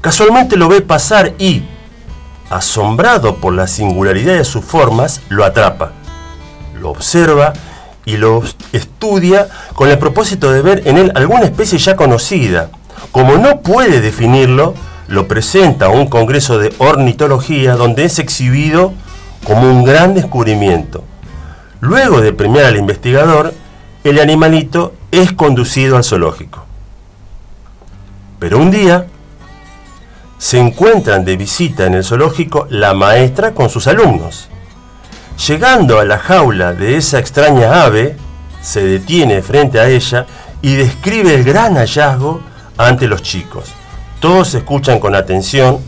Casualmente 0.00 0.56
lo 0.56 0.68
ve 0.68 0.82
pasar 0.82 1.34
y, 1.40 1.64
asombrado 2.48 3.38
por 3.38 3.54
la 3.54 3.66
singularidad 3.66 4.34
de 4.34 4.44
sus 4.44 4.64
formas, 4.64 5.20
lo 5.28 5.44
atrapa, 5.44 5.90
lo 6.80 6.90
observa 6.90 7.52
y 8.04 8.16
lo 8.16 8.42
estudia 8.72 9.48
con 9.74 9.88
el 9.88 9.98
propósito 9.98 10.52
de 10.52 10.62
ver 10.62 10.82
en 10.86 10.98
él 10.98 11.12
alguna 11.14 11.44
especie 11.44 11.78
ya 11.78 11.96
conocida. 11.96 12.70
Como 13.10 13.36
no 13.36 13.60
puede 13.60 14.00
definirlo, 14.00 14.74
lo 15.08 15.28
presenta 15.28 15.86
a 15.86 15.90
un 15.90 16.06
congreso 16.08 16.58
de 16.58 16.72
ornitología 16.78 17.76
donde 17.76 18.04
es 18.04 18.18
exhibido 18.18 18.92
como 19.44 19.70
un 19.70 19.84
gran 19.84 20.14
descubrimiento. 20.14 21.04
Luego 21.80 22.20
de 22.20 22.32
premiar 22.32 22.66
al 22.66 22.76
investigador, 22.76 23.52
el 24.04 24.18
animalito 24.18 24.94
es 25.10 25.32
conducido 25.32 25.96
al 25.96 26.04
zoológico. 26.04 26.64
Pero 28.38 28.58
un 28.58 28.70
día 28.70 29.06
se 30.38 30.58
encuentran 30.58 31.24
de 31.24 31.36
visita 31.36 31.86
en 31.86 31.94
el 31.94 32.04
zoológico 32.04 32.66
la 32.70 32.94
maestra 32.94 33.52
con 33.52 33.68
sus 33.68 33.86
alumnos. 33.86 34.48
Llegando 35.36 35.98
a 35.98 36.04
la 36.04 36.18
jaula 36.18 36.72
de 36.72 36.96
esa 36.96 37.18
extraña 37.18 37.84
ave, 37.84 38.16
se 38.60 38.84
detiene 38.84 39.42
frente 39.42 39.80
a 39.80 39.88
ella 39.88 40.26
y 40.60 40.74
describe 40.76 41.34
el 41.34 41.42
gran 41.42 41.74
hallazgo 41.74 42.40
ante 42.76 43.08
los 43.08 43.22
chicos. 43.22 43.72
Todos 44.20 44.54
escuchan 44.54 45.00
con 45.00 45.14
atención, 45.14 45.78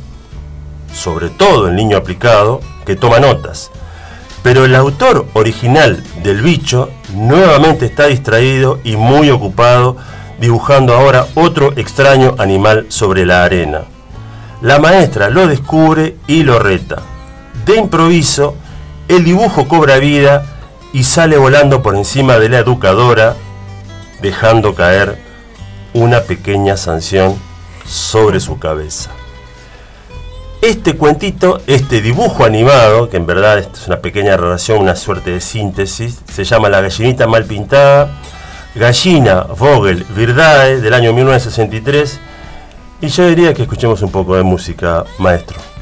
sobre 0.92 1.28
todo 1.28 1.68
el 1.68 1.76
niño 1.76 1.96
aplicado, 1.96 2.60
que 2.84 2.96
toma 2.96 3.20
notas. 3.20 3.70
Pero 4.42 4.64
el 4.64 4.74
autor 4.74 5.26
original 5.34 6.02
del 6.22 6.42
bicho 6.42 6.90
nuevamente 7.14 7.86
está 7.86 8.06
distraído 8.06 8.80
y 8.82 8.96
muy 8.96 9.30
ocupado 9.30 9.96
dibujando 10.40 10.94
ahora 10.94 11.26
otro 11.34 11.72
extraño 11.76 12.34
animal 12.38 12.86
sobre 12.88 13.24
la 13.24 13.44
arena. 13.44 13.82
La 14.62 14.78
maestra 14.78 15.30
lo 15.30 15.46
descubre 15.46 16.16
y 16.26 16.42
lo 16.42 16.58
reta. 16.58 17.02
De 17.64 17.76
improviso, 17.76 18.56
el 19.08 19.24
dibujo 19.24 19.68
cobra 19.68 19.98
vida 19.98 20.44
y 20.92 21.04
sale 21.04 21.36
volando 21.36 21.82
por 21.82 21.96
encima 21.96 22.38
de 22.38 22.48
la 22.48 22.58
educadora, 22.58 23.34
dejando 24.22 24.74
caer 24.74 25.18
una 25.92 26.22
pequeña 26.22 26.76
sanción 26.76 27.36
sobre 27.84 28.40
su 28.40 28.58
cabeza. 28.58 29.10
Este 30.62 30.96
cuentito, 30.96 31.60
este 31.66 32.00
dibujo 32.00 32.44
animado, 32.44 33.10
que 33.10 33.18
en 33.18 33.26
verdad 33.26 33.58
es 33.58 33.86
una 33.86 34.00
pequeña 34.00 34.36
relación, 34.36 34.78
una 34.78 34.96
suerte 34.96 35.32
de 35.32 35.40
síntesis, 35.40 36.20
se 36.32 36.44
llama 36.44 36.70
La 36.70 36.80
gallinita 36.80 37.26
mal 37.26 37.44
pintada, 37.44 38.18
Gallina 38.74 39.42
Vogel 39.42 40.04
Virdae 40.16 40.80
del 40.80 40.94
año 40.94 41.12
1963, 41.12 42.18
y 43.02 43.08
yo 43.08 43.26
diría 43.26 43.52
que 43.52 43.62
escuchemos 43.62 44.00
un 44.00 44.10
poco 44.10 44.36
de 44.36 44.42
música, 44.42 45.04
maestro. 45.18 45.73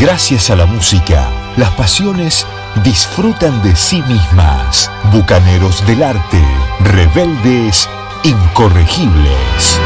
Gracias 0.00 0.48
a 0.50 0.54
la 0.54 0.64
música, 0.64 1.28
las 1.56 1.72
pasiones 1.72 2.46
disfrutan 2.84 3.60
de 3.64 3.74
sí 3.74 4.00
mismas. 4.02 4.88
Bucaneros 5.12 5.84
del 5.88 6.04
arte, 6.04 6.40
rebeldes, 6.84 7.88
incorregibles. 8.22 9.80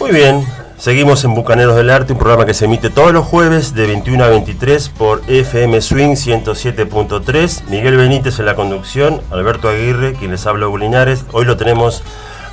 Muy 0.00 0.10
bien, 0.10 0.44
seguimos 0.80 1.22
en 1.24 1.34
Bucaneros 1.34 1.76
del 1.76 1.90
Arte, 1.90 2.14
un 2.14 2.18
programa 2.18 2.46
que 2.46 2.54
se 2.54 2.64
emite 2.64 2.88
todos 2.88 3.12
los 3.12 3.26
jueves 3.26 3.74
de 3.74 3.86
21 3.86 4.24
a 4.24 4.28
23 4.28 4.88
por 4.88 5.22
FM 5.28 5.80
Swing 5.80 6.14
107.3. 6.14 7.64
Miguel 7.68 7.98
Benítez 7.98 8.38
en 8.38 8.46
la 8.46 8.54
conducción, 8.56 9.20
Alberto 9.30 9.68
Aguirre, 9.68 10.14
quien 10.14 10.30
les 10.30 10.46
habla 10.46 10.66
Linares. 10.66 11.26
Hoy 11.32 11.44
lo 11.44 11.58
tenemos 11.58 12.02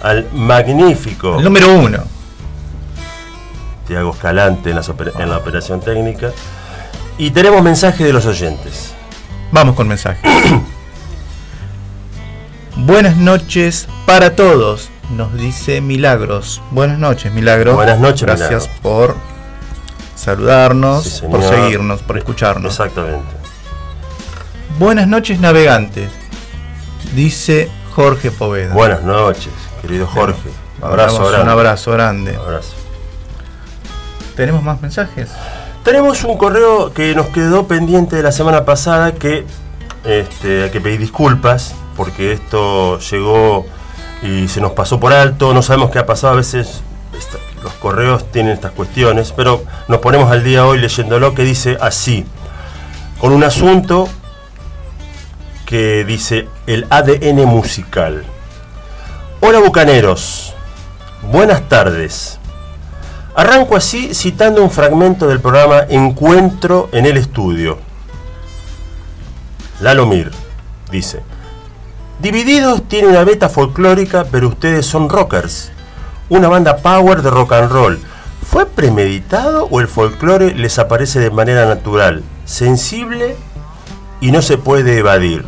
al 0.03 0.28
magnífico 0.34 1.38
El 1.38 1.45
número 1.45 1.71
uno. 1.73 1.99
Tiago 3.88 4.11
Escalante 4.11 4.71
en, 4.71 4.75
las 4.75 4.89
en 4.89 5.30
la 5.30 5.38
operación 5.38 5.80
técnica. 5.80 6.32
Y 7.18 7.31
tenemos 7.31 7.64
mensajes 7.64 8.06
de 8.06 8.11
los 8.11 8.26
oyentes. 8.26 8.93
Vamos 9.53 9.76
con 9.76 9.88
mensaje. 9.88 10.19
Buenas 12.76 13.15
noches 13.15 13.88
para 14.06 14.35
todos, 14.35 14.89
nos 15.11 15.34
dice 15.34 15.81
Milagros. 15.81 16.61
Buenas 16.71 16.99
noches, 16.99 17.34
Milagros. 17.34 17.75
Buenas 17.75 17.99
noches, 17.99 18.21
Gracias 18.23 18.49
Milagros. 18.49 18.79
por 18.81 19.15
saludarnos, 20.15 21.03
Sí, 21.03 21.25
por 21.29 21.43
seguirnos, 21.43 22.01
por 22.01 22.17
escucharnos. 22.17 22.71
Exactamente. 22.71 23.35
Buenas 24.79 25.07
noches, 25.07 25.39
navegantes, 25.39 26.09
dice 27.15 27.69
Jorge 27.95 28.31
Poveda. 28.31 28.73
Buenas 28.73 29.03
noches, 29.03 29.53
querido 29.81 30.05
Jorge. 30.05 30.49
Abrazo 30.81 31.13
Mandamos 31.13 31.31
grande. 31.31 31.43
Un 31.43 31.49
abrazo 31.49 31.91
grande. 31.91 32.35
Abrazo. 32.35 32.73
¿Tenemos 34.35 34.61
más 34.61 34.81
mensajes? 34.81 35.31
Tenemos 35.84 36.23
un 36.23 36.38
correo 36.38 36.93
que 36.93 37.15
nos 37.15 37.27
quedó 37.27 37.65
pendiente 37.65 38.17
de 38.17 38.23
la 38.23 38.31
semana 38.31 38.65
pasada 38.65 39.13
que 39.13 39.45
este, 40.03 40.63
hay 40.63 40.69
que 40.69 40.79
pedir 40.79 40.99
disculpas 40.99 41.73
porque 41.95 42.34
esto 42.34 42.99
llegó 42.99 43.65
y 44.22 44.48
se 44.48 44.61
nos 44.61 44.72
pasó 44.72 44.99
por 44.99 45.14
alto. 45.14 45.53
No 45.53 45.61
sabemos 45.61 45.91
qué 45.91 45.99
ha 45.99 46.06
pasado. 46.06 46.34
A 46.34 46.38
veces 46.38 46.81
los 47.64 47.73
correos 47.73 48.31
tienen 48.31 48.53
estas 48.53 48.72
cuestiones, 48.72 49.34
pero 49.35 49.64
nos 49.88 49.99
ponemos 49.99 50.31
al 50.31 50.44
día 50.44 50.65
hoy 50.65 50.80
leyéndolo 50.80 51.34
que 51.34 51.44
dice 51.44 51.77
así, 51.81 52.26
con 53.19 53.34
un 53.34 53.44
asunto 53.44 54.07
que 55.65 56.06
dice 56.06 56.48
el 56.65 56.85
ADN 56.89 57.45
musical. 57.45 58.23
Hola 59.41 59.60
bucaneros, 59.60 60.53
buenas 61.31 61.68
tardes. 61.68 62.39
Arranco 63.35 63.76
así 63.76 64.15
citando 64.15 64.64
un 64.64 64.72
fragmento 64.72 65.27
del 65.27 65.41
programa 65.41 65.81
Encuentro 65.89 66.89
en 66.91 67.06
el 67.06 67.18
estudio. 67.18 67.77
Lalomir 69.80 70.31
dice, 70.89 71.22
Divididos 72.19 72.88
tiene 72.88 73.10
una 73.10 73.23
beta 73.23 73.48
folclórica, 73.48 74.26
pero 74.31 74.48
ustedes 74.48 74.88
son 74.88 75.07
rockers. 75.07 75.72
Una 76.30 76.48
banda 76.48 76.77
power 76.77 77.22
de 77.22 77.30
rock 77.30 77.53
and 77.53 77.72
roll. 77.72 77.99
¿Fue 78.49 78.65
premeditado 78.65 79.68
o 79.69 79.81
el 79.81 79.88
folclore 79.88 80.56
les 80.56 80.80
aparece 80.80 81.19
de 81.19 81.30
manera 81.30 81.68
natural, 81.68 82.23
sensible 82.44 83.35
y 84.19 84.31
no 84.31 84.41
se 84.41 84.57
puede 84.57 84.98
evadir? 84.98 85.45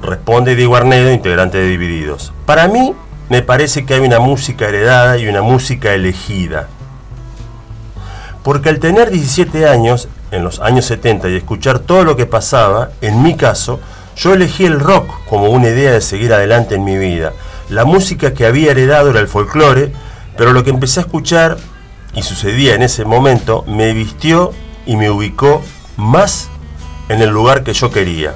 Responde 0.00 0.54
Diego 0.54 0.76
Arnedo, 0.76 1.10
integrante 1.10 1.58
de 1.58 1.66
Divididos. 1.66 2.32
Para 2.46 2.68
mí, 2.68 2.94
me 3.30 3.42
parece 3.42 3.84
que 3.84 3.94
hay 3.94 4.00
una 4.00 4.20
música 4.20 4.68
heredada 4.68 5.18
y 5.18 5.26
una 5.26 5.42
música 5.42 5.92
elegida. 5.92 6.68
Porque 8.44 8.68
al 8.68 8.78
tener 8.78 9.10
17 9.10 9.68
años, 9.68 10.08
en 10.30 10.44
los 10.44 10.60
años 10.60 10.84
70, 10.84 11.30
y 11.30 11.36
escuchar 11.36 11.80
todo 11.80 12.04
lo 12.04 12.16
que 12.16 12.26
pasaba, 12.26 12.90
en 13.00 13.22
mi 13.22 13.34
caso, 13.34 13.80
yo 14.18 14.34
elegí 14.34 14.66
el 14.66 14.80
rock 14.80 15.24
como 15.26 15.48
una 15.50 15.68
idea 15.68 15.92
de 15.92 16.00
seguir 16.00 16.32
adelante 16.32 16.74
en 16.74 16.84
mi 16.84 16.98
vida. 16.98 17.32
La 17.68 17.84
música 17.84 18.34
que 18.34 18.46
había 18.46 18.72
heredado 18.72 19.10
era 19.10 19.20
el 19.20 19.28
folclore, 19.28 19.92
pero 20.36 20.52
lo 20.52 20.64
que 20.64 20.70
empecé 20.70 21.00
a 21.00 21.04
escuchar, 21.04 21.56
y 22.14 22.22
sucedía 22.22 22.74
en 22.74 22.82
ese 22.82 23.04
momento, 23.04 23.64
me 23.68 23.92
vistió 23.92 24.52
y 24.86 24.96
me 24.96 25.08
ubicó 25.08 25.62
más 25.96 26.48
en 27.08 27.22
el 27.22 27.30
lugar 27.30 27.62
que 27.62 27.72
yo 27.72 27.90
quería. 27.90 28.34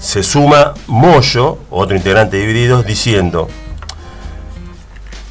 Se 0.00 0.22
suma 0.22 0.74
Moyo, 0.88 1.58
otro 1.70 1.96
integrante 1.96 2.36
de 2.36 2.46
Divididos, 2.46 2.86
diciendo, 2.86 3.48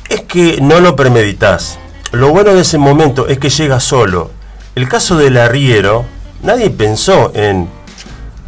es 0.07 0.22
que 0.22 0.61
no 0.61 0.80
lo 0.80 0.95
premeditas. 0.95 1.77
lo 2.11 2.30
bueno 2.30 2.53
de 2.53 2.61
ese 2.61 2.77
momento 2.77 3.27
es 3.27 3.38
que 3.38 3.49
llega 3.49 3.82
solo. 3.82 4.32
El 4.76 4.88
caso 4.88 5.18
del 5.18 5.38
arriero, 5.38 6.06
nadie 6.41 6.69
pensó 6.69 7.32
en 7.36 7.68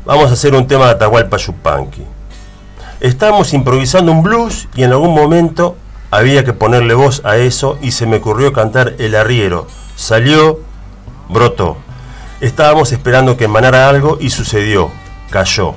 vamos 0.07 0.29
a 0.29 0.33
hacer 0.33 0.55
un 0.55 0.65
tema 0.67 0.85
de 0.85 0.91
Atahualpa 0.91 1.35
Yupanqui. 1.35 2.01
Estábamos 3.01 3.53
improvisando 3.53 4.11
un 4.11 4.23
blues 4.23 4.69
y 4.73 4.83
en 4.83 4.91
algún 4.91 5.13
momento 5.13 5.75
había 6.09 6.45
que 6.45 6.53
ponerle 6.53 6.93
voz 6.93 7.21
a 7.25 7.35
eso 7.35 7.77
y 7.81 7.91
se 7.91 8.07
me 8.07 8.17
ocurrió 8.17 8.53
cantar 8.53 8.95
El 8.99 9.15
arriero. 9.15 9.67
Salió, 9.97 10.61
brotó. 11.27 11.77
Estábamos 12.39 12.93
esperando 12.93 13.35
que 13.35 13.45
emanara 13.45 13.89
algo 13.89 14.17
y 14.21 14.29
sucedió, 14.29 14.91
cayó. 15.29 15.75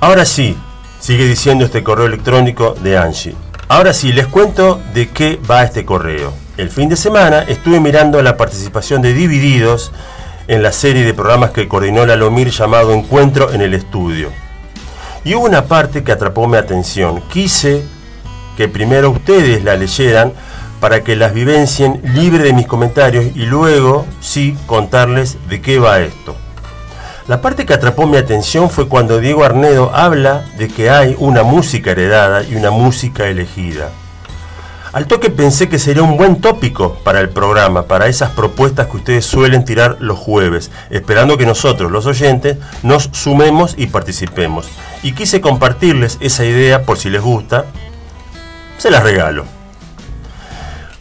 Ahora 0.00 0.24
sí, 0.24 0.58
sigue 0.98 1.26
diciendo 1.26 1.64
este 1.64 1.84
correo 1.84 2.06
electrónico 2.06 2.74
de 2.82 2.98
Angie. 2.98 3.36
Ahora 3.68 3.94
sí, 3.94 4.12
les 4.12 4.26
cuento 4.26 4.80
de 4.92 5.08
qué 5.08 5.40
va 5.48 5.62
este 5.62 5.84
correo. 5.84 6.32
El 6.56 6.70
fin 6.70 6.88
de 6.88 6.96
semana 6.96 7.42
estuve 7.42 7.78
mirando 7.78 8.20
la 8.22 8.36
participación 8.36 9.02
de 9.02 9.12
Divididos 9.12 9.92
en 10.48 10.62
la 10.62 10.72
serie 10.72 11.04
de 11.04 11.14
programas 11.14 11.50
que 11.50 11.68
coordinó 11.68 12.04
la 12.06 12.16
Lomir 12.16 12.50
llamado 12.50 12.92
Encuentro 12.92 13.52
en 13.52 13.60
el 13.60 13.74
Estudio. 13.74 14.30
Y 15.24 15.34
hubo 15.34 15.46
una 15.46 15.64
parte 15.64 16.04
que 16.04 16.12
atrapó 16.12 16.46
mi 16.46 16.56
atención. 16.56 17.22
Quise 17.28 17.82
que 18.56 18.68
primero 18.68 19.10
ustedes 19.10 19.64
la 19.64 19.76
leyeran 19.76 20.32
para 20.80 21.02
que 21.02 21.16
las 21.16 21.32
vivencien 21.32 22.00
libre 22.14 22.44
de 22.44 22.52
mis 22.52 22.66
comentarios 22.66 23.24
y 23.34 23.46
luego 23.46 24.06
sí 24.20 24.56
contarles 24.66 25.38
de 25.48 25.62
qué 25.62 25.78
va 25.78 26.00
esto. 26.00 26.36
La 27.26 27.40
parte 27.40 27.64
que 27.64 27.72
atrapó 27.72 28.06
mi 28.06 28.18
atención 28.18 28.68
fue 28.68 28.86
cuando 28.86 29.18
Diego 29.18 29.44
Arnedo 29.44 29.90
habla 29.94 30.44
de 30.58 30.68
que 30.68 30.90
hay 30.90 31.16
una 31.18 31.42
música 31.42 31.92
heredada 31.92 32.42
y 32.42 32.54
una 32.54 32.70
música 32.70 33.26
elegida. 33.28 33.88
Al 34.94 35.08
toque 35.08 35.28
pensé 35.28 35.68
que 35.68 35.80
sería 35.80 36.04
un 36.04 36.16
buen 36.16 36.40
tópico 36.40 36.94
para 37.02 37.18
el 37.18 37.28
programa, 37.28 37.88
para 37.88 38.06
esas 38.06 38.30
propuestas 38.30 38.86
que 38.86 38.98
ustedes 38.98 39.26
suelen 39.26 39.64
tirar 39.64 39.96
los 39.98 40.16
jueves, 40.16 40.70
esperando 40.88 41.36
que 41.36 41.46
nosotros, 41.46 41.90
los 41.90 42.06
oyentes, 42.06 42.58
nos 42.84 43.10
sumemos 43.10 43.74
y 43.76 43.88
participemos. 43.88 44.68
Y 45.02 45.10
quise 45.10 45.40
compartirles 45.40 46.16
esa 46.20 46.44
idea 46.44 46.82
por 46.82 46.96
si 46.96 47.10
les 47.10 47.20
gusta, 47.20 47.64
se 48.78 48.88
las 48.88 49.02
regalo. 49.02 49.46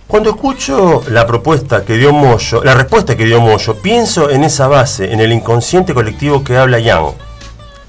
Cuando 0.07 0.32
escucho 0.32 1.03
la 1.10 1.28
propuesta 1.28 1.86
que 1.86 1.98
dio 1.98 2.14
Moyo, 2.14 2.64
la 2.64 2.74
respuesta 2.74 3.15
que 3.15 3.26
dio 3.26 3.41
Moyo, 3.41 3.76
pienso 3.76 4.32
en 4.32 4.44
esa 4.44 4.68
base, 4.68 5.14
en 5.14 5.20
el 5.20 5.32
inconsciente 5.32 5.94
colectivo 5.94 6.44
que 6.44 6.57
habla 6.57 6.80
Young, 6.80 7.14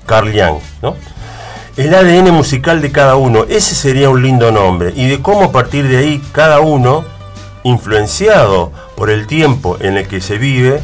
Carl 0.04 0.30
Young, 0.30 0.58
¿no? 0.82 0.96
El 1.76 1.92
ADN 1.92 2.30
musical 2.32 2.80
de 2.80 2.92
cada 2.92 3.16
uno, 3.16 3.46
ese 3.48 3.74
sería 3.74 4.08
un 4.08 4.22
lindo 4.22 4.52
nombre, 4.52 4.92
y 4.94 5.08
de 5.08 5.20
cómo 5.20 5.46
a 5.46 5.52
partir 5.52 5.88
de 5.88 5.96
ahí 5.96 6.22
cada 6.30 6.60
uno, 6.60 7.04
influenciado 7.64 8.70
por 8.96 9.10
el 9.10 9.26
tiempo 9.26 9.76
en 9.80 9.96
el 9.96 10.06
que 10.06 10.20
se 10.20 10.38
vive, 10.38 10.80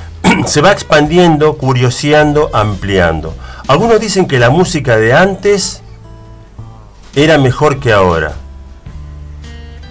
se 0.46 0.62
va 0.62 0.72
expandiendo, 0.72 1.58
curioseando, 1.58 2.48
ampliando. 2.54 3.34
Algunos 3.68 4.00
dicen 4.00 4.26
que 4.26 4.38
la 4.38 4.48
música 4.48 4.96
de 4.96 5.12
antes 5.12 5.82
era 7.14 7.36
mejor 7.36 7.78
que 7.78 7.92
ahora. 7.92 8.32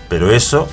Pero 0.10 0.32
eso 0.32 0.68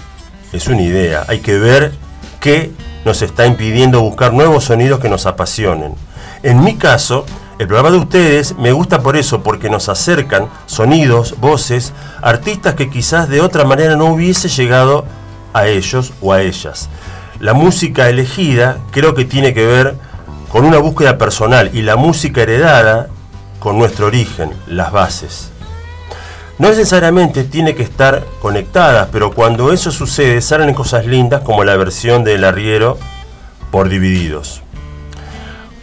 es 0.51 0.66
una 0.69 0.81
idea. 0.81 1.27
Hay 1.28 1.40
que 1.40 1.59
ver 1.59 1.93
qué 2.40 2.73
nos 3.05 3.20
está 3.20 3.45
impidiendo 3.45 4.01
buscar 4.01 4.32
nuevos 4.32 4.65
sonidos 4.65 4.99
que 4.99 5.11
nos 5.11 5.27
apasionen. 5.27 5.95
En 6.43 6.65
mi 6.65 6.77
caso, 6.77 7.27
el 7.59 7.67
programa 7.67 7.91
de 7.91 7.99
ustedes 7.99 8.57
me 8.57 8.71
gusta 8.71 9.03
por 9.03 9.17
eso, 9.17 9.43
porque 9.43 9.69
nos 9.69 9.89
acercan 9.89 10.49
sonidos, 10.67 11.35
voces, 11.41 11.93
artistas 12.23 12.75
que 12.75 12.89
quizás 12.89 13.29
de 13.29 13.41
otra 13.41 13.65
manera 13.65 13.97
no 13.97 14.07
hubiese 14.07 14.49
llegado 14.49 15.05
a 15.53 15.67
ellos 15.67 16.13
o 16.21 16.33
a 16.33 16.41
ellas. 16.43 16.89
La 17.41 17.55
música 17.55 18.09
elegida 18.09 18.79
creo 18.93 19.15
que 19.15 19.25
tiene 19.25 19.55
que 19.55 19.67
ver 19.67 19.97
con 20.53 20.65
una 20.65 20.79
búsqueda 20.79 21.19
personal 21.19 21.71
y 21.73 21.83
la 21.83 21.97
música 21.97 22.43
heredada 22.43 23.09
con 23.59 23.77
nuestro 23.77 24.07
origen, 24.07 24.53
las 24.69 24.93
bases. 24.93 25.51
No 26.59 26.69
necesariamente 26.69 27.45
tiene 27.45 27.75
que 27.75 27.83
estar 27.83 28.25
conectadas, 28.41 29.09
pero 29.11 29.33
cuando 29.33 29.73
eso 29.73 29.91
sucede 29.91 30.41
salen 30.41 30.75
cosas 30.75 31.07
lindas 31.07 31.43
como 31.43 31.65
la 31.65 31.77
versión 31.77 32.23
del 32.23 32.45
arriero 32.45 32.99
por 33.71 33.89
divididos. 33.89 34.63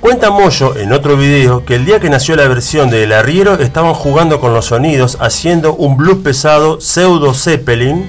Cuenta 0.06 0.30
Moyo 0.30 0.78
en 0.78 0.94
otro 0.94 1.18
video 1.18 1.66
que 1.66 1.74
el 1.74 1.84
día 1.84 2.00
que 2.00 2.12
nació 2.12 2.36
la 2.36 2.48
versión 2.48 2.92
del 2.92 3.12
arriero 3.12 3.56
estaban 3.56 3.96
jugando 3.96 4.40
con 4.40 4.54
los 4.54 4.66
sonidos 4.68 5.18
haciendo 5.20 5.74
un 5.74 5.98
blues 5.98 6.20
pesado 6.20 6.80
pseudo 6.80 7.34
Zeppelin 7.34 8.08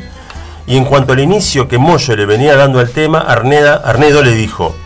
y 0.67 0.77
en 0.77 0.85
cuanto 0.85 1.15
al 1.15 1.21
inicio 1.21 1.69
que 1.69 1.79
Moyo 1.79 2.15
le 2.15 2.27
venía 2.27 2.55
dando 2.55 2.81
al 2.81 2.91
tema, 2.91 3.21
Arnedo 3.21 4.23
le 4.23 4.35
dijo, 4.35 4.77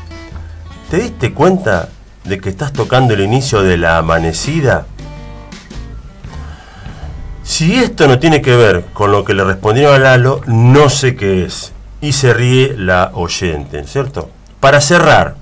¿te 0.88 0.98
diste 0.98 1.34
cuenta 1.34 1.88
de 2.22 2.38
que 2.38 2.48
estás 2.48 2.72
tocando 2.72 3.12
el 3.14 3.22
inicio 3.22 3.62
de 3.62 3.76
la 3.76 3.98
amanecida? 3.98 4.86
Si 7.42 7.74
esto 7.74 8.06
no 8.06 8.20
tiene 8.20 8.40
que 8.40 8.54
ver 8.54 8.84
con 8.92 9.10
lo 9.10 9.24
que 9.24 9.34
le 9.34 9.42
respondieron 9.42 9.96
a 9.96 9.98
Lalo, 9.98 10.42
no 10.46 10.88
sé 10.88 11.16
qué 11.16 11.44
es. 11.44 11.72
Y 12.00 12.12
se 12.12 12.32
ríe 12.32 12.76
la 12.78 13.10
oyente, 13.14 13.84
¿cierto? 13.88 14.30
Para 14.60 14.80
cerrar, 14.80 15.39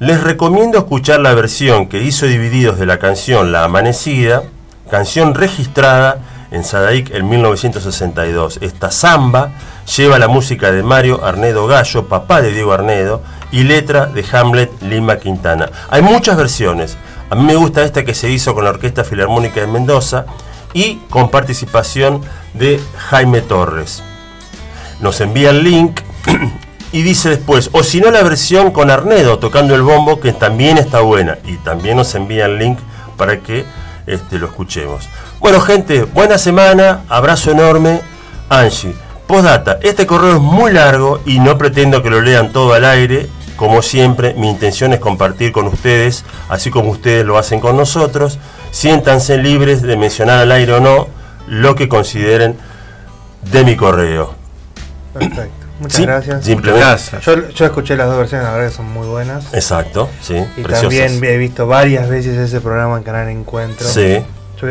les 0.00 0.22
recomiendo 0.22 0.78
escuchar 0.78 1.20
la 1.20 1.34
versión 1.34 1.86
que 1.86 2.02
hizo 2.02 2.24
Divididos 2.24 2.78
de 2.78 2.86
la 2.86 2.98
canción 2.98 3.52
La 3.52 3.64
Amanecida, 3.64 4.44
canción 4.90 5.34
registrada 5.34 6.22
en 6.50 6.64
Sadaic 6.64 7.14
en 7.14 7.28
1962. 7.28 8.60
Esta 8.62 8.90
samba 8.90 9.50
lleva 9.94 10.18
la 10.18 10.26
música 10.26 10.72
de 10.72 10.82
Mario 10.82 11.22
Arnedo 11.22 11.66
Gallo, 11.66 12.08
papá 12.08 12.40
de 12.40 12.50
Diego 12.50 12.72
Arnedo, 12.72 13.20
y 13.52 13.64
letra 13.64 14.06
de 14.06 14.24
Hamlet 14.32 14.70
Lima 14.80 15.18
Quintana. 15.18 15.68
Hay 15.90 16.00
muchas 16.00 16.38
versiones. 16.38 16.96
A 17.28 17.34
mí 17.34 17.44
me 17.44 17.56
gusta 17.56 17.84
esta 17.84 18.02
que 18.02 18.14
se 18.14 18.30
hizo 18.30 18.54
con 18.54 18.64
la 18.64 18.70
Orquesta 18.70 19.04
Filarmónica 19.04 19.60
de 19.60 19.66
Mendoza 19.66 20.24
y 20.72 20.96
con 21.10 21.28
participación 21.28 22.22
de 22.54 22.80
Jaime 22.96 23.42
Torres. 23.42 24.02
Nos 25.00 25.20
envía 25.20 25.50
el 25.50 25.62
link 25.62 26.00
y 26.92 27.02
dice 27.02 27.28
después, 27.28 27.70
o 27.72 27.82
si 27.82 28.00
no 28.00 28.10
la 28.10 28.22
versión 28.22 28.72
con 28.72 28.90
Arnedo 28.90 29.38
tocando 29.38 29.74
el 29.74 29.82
bombo, 29.82 30.20
que 30.20 30.32
también 30.32 30.76
está 30.76 31.00
buena. 31.00 31.38
Y 31.44 31.56
también 31.58 31.96
nos 31.96 32.14
envía 32.14 32.46
el 32.46 32.58
link 32.58 32.78
para 33.16 33.40
que 33.40 33.64
este, 34.06 34.38
lo 34.38 34.46
escuchemos. 34.46 35.08
Bueno 35.38 35.60
gente, 35.60 36.02
buena 36.02 36.36
semana, 36.36 37.02
abrazo 37.08 37.52
enorme, 37.52 38.00
Angie. 38.48 38.94
Postdata, 39.26 39.78
este 39.82 40.06
correo 40.06 40.34
es 40.34 40.40
muy 40.40 40.72
largo 40.72 41.20
y 41.24 41.38
no 41.38 41.56
pretendo 41.56 42.02
que 42.02 42.10
lo 42.10 42.20
lean 42.20 42.52
todo 42.52 42.74
al 42.74 42.84
aire. 42.84 43.28
Como 43.54 43.82
siempre, 43.82 44.34
mi 44.34 44.48
intención 44.50 44.92
es 44.92 44.98
compartir 44.98 45.52
con 45.52 45.66
ustedes, 45.66 46.24
así 46.48 46.70
como 46.70 46.90
ustedes 46.90 47.24
lo 47.24 47.38
hacen 47.38 47.60
con 47.60 47.76
nosotros. 47.76 48.38
Siéntanse 48.72 49.38
libres 49.38 49.82
de 49.82 49.96
mencionar 49.96 50.38
al 50.38 50.50
aire 50.50 50.72
o 50.72 50.80
no 50.80 51.08
lo 51.46 51.76
que 51.76 51.88
consideren 51.88 52.56
de 53.52 53.64
mi 53.64 53.76
correo. 53.76 54.34
Perfecto. 55.12 55.59
Muchas 55.80 55.96
Sí, 55.96 56.02
gracias. 56.04 56.44
Simplemente. 56.44 56.86
Gracias. 56.86 57.24
Yo, 57.24 57.48
yo 57.48 57.64
escuché 57.64 57.96
las 57.96 58.06
dos 58.06 58.18
versiones, 58.18 58.46
la 58.46 58.52
verdad 58.52 58.68
que 58.68 58.74
son 58.76 58.86
muy 58.92 59.06
buenas. 59.08 59.52
Exacto, 59.54 60.08
sí, 60.20 60.34
Y 60.56 60.60
preciosas. 60.62 61.10
también 61.12 61.24
he 61.24 61.36
visto 61.38 61.66
varias 61.66 62.08
veces 62.08 62.36
ese 62.36 62.60
programa 62.60 62.96
en 62.98 63.02
Canal 63.02 63.28
Encuentro. 63.30 63.88
Sí, 63.88 64.20
Yo 64.60 64.68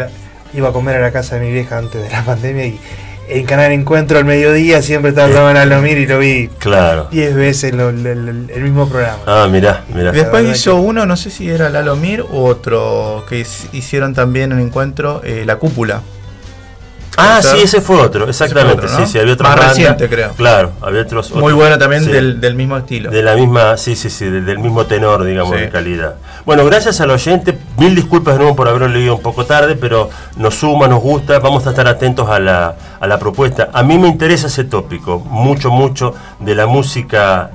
iba- 0.53 0.69
a 0.69 0.72
comer 0.72 0.98
a 0.98 0.99
la 1.02 1.11
casa 1.11 1.36
de 1.36 1.41
mi 1.45 1.52
vieja 1.52 1.77
antes 1.77 2.02
de 2.03 2.10
la 2.10 2.22
pandemia 2.26 2.65
y 2.68 2.80
en 3.27 3.45
Canal 3.45 3.72
Encuentro 3.72 4.18
al 4.18 4.26
mediodía 4.26 4.81
siempre 4.81 5.10
estaba 5.10 5.27
el 5.27 5.34
programa 5.34 5.60
de 5.60 5.64
Alomir 5.64 5.98
y 5.99 6.07
lo 6.07 6.18
vi 6.19 6.48
claro. 6.60 7.07
10 7.11 7.36
veces 7.36 7.73
lo- 7.76 7.91
lo- 7.91 8.15
lo- 8.15 8.31
el 8.31 8.61
mismo 8.64 8.88
programa. 8.90 9.19
Ah, 9.27 9.48
mirá, 9.52 9.84
mirá. 9.94 10.11
Después 10.11 10.45
hizo 10.48 10.73
que- 10.76 10.80
uno, 10.80 11.06
no 11.06 11.15
sé 11.18 11.30
si 11.30 11.49
era 11.49 11.69
Lalo 11.69 11.95
Mir 11.95 12.22
u 12.23 12.38
otro 12.45 13.26
que 13.30 13.45
hicieron 13.72 14.14
también 14.15 14.52
un 14.53 14.60
encuentro, 14.60 15.22
eh, 15.23 15.44
La 15.45 15.57
Cúpula. 15.57 16.02
Ah, 17.19 17.39
¿Puede 17.41 17.55
sí, 17.57 17.61
ese 17.63 17.81
fue 17.81 17.97
otro, 18.01 18.27
exactamente. 18.29 18.85
otro, 18.85 18.89
¿no? 18.99 19.05
Sí, 19.05 19.11
sí, 19.11 19.19
había 19.19 19.33
otro 19.33 19.47
Más 19.47 19.59
reciente, 19.67 20.07
creo. 20.09 20.31
Claro, 20.33 20.71
había 20.81 21.01
otros. 21.01 21.31
Muy 21.31 21.53
bueno 21.53 21.77
también 21.77 22.03
sí. 22.03 22.11
del, 22.11 22.39
del 22.39 22.55
mismo 22.55 22.77
estilo. 22.77 23.09
De 23.11 23.21
la 23.23 23.35
misma, 23.35 23.77
sí, 23.77 23.95
sí, 23.95 24.09
sí, 24.09 24.25
del, 24.25 24.45
del 24.45 24.59
mismo 24.59 24.85
tenor, 24.85 25.23
digamos, 25.23 25.53
Sí. 25.55 25.61
de 25.61 25.69
calidad. 25.69 26.15
Bueno, 26.45 26.65
gracias 26.65 26.99
al 27.01 27.11
oyente, 27.11 27.57
mil 27.77 27.95
disculpas 27.95 28.35
de 28.35 28.39
nuevo 28.39 28.55
por 28.55 28.67
haberlo 28.67 28.87
leído 28.87 29.15
un 29.15 29.21
poco 29.21 29.45
tarde, 29.45 29.75
pero 29.75 30.09
nos 30.37 30.55
suma, 30.55 30.87
nos 30.87 31.01
gusta, 31.01 31.39
vamos 31.39 31.65
a 31.67 31.71
estar 31.71 31.87
atentos 31.87 32.29
a 32.29 32.39
la, 32.39 32.75
a 32.99 33.07
la 33.07 33.19
propuesta. 33.19 33.69
A 33.73 33.83
mí 33.83 33.97
me 33.97 34.07
interesa 34.07 34.47
ese 34.47 34.63
tópico, 34.63 35.19
mucho, 35.19 35.69
mucho 35.69 36.13
de 36.39 36.55
la 36.55 36.65
música 36.67 37.51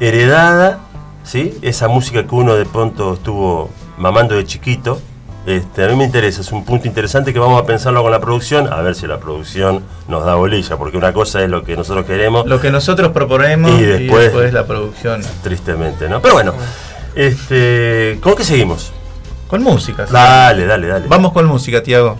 heredada, 0.00 0.80
¿sí? 1.24 1.56
Esa 1.62 1.88
música 1.88 2.24
que 2.26 2.34
uno 2.34 2.54
de 2.54 2.64
pronto 2.66 3.14
estuvo 3.14 3.70
mamando 3.98 4.34
de 4.34 4.44
chiquito. 4.44 5.00
Este, 5.44 5.84
a 5.84 5.88
mí 5.88 5.96
me 5.96 6.04
interesa, 6.04 6.40
es 6.40 6.52
un 6.52 6.64
punto 6.64 6.86
interesante 6.86 7.32
que 7.32 7.38
vamos 7.40 7.60
a 7.60 7.66
pensarlo 7.66 8.00
con 8.02 8.12
la 8.12 8.20
producción, 8.20 8.72
a 8.72 8.80
ver 8.80 8.94
si 8.94 9.08
la 9.08 9.18
producción 9.18 9.82
nos 10.06 10.24
da 10.24 10.36
bolilla, 10.36 10.76
porque 10.76 10.96
una 10.96 11.12
cosa 11.12 11.42
es 11.42 11.50
lo 11.50 11.64
que 11.64 11.76
nosotros 11.76 12.06
queremos, 12.06 12.46
Lo 12.46 12.60
que 12.60 12.70
nosotros 12.70 13.10
proponemos 13.10 13.72
Y 13.72 13.82
y 13.82 13.86
después- 13.86 14.24
después, 14.26 14.52
la 14.52 14.66
producción. 14.66 15.20
tristemente, 15.42 16.08
¿no? 16.08 16.22
Pero 16.22 16.34
bueno, 16.34 16.54
este, 17.16 18.18
¿con 18.22 18.36
qué 18.36 18.44
seguimos? 18.44 18.92
Con 19.48 19.62
música. 19.64 20.06
¿sí? 20.06 20.12
Dale, 20.12 20.64
dale, 20.64 20.86
dale. 20.86 21.06
Vamos 21.08 21.32
con 21.32 21.44
música, 21.46 21.82
Tiago. 21.82 22.16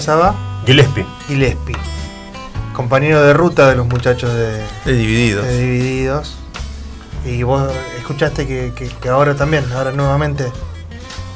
Pasaba 0.00 0.34
Gillespie. 0.64 1.04
Gillespie. 1.28 1.76
Compañero 2.72 3.22
de 3.22 3.34
ruta 3.34 3.68
de 3.68 3.76
los 3.76 3.86
muchachos 3.86 4.32
de, 4.32 4.62
De 4.86 4.92
divididos. 4.94 5.44
de 5.46 5.58
Divididos. 5.60 6.36
Y 7.26 7.42
vos 7.42 7.70
escuchaste 7.98 8.46
que, 8.46 8.72
que- 8.74 8.88
que 8.88 9.08
ahora 9.10 9.34
también, 9.34 9.62
ahora 9.74 9.92
nuevamente. 9.92 10.50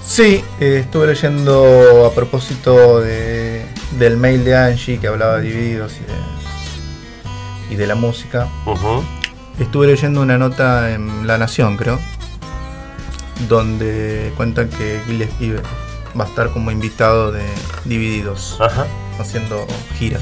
Sí, 0.06 0.42
eh, 0.60 0.78
estuve 0.82 1.08
leyendo 1.08 2.06
a 2.10 2.14
propósito 2.14 3.00
de, 3.00 3.66
del 3.98 4.16
mail 4.16 4.46
de 4.46 4.56
Angie 4.56 4.98
que 4.98 5.08
hablaba 5.08 5.36
de 5.36 5.42
divididos 5.42 5.92
y 5.96 7.68
de, 7.70 7.74
y 7.74 7.76
de 7.76 7.86
la 7.86 7.96
música. 7.96 8.48
Estuve 9.58 9.88
leyendo 9.88 10.22
una 10.22 10.38
nota 10.38 10.90
en 10.94 11.26
La 11.26 11.36
Nación, 11.36 11.76
creo, 11.76 11.98
donde 13.46 14.32
cuentan 14.38 14.70
que 14.70 15.02
Gillespie 15.06 15.56
va 16.18 16.24
a 16.24 16.28
estar 16.28 16.50
como 16.50 16.70
invitado 16.70 17.30
de 17.30 17.42
Divididos, 17.84 18.56
Ajá. 18.60 18.86
haciendo 19.18 19.66
gira, 19.98 20.18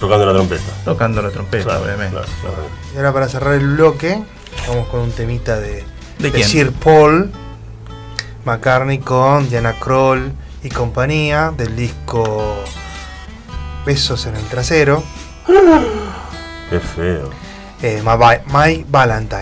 Tocando 0.00 0.26
la 0.26 0.32
trompeta. 0.32 0.62
tocando 0.84 1.22
la 1.22 1.30
trompeta, 1.30 1.64
Claro, 1.64 1.84
obviamente. 1.84 2.12
claro, 2.12 2.28
claro. 2.40 2.56
Y 2.92 2.96
ahora 2.96 3.12
para 3.12 3.28
cerrar 3.28 3.54
el 3.54 3.66
bloque, 3.68 4.20
vamos 4.68 4.88
con 4.88 5.00
un 5.00 5.12
temita 5.12 5.60
de, 5.60 5.84
¿De? 6.18 6.42
Sir 6.44 6.72
Paul 6.72 7.30
McCartney 8.44 8.98
con 8.98 9.48
Diana 9.48 9.74
Kroll 9.78 10.32
y 10.64 10.68
compañía 10.70 11.52
del 11.56 11.76
disco 11.76 12.56
Besos 13.86 14.26
en 14.26 14.36
el 14.36 14.44
trasero, 14.44 15.02
Qué 16.70 16.80
feo. 16.80 17.30
eh, 17.82 18.02
My, 18.04 18.16
My 18.52 18.84
Valentine. 18.88 19.41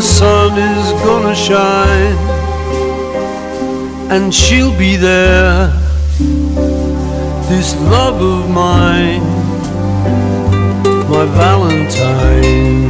the 0.00 0.06
sun 0.06 0.58
is 0.58 0.92
gonna 1.02 1.34
shine 1.34 2.16
and 4.10 4.34
she'll 4.34 4.74
be 4.78 4.96
there. 4.96 5.66
This 7.50 7.74
love 7.94 8.18
of 8.22 8.48
mine, 8.48 9.20
my 11.10 11.26
Valentine. 11.36 12.89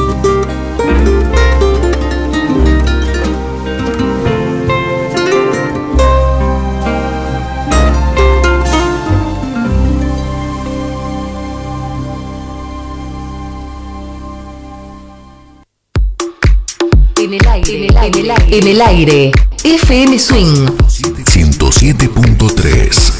Aire, 18.31 18.57
en 18.57 18.67
el 18.67 18.81
aire. 18.81 19.31
FM 19.63 20.17
Swing, 20.17 20.65
107.3. 20.67 23.13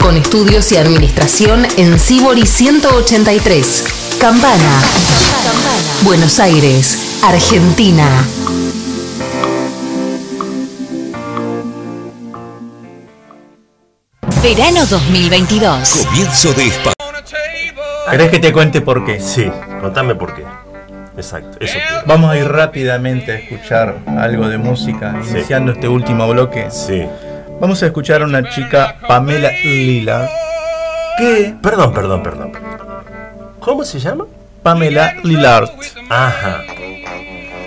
con 0.00 0.16
estudios 0.16 0.72
y 0.72 0.78
administración 0.78 1.66
en 1.76 1.98
Sibori 1.98 2.46
183. 2.46 3.84
Campana. 4.18 4.80
Buenos 6.02 6.40
Aires, 6.40 6.96
Argentina. 7.22 8.08
Verano 14.42 14.86
2022. 14.86 16.06
Comienzo 16.06 16.52
de 16.54 16.66
espacio. 16.66 16.94
¿Querés 18.10 18.30
que 18.30 18.38
te 18.38 18.52
cuente 18.52 18.80
por 18.80 19.04
qué? 19.04 19.20
Sí, 19.20 19.50
contame 19.80 20.14
por 20.14 20.34
qué. 20.34 20.44
Exacto, 21.22 21.56
eso 21.60 21.78
quiero. 21.78 22.02
Vamos 22.06 22.30
a 22.30 22.36
ir 22.38 22.48
rápidamente 22.48 23.32
a 23.32 23.34
escuchar 23.36 23.96
algo 24.18 24.48
de 24.48 24.58
música, 24.58 25.14
Sí. 25.22 25.30
iniciando 25.38 25.72
este 25.72 25.88
último 25.88 26.28
bloque. 26.28 26.70
Sí. 26.70 27.06
Vamos 27.60 27.82
a 27.82 27.86
escuchar 27.86 28.22
a 28.22 28.24
una 28.24 28.48
chica, 28.50 28.96
Pamela 29.06 29.50
Lila, 29.62 30.28
que 31.16 31.54
Perdón, 31.62 31.92
perdón, 31.94 32.22
perdón. 32.22 32.52
¿Cómo 33.60 33.84
se 33.84 34.00
llama? 34.00 34.24
Pamela 34.62 35.14
Lillard. 35.22 35.68
Ajá. 36.10 36.62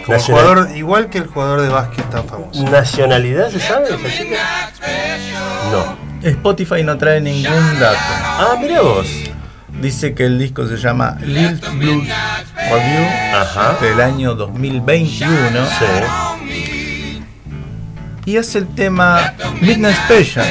Como 0.05 0.19
jugador, 0.19 0.69
igual 0.75 1.09
que 1.09 1.17
el 1.19 1.27
jugador 1.27 1.61
de 1.61 1.69
básquet 1.69 2.09
tan 2.09 2.25
famoso. 2.27 2.63
¿Nacionalidad 2.69 3.49
se 3.49 3.59
sabe 3.59 3.87
de 3.89 3.95
esa 3.95 4.17
chica? 4.17 4.35
No. 5.71 6.29
Spotify 6.29 6.83
no 6.83 6.97
trae 6.97 7.21
ningún 7.21 7.79
dato. 7.79 7.97
Ah, 8.23 8.55
mira 8.59 8.81
vos. 8.81 9.07
Dice 9.85 10.15
que 10.15 10.25
el 10.25 10.39
disco 10.39 10.65
se 10.67 10.77
llama 10.77 11.15
Lil 11.21 11.61
Blues 11.77 12.07
Review 12.55 13.05
Ajá. 13.35 13.75
del 13.79 14.01
año 14.01 14.33
2021 14.33 15.29
Sí. 15.77 17.21
y 18.25 18.37
es 18.37 18.55
el 18.55 18.67
tema 18.73 19.33
Midnight 19.61 19.95
Special. 20.05 20.47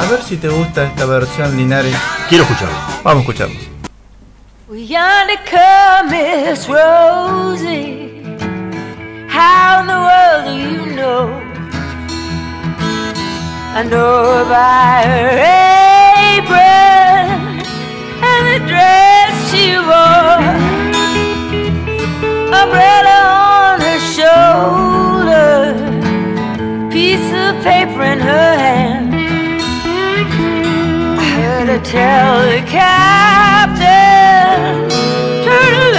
A 0.00 0.06
ver 0.10 0.22
si 0.22 0.38
te 0.38 0.48
gusta 0.48 0.84
esta 0.84 1.04
versión 1.04 1.54
Linares. 1.54 1.94
Quiero 2.30 2.44
escucharlo. 2.44 2.74
Vamos 3.04 3.18
a 3.18 3.20
escucharlo. 3.20 3.60
Yonder 13.74 14.02
Umbrella 22.60 23.18
on 23.70 23.80
her 23.80 24.00
shoulder, 24.16 25.54
piece 26.90 27.30
of 27.44 27.50
paper 27.62 28.02
in 28.02 28.18
her 28.20 28.56
hand. 28.64 29.14
I 31.18 31.22
heard 31.36 31.68
her 31.68 31.82
tell 31.84 32.42
the 32.52 32.62
captain, 32.78 33.90
turn 35.44 35.91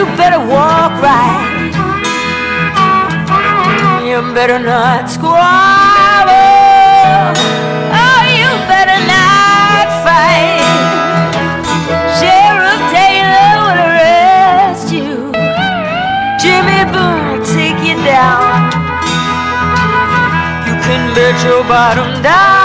you 0.00 0.06
better 0.16 0.38
walk 0.38 0.92
right. 1.04 1.72
You 4.08 4.16
better 4.32 4.58
not 4.58 5.10
squabble. 5.10 6.32
Oh, 8.00 8.22
you 8.40 8.48
better 8.72 8.98
not 9.14 9.86
fight. 10.00 10.64
Sheriff 12.16 12.80
Taylor 12.96 13.52
will 13.60 13.80
arrest 13.88 14.88
you. 14.90 15.32
Jimmy 16.40 16.80
Boone 16.92 17.24
will 17.30 17.44
take 17.44 17.80
you 17.84 17.96
down. 18.00 18.72
You 20.66 20.74
can 20.86 21.14
bet 21.14 21.36
your 21.44 21.62
bottom 21.64 22.22
dollar. 22.22 22.59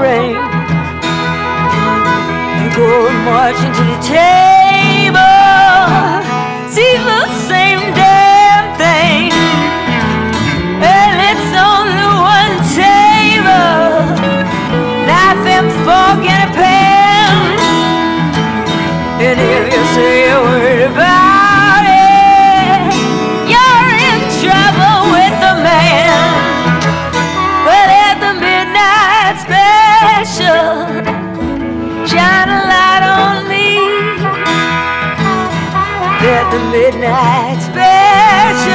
rain. 0.00 0.36
You 2.58 2.68
go 2.76 3.12
marching 3.24 3.72
to 3.72 3.84
the 3.84 3.98
tail. 4.02 4.41
At 36.34 36.50
the 36.50 36.58
midnight 36.70 37.60
special, 37.60 38.72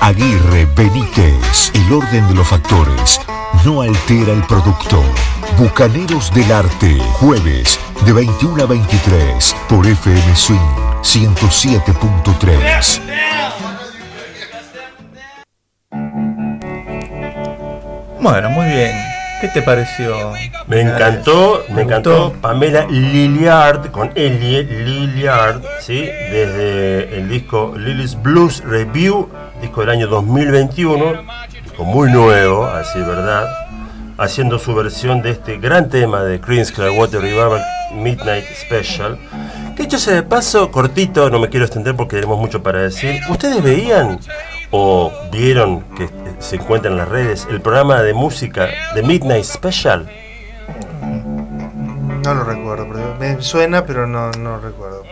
Aguirre, 0.00 0.66
Benítez. 0.76 1.72
El 1.74 1.92
orden 1.92 2.28
de 2.28 2.34
los 2.34 2.46
factores 2.48 3.20
no 3.64 3.82
altera 3.82 4.32
el 4.32 4.42
producto. 4.42 5.02
Bucaneros 5.58 6.32
del 6.32 6.50
Arte, 6.52 6.98
jueves 7.14 7.78
de 8.04 8.12
21 8.12 8.62
a 8.62 8.66
23 8.66 9.56
por 9.68 9.86
FM 9.86 10.36
Swing 10.36 10.58
107.3. 11.02 13.00
Bueno, 18.20 18.50
muy 18.50 18.66
bien. 18.66 18.92
¿Qué 19.40 19.48
te 19.48 19.60
pareció? 19.60 20.32
Me 20.66 20.80
encantó, 20.80 21.62
me 21.68 21.74
¿Te 21.74 21.82
encantó? 21.82 22.32
Pamela 22.40 22.86
Lilliard 22.86 23.90
con 23.90 24.10
Ellie 24.14 24.62
Lilliard, 24.62 25.60
¿sí? 25.80 26.06
Desde 26.30 27.18
el 27.18 27.28
disco 27.28 27.74
Lily's 27.76 28.20
Blues 28.22 28.64
Review, 28.64 29.28
disco 29.74 29.80
del 29.80 29.90
año 29.90 30.06
2021, 30.06 31.24
disco 31.64 31.84
muy 31.84 32.08
nuevo, 32.08 32.64
así 32.64 33.00
verdad, 33.00 33.48
haciendo 34.18 34.60
su 34.60 34.72
versión 34.72 35.20
de 35.20 35.30
este 35.30 35.58
gran 35.58 35.88
tema 35.88 36.22
de 36.22 36.40
Creedence 36.40 36.72
Clearwater 36.72 37.20
Revival 37.20 37.60
Midnight 37.92 38.44
Special. 38.54 39.18
Que 39.74 39.82
dicho 39.82 39.98
sea 39.98 40.14
de 40.14 40.22
paso, 40.22 40.70
cortito, 40.70 41.28
no 41.28 41.40
me 41.40 41.48
quiero 41.48 41.66
extender 41.66 41.96
porque 41.96 42.14
tenemos 42.14 42.38
mucho 42.38 42.62
para 42.62 42.82
decir. 42.82 43.20
¿Ustedes 43.28 43.60
veían 43.64 44.20
o 44.70 45.12
vieron 45.32 45.80
que 45.96 46.08
se 46.38 46.54
encuentra 46.54 46.92
en 46.92 46.96
las 46.96 47.08
redes 47.08 47.48
el 47.50 47.60
programa 47.60 48.00
de 48.00 48.14
música 48.14 48.68
de 48.94 49.02
Midnight 49.02 49.44
Special? 49.44 50.08
No 52.22 52.32
lo 52.32 52.44
recuerdo, 52.44 52.86
pero 52.92 53.16
me 53.18 53.42
suena, 53.42 53.84
pero 53.84 54.06
no, 54.06 54.30
no 54.38 54.60
recuerdo. 54.60 55.02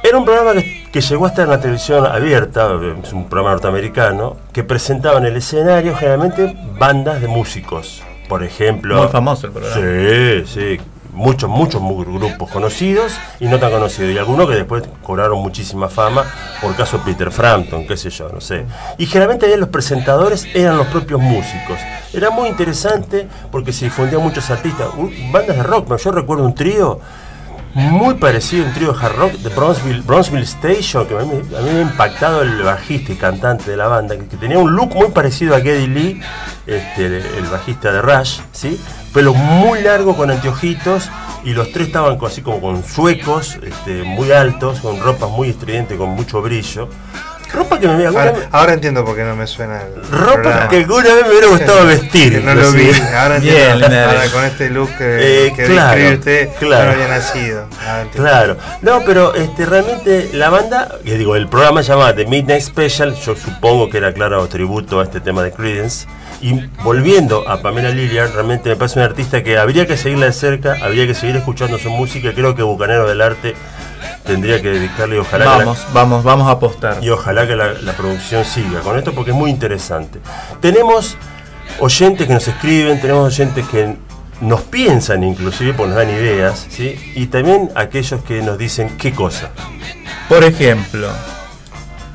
Era 0.00 0.16
un 0.16 0.24
programa 0.24 0.52
que, 0.52 0.83
que 0.94 1.00
llegó 1.00 1.24
a 1.24 1.28
estar 1.30 1.46
en 1.46 1.50
la 1.50 1.58
televisión 1.58 2.06
abierta, 2.06 2.68
es 3.02 3.12
un 3.12 3.24
programa 3.28 3.50
norteamericano, 3.50 4.36
que 4.52 4.62
presentaba 4.62 5.18
en 5.18 5.24
el 5.26 5.36
escenario 5.36 5.96
generalmente 5.96 6.56
bandas 6.78 7.20
de 7.20 7.26
músicos. 7.26 8.00
Por 8.28 8.44
ejemplo. 8.44 8.96
Muy 9.02 9.08
famoso 9.08 9.48
el 9.48 9.52
programa. 9.52 9.74
Sí, 9.74 10.44
sí. 10.46 10.80
Muchos, 11.12 11.50
muchos 11.50 11.80
mu- 11.80 12.04
grupos 12.04 12.48
conocidos 12.48 13.12
y 13.40 13.46
no 13.46 13.58
tan 13.58 13.72
conocidos. 13.72 14.12
Y 14.12 14.18
algunos 14.18 14.48
que 14.48 14.54
después 14.54 14.84
cobraron 15.02 15.40
muchísima 15.40 15.88
fama, 15.88 16.24
por 16.62 16.76
caso 16.76 17.00
Peter 17.04 17.32
Frampton, 17.32 17.86
qué 17.88 17.96
sé 17.96 18.10
yo, 18.10 18.28
no 18.28 18.40
sé. 18.40 18.64
Y 18.96 19.06
generalmente 19.06 19.46
ahí 19.46 19.56
los 19.56 19.70
presentadores 19.70 20.46
eran 20.54 20.76
los 20.76 20.86
propios 20.86 21.20
músicos. 21.20 21.76
Era 22.12 22.30
muy 22.30 22.48
interesante 22.48 23.26
porque 23.50 23.72
se 23.72 23.86
difundían 23.86 24.22
muchos 24.22 24.48
artistas, 24.48 24.88
bandas 25.32 25.56
de 25.56 25.62
rock. 25.64 25.96
Yo 25.96 26.12
recuerdo 26.12 26.44
un 26.44 26.54
trío 26.54 27.00
muy 27.74 28.14
parecido 28.14 28.64
a 28.64 28.68
un 28.68 28.74
trío 28.74 28.92
de 28.92 29.04
hard 29.04 29.16
rock 29.16 29.32
de 29.32 29.48
Bronzeville, 29.48 30.02
Bronzeville 30.02 30.44
Station, 30.44 31.06
que 31.06 31.14
a 31.16 31.20
mí, 31.20 31.40
me 31.50 31.70
ha 31.70 31.82
impactado 31.82 32.42
el 32.42 32.62
bajista 32.62 33.12
y 33.12 33.16
cantante 33.16 33.70
de 33.70 33.76
la 33.76 33.88
banda, 33.88 34.16
que, 34.16 34.36
tenía 34.36 34.58
un 34.58 34.74
look 34.74 34.94
muy 34.94 35.08
parecido 35.08 35.54
a 35.54 35.60
Geddy 35.60 35.86
Lee, 35.88 36.20
este, 36.66 37.06
el, 37.06 37.46
bajista 37.50 37.92
de 37.92 38.00
Rush, 38.00 38.40
¿sí? 38.52 38.80
pelo 39.12 39.34
muy 39.34 39.82
largo 39.82 40.16
con 40.16 40.30
anteojitos 40.30 41.10
y 41.44 41.52
los 41.52 41.72
tres 41.72 41.88
estaban 41.88 42.18
así 42.24 42.42
como 42.42 42.60
con 42.60 42.84
suecos, 42.84 43.58
este, 43.62 44.02
muy 44.02 44.32
altos, 44.32 44.80
con 44.80 45.00
ropa 45.00 45.28
muy 45.28 45.50
estridente, 45.50 45.96
con 45.96 46.10
mucho 46.10 46.42
brillo. 46.42 46.88
Ropa 47.54 47.78
que 47.78 47.88
me 47.88 48.06
Ahora, 48.06 48.32
vez- 48.32 48.48
ahora 48.50 48.72
entiendo 48.74 49.04
por 49.04 49.14
qué 49.16 49.22
no 49.24 49.36
me 49.36 49.46
suena 49.46 49.80
el 49.82 49.94
Ropa 50.10 50.32
programa. 50.42 50.68
que 50.68 50.76
alguna 50.76 51.14
vez 51.14 51.22
me 51.24 51.30
hubiera 51.30 51.46
gustado 51.48 51.86
vestir. 51.86 52.32
Que 52.32 52.40
no 52.40 52.54
lo 52.54 52.72
vi. 52.72 52.90
Ahora 53.16 53.36
entiendo. 53.36 53.86
Ahora 53.86 54.28
con 54.32 54.44
este 54.44 54.70
look 54.70 54.90
que, 54.98 55.46
Eh, 55.46 55.52
que 55.54 55.64
claro, 55.66 55.88
describe 56.00 56.14
usted, 56.18 56.48
claro. 56.58 56.84
no 56.86 56.92
había 56.92 57.08
nacido. 57.08 57.66
Claro, 58.14 58.56
no, 58.82 59.02
pero 59.04 59.34
este, 59.34 59.66
realmente 59.66 60.30
la 60.32 60.50
banda, 60.50 60.96
que 61.04 61.16
digo, 61.16 61.36
el 61.36 61.48
programa 61.48 61.82
se 61.82 61.90
llamaba 61.90 62.14
The 62.14 62.26
Midnight 62.26 62.62
Special, 62.62 63.14
yo 63.14 63.34
supongo 63.36 63.88
que 63.88 63.98
era 63.98 64.12
claro 64.12 64.46
tributo 64.48 65.00
a 65.00 65.04
este 65.04 65.20
tema 65.20 65.42
de 65.42 65.52
Creedence. 65.52 66.06
Y 66.44 66.68
volviendo 66.82 67.48
a 67.48 67.62
Pamela 67.62 67.88
Lilliard, 67.88 68.32
realmente 68.34 68.68
me 68.68 68.76
parece 68.76 68.98
una 68.98 69.06
artista 69.06 69.42
que 69.42 69.56
habría 69.56 69.86
que 69.86 69.96
seguirla 69.96 70.26
de 70.26 70.32
cerca, 70.34 70.76
habría 70.82 71.06
que 71.06 71.14
seguir 71.14 71.36
escuchando 71.36 71.78
su 71.78 71.88
música. 71.90 72.34
Creo 72.34 72.54
que 72.54 72.62
Bucanero 72.62 73.08
del 73.08 73.22
Arte 73.22 73.54
tendría 74.26 74.60
que 74.60 74.68
dedicarle, 74.70 75.16
y 75.16 75.18
ojalá 75.20 75.44
que 75.44 75.50
la- 75.50 75.56
Vamos, 75.56 75.86
vamos, 75.94 76.22
vamos 76.24 76.48
a 76.48 76.50
apostar. 76.52 76.98
y 77.02 77.08
ojalá 77.08 77.46
que 77.46 77.56
la, 77.56 77.72
la 77.72 77.92
producción 77.94 78.44
siga 78.44 78.80
con 78.80 78.98
esto 78.98 79.14
porque 79.14 79.30
es 79.30 79.36
muy 79.36 79.50
interesante. 79.50 80.20
Tenemos 80.60 81.16
oyentes 81.78 82.26
que 82.26 82.34
nos 82.34 82.46
escriben, 82.46 83.00
tenemos 83.00 83.26
oyentes 83.26 83.66
que 83.68 83.96
nos 84.42 84.60
piensan 84.62 85.24
inclusive, 85.24 85.72
porque 85.72 85.88
nos 85.94 85.96
dan 85.96 86.10
ideas, 86.10 86.66
¿sí? 86.68 87.12
y 87.14 87.26
también 87.26 87.70
aquellos 87.74 88.22
que 88.22 88.42
nos 88.42 88.58
dicen 88.58 88.90
qué 88.98 89.12
cosa. 89.12 89.48
Por 90.28 90.44
ejemplo, 90.44 91.08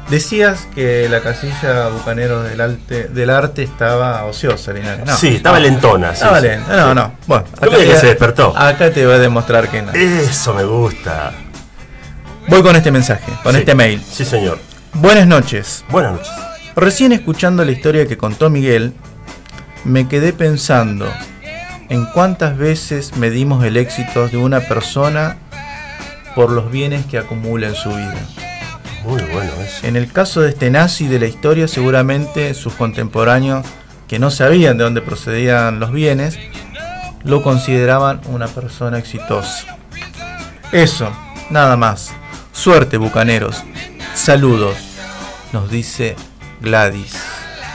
decías 0.09 0.67
que 0.75 1.07
la 1.09 1.21
casilla 1.21 1.89
Bucaneros 1.89 2.49
del 2.49 2.61
Arte, 2.61 3.03
del 3.09 3.29
arte 3.29 3.63
estaba 3.63 4.25
ociosa, 4.25 4.73
Linares. 4.73 5.05
No, 5.05 5.15
sí, 5.15 5.27
estaba 5.35 5.59
lentona. 5.59 6.09
sí, 6.09 6.13
Estaba 6.15 6.41
sí. 6.41 6.47
lenta. 6.47 6.75
No, 6.77 6.89
Sí. 6.89 6.95
no. 6.95 7.13
Bueno, 7.27 7.45
No 7.61 7.71
me 7.71 7.77
digas 7.79 7.93
que 7.95 7.99
se 8.01 8.07
despertó. 8.07 8.57
Acá 8.57 8.91
te 8.91 9.05
va 9.05 9.15
a 9.15 9.19
demostrar 9.19 9.67
que 9.69 9.81
no. 9.81 9.91
Eso 9.93 10.53
me 10.53 10.63
gusta. 10.63 11.31
Voy 12.47 12.61
con 12.63 12.75
este 12.75 12.91
mensaje, 12.91 13.31
con 13.43 13.55
este 13.55 13.75
mail. 13.75 14.01
Sí, 14.11 14.25
señor. 14.25 14.59
Buenas 14.93 15.27
noches. 15.27 15.85
Buenas 15.89 16.13
noches. 16.13 16.31
Recién 16.75 17.11
escuchando 17.11 17.63
la 17.63 17.71
historia 17.71 18.07
que 18.07 18.17
contó 18.17 18.49
Miguel, 18.49 18.93
me 19.83 20.07
quedé 20.07 20.33
pensando 20.33 21.11
en 21.89 22.05
cuántas 22.07 22.57
veces 22.57 23.15
medimos 23.17 23.63
el 23.65 23.77
éxito 23.77 24.27
de 24.29 24.37
una 24.37 24.61
persona 24.61 25.37
por 26.35 26.51
los 26.51 26.71
bienes 26.71 27.05
que 27.05 27.17
acumula 27.17 27.67
en 27.67 27.75
su 27.75 27.89
vida. 27.89 28.15
En 29.83 29.95
el 29.95 30.11
caso 30.11 30.41
de 30.41 30.49
este 30.49 30.69
nazi 30.69 31.07
de 31.07 31.19
la 31.19 31.25
historia, 31.25 31.67
seguramente 31.67 32.53
sus 32.53 32.73
contemporáneos, 32.73 33.65
que 34.07 34.19
no 34.19 34.31
sabían 34.31 34.77
de 34.77 34.83
dónde 34.83 35.01
procedían 35.01 35.79
los 35.79 35.91
bienes, 35.91 36.37
lo 37.23 37.43
consideraban 37.43 38.21
una 38.25 38.47
persona 38.47 38.97
exitosa. 38.97 39.77
Eso, 40.71 41.11
nada 41.49 41.77
más. 41.77 42.11
Suerte, 42.51 42.97
bucaneros. 42.97 43.63
Saludos, 44.13 44.75
nos 45.53 45.69
dice 45.69 46.15
Gladys. 46.61 47.15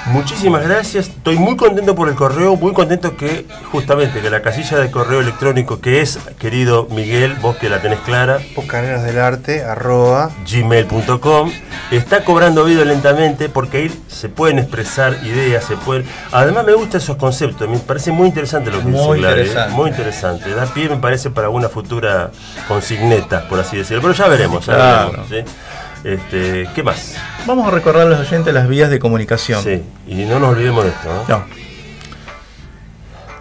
Muchísimas 0.06 0.62
gracias. 0.62 1.08
Estoy 1.08 1.38
muy 1.38 1.56
contento 1.56 1.94
por 1.94 2.08
el 2.10 2.14
correo, 2.14 2.56
muy 2.56 2.74
contento 2.74 3.16
que 3.16 3.46
justamente 3.72 4.20
que 4.20 4.28
la 4.28 4.42
casilla 4.42 4.78
de 4.78 4.90
correo 4.90 5.20
electrónico 5.20 5.80
que 5.80 6.02
es, 6.02 6.18
querido 6.38 6.86
Miguel, 6.90 7.34
vos 7.40 7.56
que 7.56 7.70
la 7.70 7.80
tenés 7.80 8.00
clara, 8.00 8.38
Bucaneros 8.54 9.02
del 9.02 9.18
Arte, 9.18 9.64
arroba. 9.64 10.30
gmail.com 10.46 11.50
está 11.90 12.22
cobrando 12.24 12.64
vida 12.64 12.84
lentamente 12.84 13.48
porque 13.48 13.78
ahí 13.78 14.00
se 14.08 14.28
pueden 14.28 14.58
expresar 14.58 15.16
ideas, 15.24 15.64
se 15.64 15.76
pueden... 15.76 16.04
Además 16.32 16.66
me 16.66 16.74
gustan 16.74 17.00
esos 17.00 17.16
conceptos, 17.16 17.66
me 17.68 17.78
parece 17.78 18.12
muy 18.12 18.28
interesante 18.28 18.70
lo 18.70 18.78
que 18.80 18.84
Muy 18.84 19.18
dice 19.18 19.68
muy 19.70 19.88
interesante. 19.88 20.50
Da 20.54 20.66
pie 20.66 20.90
me 20.90 20.96
parece 20.98 21.30
para 21.30 21.48
una 21.48 21.70
futura 21.70 22.30
consigneta, 22.68 23.48
por 23.48 23.58
así 23.58 23.78
decirlo, 23.78 24.02
pero 24.02 24.12
ya 24.14 24.28
veremos, 24.28 24.66
ya 24.66 24.74
Claro. 24.74 25.10
veremos, 25.10 25.28
¿sí? 25.30 25.36
Este, 26.04 26.68
¿Qué 26.74 26.82
más? 26.82 27.14
Vamos 27.46 27.66
a 27.66 27.70
recordar 27.70 28.06
a 28.06 28.10
los 28.10 28.20
oyentes 28.20 28.52
las 28.52 28.68
vías 28.68 28.90
de 28.90 28.98
comunicación. 28.98 29.62
Sí, 29.62 29.82
y 30.06 30.14
no 30.26 30.38
nos 30.38 30.50
olvidemos 30.50 30.84
de 30.84 30.90
esto. 30.90 31.24
¿no? 31.28 31.38
No. 31.38 31.44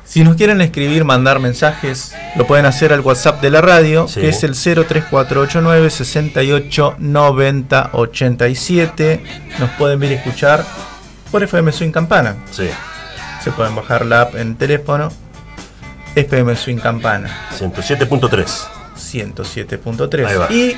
Si 0.06 0.24
nos 0.24 0.36
quieren 0.36 0.62
escribir, 0.62 1.06
mandar 1.06 1.40
mensajes, 1.40 2.14
lo 2.36 2.46
pueden 2.46 2.66
hacer 2.66 2.94
al 2.94 3.00
WhatsApp 3.02 3.42
de 3.42 3.50
la 3.50 3.62
radio, 3.62 4.08
Sí. 4.08 4.22
que 4.22 4.30
es 4.30 4.44
el 4.44 4.54
03489 4.56 5.90
68 5.90 6.96
90 7.00 7.90
87. 7.94 9.24
Nos 9.60 9.70
pueden 9.72 10.00
ver 10.00 10.12
y 10.12 10.16
escuchar 10.16 10.64
por 11.32 11.42
FM 11.44 11.72
Swing 11.72 11.92
Campana. 11.92 12.36
Sí, 12.52 12.70
Se 13.44 13.52
pueden 13.52 13.76
bajar 13.76 14.06
la 14.06 14.22
app 14.22 14.36
en 14.36 14.56
teléfono. 14.56 15.10
FM 16.16 16.56
Swing 16.56 16.78
Campana 16.78 17.48
107.3. 17.58 18.68
107.3. 18.96 20.26
Ahí 20.28 20.38
va. 20.38 20.48
Y 20.54 20.78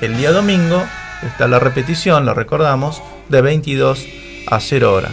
el 0.00 0.16
día 0.16 0.30
domingo 0.32 0.82
está 1.26 1.46
la 1.48 1.58
repetición, 1.58 2.24
lo 2.26 2.34
recordamos, 2.34 3.02
de 3.28 3.40
22 3.42 4.06
a 4.46 4.60
0 4.60 4.92
horas. 4.94 5.12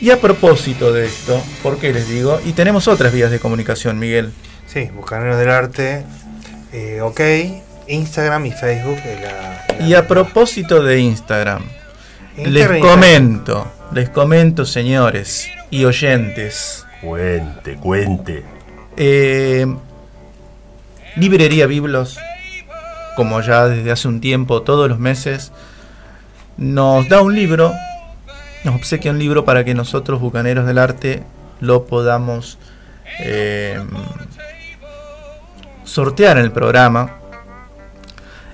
Y 0.00 0.10
a 0.10 0.20
propósito 0.20 0.92
de 0.92 1.06
esto, 1.06 1.42
¿por 1.62 1.78
qué 1.78 1.92
les 1.92 2.08
digo? 2.08 2.40
Y 2.44 2.52
tenemos 2.52 2.86
otras 2.86 3.12
vías 3.12 3.30
de 3.30 3.38
comunicación, 3.38 3.98
Miguel. 3.98 4.30
Sí, 4.66 4.90
Bucaneros 4.94 5.38
del 5.38 5.50
Arte, 5.50 6.04
eh, 6.72 7.00
ok. 7.00 7.20
Instagram 7.88 8.44
y 8.46 8.50
Facebook. 8.52 8.98
eh, 9.04 9.18
la- 9.22 9.76
la- 9.78 9.86
Y 9.86 9.94
a 9.94 10.06
propósito 10.06 10.82
de 10.82 10.98
Instagram, 11.00 11.62
Instagram 12.36 12.72
les 12.72 12.82
comento, 12.82 13.72
les 13.92 14.10
comento, 14.10 14.66
señores 14.66 15.48
y 15.70 15.84
oyentes. 15.84 16.84
Cuente, 17.00 17.76
cuente. 17.76 18.44
Eh, 18.96 19.66
Librería 21.16 21.66
Biblos, 21.66 22.18
como 23.16 23.40
ya 23.40 23.66
desde 23.66 23.90
hace 23.90 24.06
un 24.06 24.20
tiempo, 24.20 24.62
todos 24.62 24.88
los 24.88 24.98
meses, 24.98 25.50
nos 26.56 27.08
da 27.08 27.22
un 27.22 27.34
libro, 27.34 27.72
nos 28.64 28.76
obsequia 28.76 29.10
un 29.10 29.18
libro 29.18 29.44
para 29.44 29.64
que 29.64 29.74
nosotros, 29.74 30.20
bucaneros 30.20 30.66
del 30.66 30.78
arte, 30.78 31.22
lo 31.60 31.86
podamos 31.86 32.58
eh, 33.20 33.80
sortear 35.84 36.38
en 36.38 36.44
el 36.44 36.52
programa. 36.52 37.16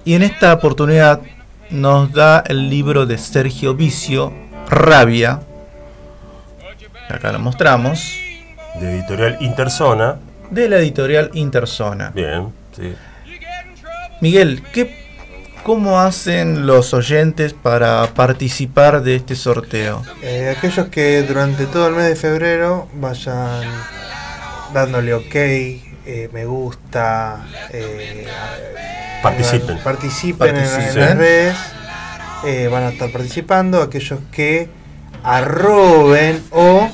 Y 0.04 0.14
en 0.14 0.22
esta 0.22 0.52
oportunidad 0.52 1.20
nos 1.70 2.12
da 2.12 2.42
el 2.46 2.70
libro 2.70 3.06
de 3.06 3.18
Sergio 3.18 3.74
Vicio, 3.74 4.32
Rabia. 4.68 5.40
Acá 7.08 7.32
lo 7.32 7.38
mostramos. 7.38 8.16
De 8.80 8.98
editorial 8.98 9.36
Interzona. 9.40 10.16
De 10.50 10.68
la 10.68 10.78
editorial 10.78 11.30
Interzona. 11.34 12.10
Bien, 12.14 12.52
sí. 12.76 12.94
Miguel, 14.22 14.62
¿qué, 14.72 14.94
¿cómo 15.64 16.00
hacen 16.00 16.64
los 16.66 16.94
oyentes 16.94 17.52
para 17.54 18.06
participar 18.14 19.02
de 19.02 19.16
este 19.16 19.34
sorteo? 19.34 20.02
Eh, 20.22 20.54
aquellos 20.56 20.86
que 20.88 21.22
durante 21.22 21.66
todo 21.66 21.88
el 21.88 21.94
mes 21.96 22.06
de 22.08 22.16
febrero 22.16 22.88
vayan 22.94 23.62
dándole 24.72 25.12
ok, 25.14 25.34
eh, 25.34 26.30
me 26.32 26.44
gusta, 26.46 27.44
eh, 27.72 28.26
Participen. 29.22 29.78
participen, 29.78 30.56
en- 30.56 30.62
En, 30.64 30.70
Participen. 30.70 31.00
las 31.00 31.16
redes, 31.18 31.56
eh, 32.44 32.68
van 32.70 32.84
a 32.84 32.88
estar 32.90 33.10
participando. 33.10 33.82
Aquellos 33.82 34.20
que 34.32 34.68
arroben 35.24 36.42
o 36.50 36.88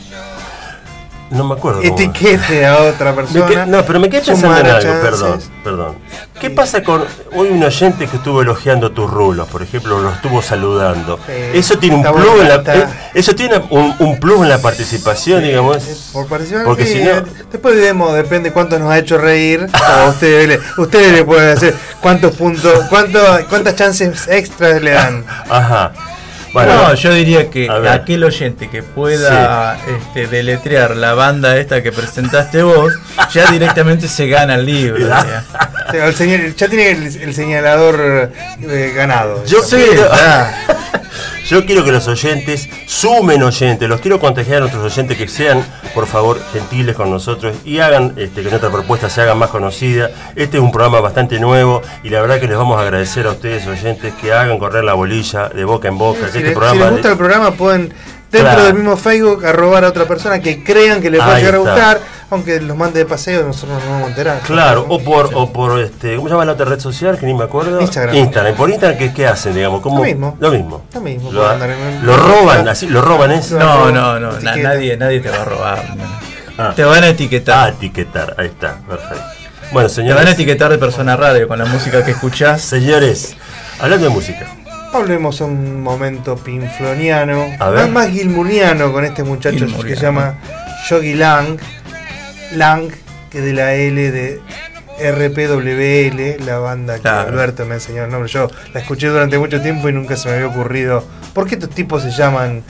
No 1.30 1.44
me 1.44 1.54
acuerdo. 1.54 1.82
etiquete 1.84 2.64
a 2.66 2.78
otra 2.78 3.14
persona. 3.14 3.46
que- 3.46 3.66
no, 3.66 3.84
pero 3.84 4.00
me 4.00 4.08
quedé 4.08 4.22
pensando 4.22 4.56
en 4.58 4.66
algo, 4.66 4.80
chances. 4.80 5.02
perdón, 5.02 5.40
perdón. 5.62 5.94
¿Qué 6.40 6.50
pasa 6.50 6.82
con 6.82 7.04
hoy 7.34 7.48
un 7.48 7.62
oyente 7.62 8.06
que 8.06 8.16
estuvo 8.16 8.40
elogiando 8.42 8.92
tus 8.92 9.10
rulos, 9.10 9.48
por 9.48 9.62
ejemplo, 9.62 10.00
lo 10.00 10.10
estuvo 10.10 10.40
saludando? 10.40 11.18
Eh, 11.28 11.52
eso 11.54 11.78
tiene 11.78 11.96
un 11.96 12.02
plus 12.04 12.40
en 12.40 12.48
la, 12.48 12.62
eh, 12.74 12.86
eso 13.14 13.34
tiene 13.34 13.60
un, 13.70 13.94
un 13.98 14.18
plus 14.20 14.42
en 14.42 14.48
la 14.48 14.58
participación, 14.58 15.42
digamos. 15.42 15.78
Por 16.12 16.26
participar, 16.28 16.64
Porque 16.64 16.86
sí, 16.86 16.92
si 16.94 17.02
no- 17.02 17.10
eh, 17.10 17.22
después 17.50 17.74
vemos, 17.76 18.14
depende 18.14 18.52
cuánto 18.52 18.78
nos 18.78 18.90
ha 18.90 18.98
hecho 18.98 19.18
reír. 19.18 19.66
o 20.06 20.08
ustedes, 20.10 20.48
le, 20.48 20.60
ustedes 20.82 21.12
le 21.12 21.24
pueden 21.24 21.56
hacer 21.56 21.74
cuántos 22.00 22.34
puntos, 22.36 22.84
cuánto, 22.88 23.18
cuántas 23.48 23.74
chances 23.76 24.28
extras 24.28 24.80
le 24.80 24.92
dan. 24.92 25.24
Ajá. 25.50 25.92
Bueno, 26.64 26.88
no, 26.88 26.94
yo 26.94 27.12
diría 27.12 27.50
que 27.50 27.68
aquel 27.90 28.24
oyente 28.24 28.68
que 28.68 28.82
pueda 28.82 29.78
este, 29.86 30.26
deletrear 30.26 30.96
la 30.96 31.14
banda 31.14 31.56
esta 31.56 31.82
que 31.82 31.92
presentaste 31.92 32.62
vos, 32.62 32.92
ya 33.32 33.50
directamente 33.50 34.08
se 34.08 34.26
gana 34.28 34.54
el 34.56 34.66
libro. 34.66 35.04
o 35.04 35.08
sea. 35.08 35.44
O 35.88 35.90
sea, 35.92 36.06
el 36.06 36.14
señal- 36.14 36.54
ya 36.54 36.68
tiene 36.68 36.90
el, 36.90 37.04
el 37.22 37.34
señalador 37.34 38.30
eh, 38.62 38.92
ganado. 38.94 39.44
Yo 39.46 39.62
Sí, 39.62 39.84
ya. 39.96 40.66
Yo 41.48 41.64
quiero 41.64 41.82
que 41.82 41.92
los 41.92 42.06
oyentes 42.08 42.68
sumen 42.84 43.42
oyentes, 43.42 43.88
los 43.88 44.02
quiero 44.02 44.20
contagiar 44.20 44.58
a 44.58 44.60
nuestros 44.60 44.84
oyentes 44.84 45.16
que 45.16 45.26
sean, 45.28 45.64
por 45.94 46.06
favor, 46.06 46.38
gentiles 46.52 46.94
con 46.94 47.10
nosotros 47.10 47.56
y 47.64 47.78
hagan 47.78 48.12
este, 48.18 48.42
que 48.42 48.50
nuestra 48.50 48.70
propuesta 48.70 49.08
se 49.08 49.22
haga 49.22 49.34
más 49.34 49.48
conocida. 49.48 50.10
Este 50.36 50.58
es 50.58 50.62
un 50.62 50.70
programa 50.70 51.00
bastante 51.00 51.40
nuevo 51.40 51.80
y 52.02 52.10
la 52.10 52.20
verdad 52.20 52.38
que 52.38 52.48
les 52.48 52.58
vamos 52.58 52.76
a 52.76 52.82
agradecer 52.82 53.26
a 53.26 53.30
ustedes, 53.30 53.66
oyentes, 53.66 54.12
que 54.20 54.30
hagan 54.30 54.58
correr 54.58 54.84
la 54.84 54.92
bolilla 54.92 55.48
de 55.48 55.64
boca 55.64 55.88
en 55.88 55.96
boca. 55.96 56.26
que 56.26 56.32
Si, 56.32 56.38
este 56.38 56.50
programa 56.50 56.74
si 56.74 56.80
les 56.80 56.92
gusta 56.92 57.12
el 57.12 57.16
programa, 57.16 57.50
pueden 57.52 57.94
dentro 58.30 58.50
Claro. 58.52 58.64
del 58.64 58.74
mismo 58.74 58.96
Facebook 58.96 59.44
arrobar 59.46 59.84
a 59.84 59.88
otra 59.88 60.04
persona 60.06 60.40
que 60.40 60.62
crean 60.62 61.00
que 61.00 61.10
les 61.10 61.20
puede 61.20 61.34
Ahí 61.36 61.40
llegar 61.42 61.54
a 61.54 61.58
gustar, 61.58 62.00
aunque 62.30 62.60
los 62.60 62.76
mande 62.76 62.98
de 63.00 63.06
paseo, 63.06 63.44
nosotros 63.46 63.70
no 63.78 63.80
nos 63.80 63.88
vamos 63.88 64.06
a 64.06 64.10
enterar. 64.10 64.40
Claro, 64.40 64.84
o 64.88 64.98
por, 65.02 65.30
o 65.34 65.50
por 65.52 65.78
este, 65.80 66.16
¿cómo 66.16 66.28
se 66.28 66.34
llama 66.34 66.44
la 66.44 66.52
otra 66.52 66.66
red 66.66 66.78
social? 66.80 67.18
Que 67.18 67.24
ni 67.26 67.32
me 67.34 67.44
acuerdo. 67.44 67.80
Instagram. 67.80 68.14
Instagram. 68.16 68.54
Por 68.54 68.68
Instagram, 68.70 68.98
¿qué, 68.98 69.12
qué 69.14 69.26
hacen? 69.26 69.54
Digamos? 69.54 69.80
¿Cómo? 69.80 69.98
Lo 69.98 70.04
mismo. 70.04 70.36
Lo 70.40 70.50
mismo. 70.50 70.84
Lo 70.92 71.00
mismo, 71.00 71.32
Lo, 71.32 71.52
en- 71.52 71.60
roban, 72.18 72.68
así, 72.68 72.86
lo 72.86 73.00
roban 73.00 73.30
es. 73.32 73.50
No, 73.52 73.90
no, 73.90 74.20
no, 74.20 74.32
na- 74.32 74.38
Etiqueta. 74.52 74.68
nadie, 74.68 74.96
nadie 74.96 75.20
te 75.20 75.30
va 75.30 75.42
a 75.42 75.44
robar. 75.44 75.84
no. 75.96 76.04
Ah. 76.60 76.72
Te 76.74 76.84
van 76.84 77.04
a 77.04 77.08
etiquetar. 77.08 77.66
Ah, 77.66 77.68
etiquetar, 77.68 78.34
ahí 78.36 78.46
está, 78.46 78.76
perfecto. 78.88 79.24
Bueno, 79.70 79.88
Te 79.88 80.00
van 80.00 80.10
a 80.10 80.14
señores, 80.14 80.34
etiquetar 80.34 80.70
de 80.70 80.78
persona 80.78 81.14
radio 81.16 81.46
con 81.46 81.58
la 81.58 81.66
música 81.66 82.04
que 82.04 82.10
escuchás. 82.10 82.62
señores, 82.62 83.36
hablando 83.80 84.06
de 84.08 84.10
música. 84.12 84.46
Hablemos 84.92 85.40
un 85.40 85.82
momento 85.82 86.36
pinfloniano, 86.36 87.46
A 87.58 87.68
ver. 87.70 87.82
más, 87.88 87.90
más 87.90 88.08
gilmuriano 88.08 88.92
con 88.92 89.04
este 89.04 89.22
muchacho 89.22 89.66
que 89.82 89.94
se 89.96 90.02
llama 90.02 90.38
Yogi 90.88 91.14
Lang, 91.14 91.58
Lang, 92.52 92.90
que 93.30 93.40
de 93.40 93.52
la 93.52 93.74
L 93.74 94.10
de 94.10 94.40
RPWL, 94.98 96.44
la 96.44 96.58
banda 96.58 96.96
que 96.96 97.02
Claro. 97.02 97.28
Alberto 97.28 97.64
me 97.66 97.74
enseñó 97.76 98.04
el 98.04 98.10
nombre. 98.10 98.30
Yo 98.30 98.48
la 98.72 98.80
escuché 98.80 99.08
durante 99.08 99.38
mucho 99.38 99.60
tiempo 99.60 99.88
y 99.88 99.92
nunca 99.92 100.16
se 100.16 100.28
me 100.28 100.34
había 100.36 100.46
ocurrido. 100.48 101.04
¿Por 101.34 101.46
qué 101.46 101.54
estos 101.54 101.70
tipos 101.70 102.02
se 102.02 102.10
llaman 102.10 102.64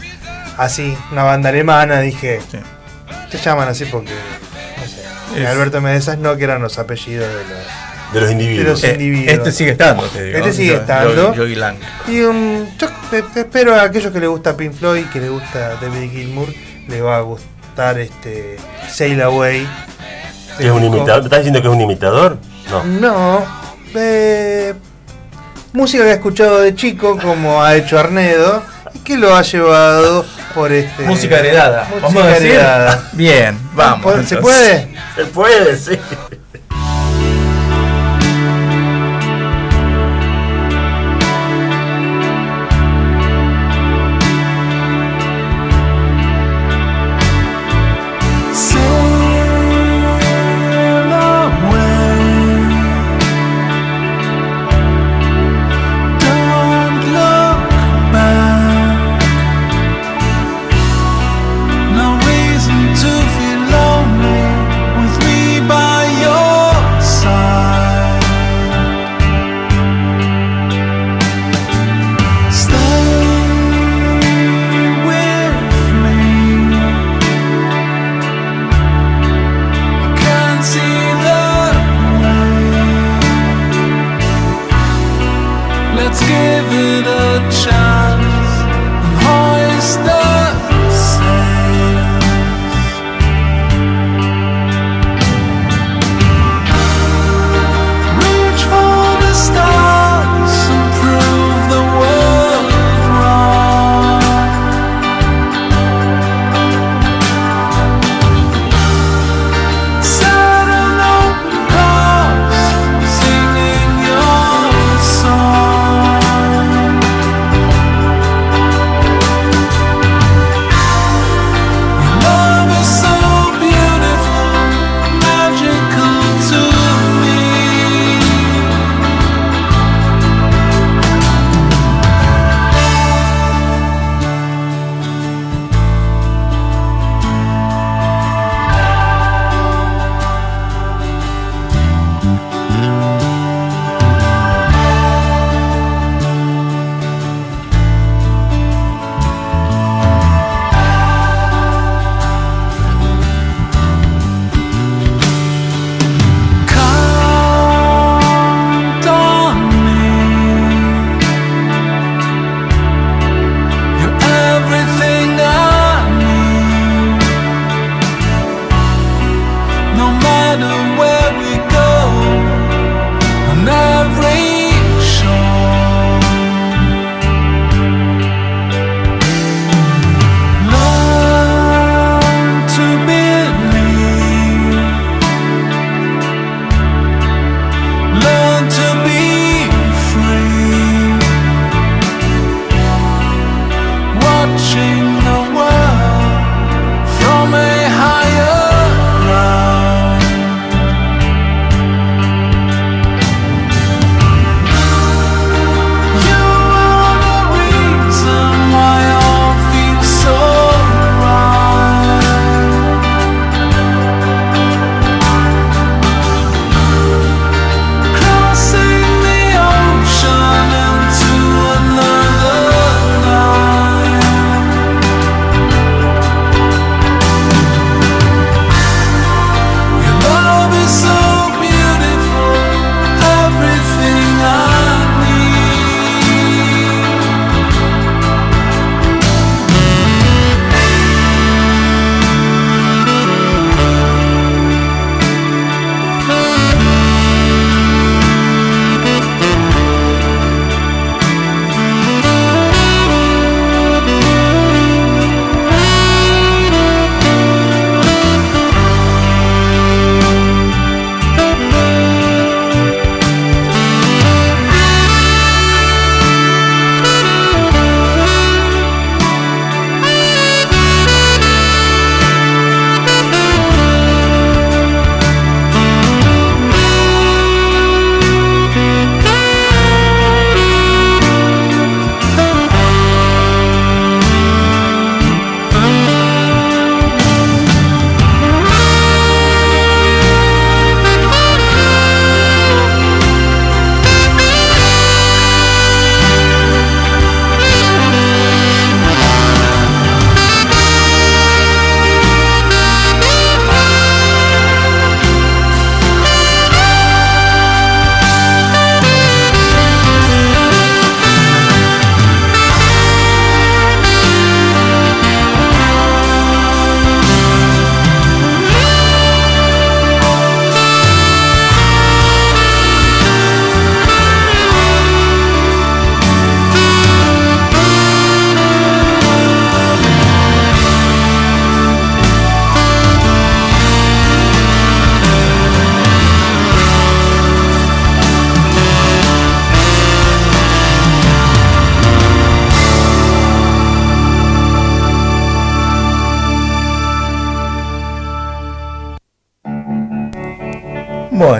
así? 0.58 0.96
Una 1.12 1.22
banda 1.22 1.48
alemana, 1.50 2.00
dije. 2.00 2.40
Sí. 2.50 2.58
Se 3.30 3.38
llaman 3.38 3.68
así 3.68 3.84
porque. 3.86 4.10
No 4.12 4.84
sé. 5.34 5.40
Es- 5.42 5.46
Alberto 5.48 5.80
me 5.80 5.98
no 6.18 6.36
que 6.36 6.44
eran 6.44 6.60
los 6.60 6.78
apellidos 6.78 7.28
de 7.28 7.34
los. 7.44 7.87
De 8.12 8.20
los 8.20 8.30
individuos. 8.30 8.64
De 8.64 8.70
los 8.70 8.84
Eh, 8.84 8.92
individuos. 8.92 9.32
este 9.32 9.52
sigue 9.52 9.70
estando, 9.72 10.02
te 10.04 10.22
digo. 10.24 10.38
Este 10.38 10.52
sigue 10.52 10.68
Yo- 10.72 10.76
estando. 10.80 11.34
Y 12.08 12.20
un, 12.22 12.68
yo 12.78 12.88
te- 13.10 13.22
te 13.22 13.40
espero 13.40 13.74
a 13.74 13.82
aquellos 13.82 14.12
que 14.12 14.20
les 14.20 14.28
gusta 14.28 14.56
Pink 14.56 14.72
Floyd, 14.72 15.04
que 15.12 15.20
les 15.20 15.30
gusta 15.30 15.76
David 15.80 16.10
Gilmour, 16.10 16.48
les 16.88 17.02
va 17.04 17.16
a 17.18 17.20
gustar 17.20 17.98
este 17.98 18.56
Sail 18.90 19.20
Away. 19.22 19.66
¿Que 20.58 20.66
es 20.66 20.72
un 20.72 20.84
imitador? 20.84 21.20
¿Me 21.20 21.24
estás 21.26 21.38
diciendo 21.40 21.60
que 21.62 21.68
es 21.68 21.74
un 21.74 21.80
imitador? 21.80 22.38
No. 22.70 22.84
No, 22.84 23.44
eh, 23.94 24.74
música 25.72 26.02
que 26.04 26.10
ha 26.10 26.14
escuchado 26.14 26.60
de 26.60 26.74
chico, 26.74 27.18
como 27.18 27.62
ha 27.62 27.76
hecho 27.76 27.98
Arnedo, 27.98 28.62
y 28.94 28.98
que 29.00 29.16
lo 29.16 29.34
ha 29.36 29.42
llevado 29.42 30.24
por 30.54 30.72
este. 30.72 31.02
Música 31.04 31.38
heredada. 31.38 31.84
Música 31.84 32.06
Vamos 32.06 32.22
a 32.24 32.26
decir. 32.28 32.46
heredada. 32.52 33.08
Bien, 33.12 33.58
vamos. 33.74 34.02
¿Se 34.26 34.34
entonces. 34.34 34.38
puede? 34.40 34.88
Se 35.16 35.24
puede, 35.26 35.76
sí. 35.76 35.98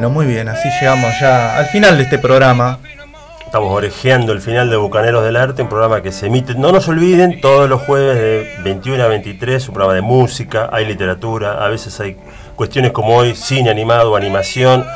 Bueno, 0.08 0.24
muy 0.24 0.26
bien, 0.34 0.48
así 0.48 0.70
llegamos 0.80 1.12
ya 1.20 1.58
al 1.58 1.66
final 1.66 1.98
de 1.98 2.04
este 2.04 2.18
programa. 2.18 2.78
Estamos 3.44 3.70
orejeando 3.70 4.32
el 4.32 4.40
final 4.40 4.70
de 4.70 4.76
Bucaneros 4.78 5.22
del 5.22 5.36
Arte, 5.36 5.60
un 5.62 5.68
programa 5.68 6.00
que 6.02 6.12
se 6.12 6.28
emite, 6.28 6.54
no 6.54 6.72
nos 6.72 6.88
olviden, 6.88 7.42
todos 7.42 7.68
los 7.68 7.82
jueves 7.82 8.16
de 8.16 8.48
21 8.64 9.04
a 9.04 9.06
23, 9.08 9.68
un 9.68 9.74
programa 9.74 9.94
de 9.94 10.00
música, 10.00 10.70
hay 10.72 10.86
literatura, 10.86 11.62
a 11.62 11.68
veces 11.68 12.00
hay 12.00 12.16
cuestiones 12.56 12.92
como 12.92 13.16
hoy, 13.16 13.34
cine 13.34 13.68
animado, 13.68 14.16
animación, 14.16 14.86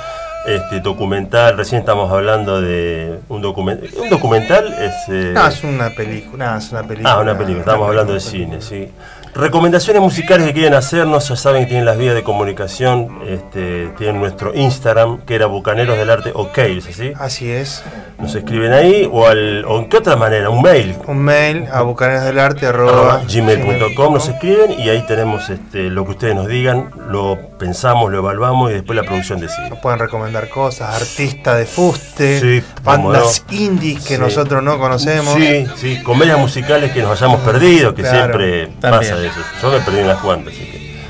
este, 0.46 0.80
documental, 0.80 1.58
recién 1.58 1.80
estamos 1.80 2.10
hablando 2.10 2.62
de 2.62 3.18
un, 3.28 3.42
documental, 3.42 3.90
un 4.00 4.08
documental 4.08 4.72
es... 4.72 4.94
eh, 5.10 5.32
No, 5.34 5.46
es 5.46 5.62
una 5.62 5.90
película. 5.90 6.52
No, 6.52 6.58
es 6.58 6.72
una 6.72 6.82
película. 6.84 7.12
Ah, 7.12 7.20
una 7.20 7.36
película, 7.36 7.60
estamos 7.60 7.86
hablando 7.86 8.14
de 8.14 8.20
cine, 8.20 8.62
sí. 8.62 8.88
Recomendaciones 9.34 10.02
musicales 10.02 10.46
que 10.46 10.52
quieren 10.52 10.74
hacernos, 10.74 11.28
ya 11.28 11.36
saben 11.36 11.62
que 11.62 11.68
tienen 11.68 11.86
las 11.86 11.96
vías 11.96 12.14
de 12.14 12.22
comunicación, 12.22 13.20
este, 13.26 13.88
tienen 13.96 14.20
nuestro 14.20 14.54
Instagram, 14.54 15.22
que 15.22 15.34
era 15.34 15.46
Bucaneros 15.46 15.96
del 15.96 16.10
Arte 16.10 16.32
OK, 16.34 16.58
¿es 16.58 16.86
así? 16.88 17.12
Así 17.18 17.50
es. 17.50 17.82
Nos 18.22 18.36
escriben 18.36 18.72
ahí, 18.72 19.08
o, 19.12 19.26
al, 19.26 19.64
o 19.64 19.80
en 19.80 19.88
qué 19.88 19.96
otra 19.96 20.14
manera, 20.14 20.48
un 20.48 20.62
mail, 20.62 20.94
Un 21.08 21.18
mail 21.18 21.66
a 21.72 21.82
bucanesdelarte 21.82 22.66
arroba 22.66 22.92
arroba 23.16 23.22
gmail.com, 23.28 24.14
nos 24.14 24.28
escriben 24.28 24.78
y 24.78 24.88
ahí 24.90 25.04
tenemos 25.08 25.50
este, 25.50 25.90
lo 25.90 26.04
que 26.04 26.12
ustedes 26.12 26.36
nos 26.36 26.46
digan, 26.46 26.90
lo 27.08 27.36
pensamos, 27.58 28.12
lo 28.12 28.18
evaluamos 28.18 28.70
y 28.70 28.74
después 28.74 28.94
la 28.96 29.02
producción 29.02 29.40
decide. 29.40 29.68
Nos 29.70 29.80
pueden 29.80 29.98
recomendar 29.98 30.48
cosas, 30.48 30.94
artistas 30.94 31.58
de 31.58 31.66
fuste, 31.66 32.38
Sí, 32.40 32.64
bandas 32.84 33.44
no. 33.50 33.56
indies 33.56 34.04
que 34.06 34.14
Sí. 34.14 34.20
nosotros 34.20 34.62
no 34.62 34.78
conocemos. 34.78 35.34
Sí, 35.34 35.66
sí, 35.74 36.02
comedias 36.04 36.38
musicales 36.38 36.92
que 36.92 37.02
nos 37.02 37.20
hayamos 37.20 37.40
perdido, 37.40 37.92
que 37.92 38.02
Claro, 38.02 38.18
siempre 38.18 38.66
también. 38.80 39.12
pasa 39.14 39.20
eso. 39.26 39.40
Yo 39.60 39.70
me 39.72 39.80
perdí 39.80 40.00
unas 40.00 40.18
cuantas, 40.20 40.54
así 40.54 40.64
que... 40.70 41.02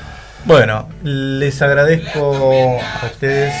Bueno, 0.45 0.89
les 1.03 1.61
agradezco 1.61 2.79
a 3.01 3.05
ustedes, 3.05 3.53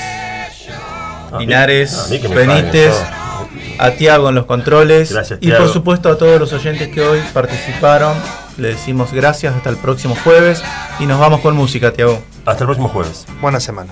Linares, 1.39 2.09
Benítez, 2.29 2.93
a 3.83 3.91
Tiago 3.91 4.29
en 4.29 4.35
los 4.35 4.45
controles 4.45 5.11
Gracias, 5.11 5.39
y 5.41 5.51
por 5.51 5.67
supuesto 5.67 6.09
a 6.09 6.17
todos 6.17 6.39
los 6.39 6.53
oyentes 6.53 6.87
que 6.89 7.01
hoy 7.01 7.19
participaron. 7.33 8.15
Le 8.57 8.69
decimos 8.69 9.11
gracias 9.11 9.55
hasta 9.55 9.69
el 9.69 9.77
próximo 9.77 10.15
jueves 10.23 10.63
y 10.99 11.05
nos 11.05 11.19
vamos 11.19 11.41
con 11.41 11.55
música, 11.55 11.91
Tiago. 11.91 12.21
Hasta 12.45 12.63
el 12.63 12.67
próximo 12.67 12.87
jueves. 12.87 13.25
Buena 13.41 13.59
semana. 13.59 13.91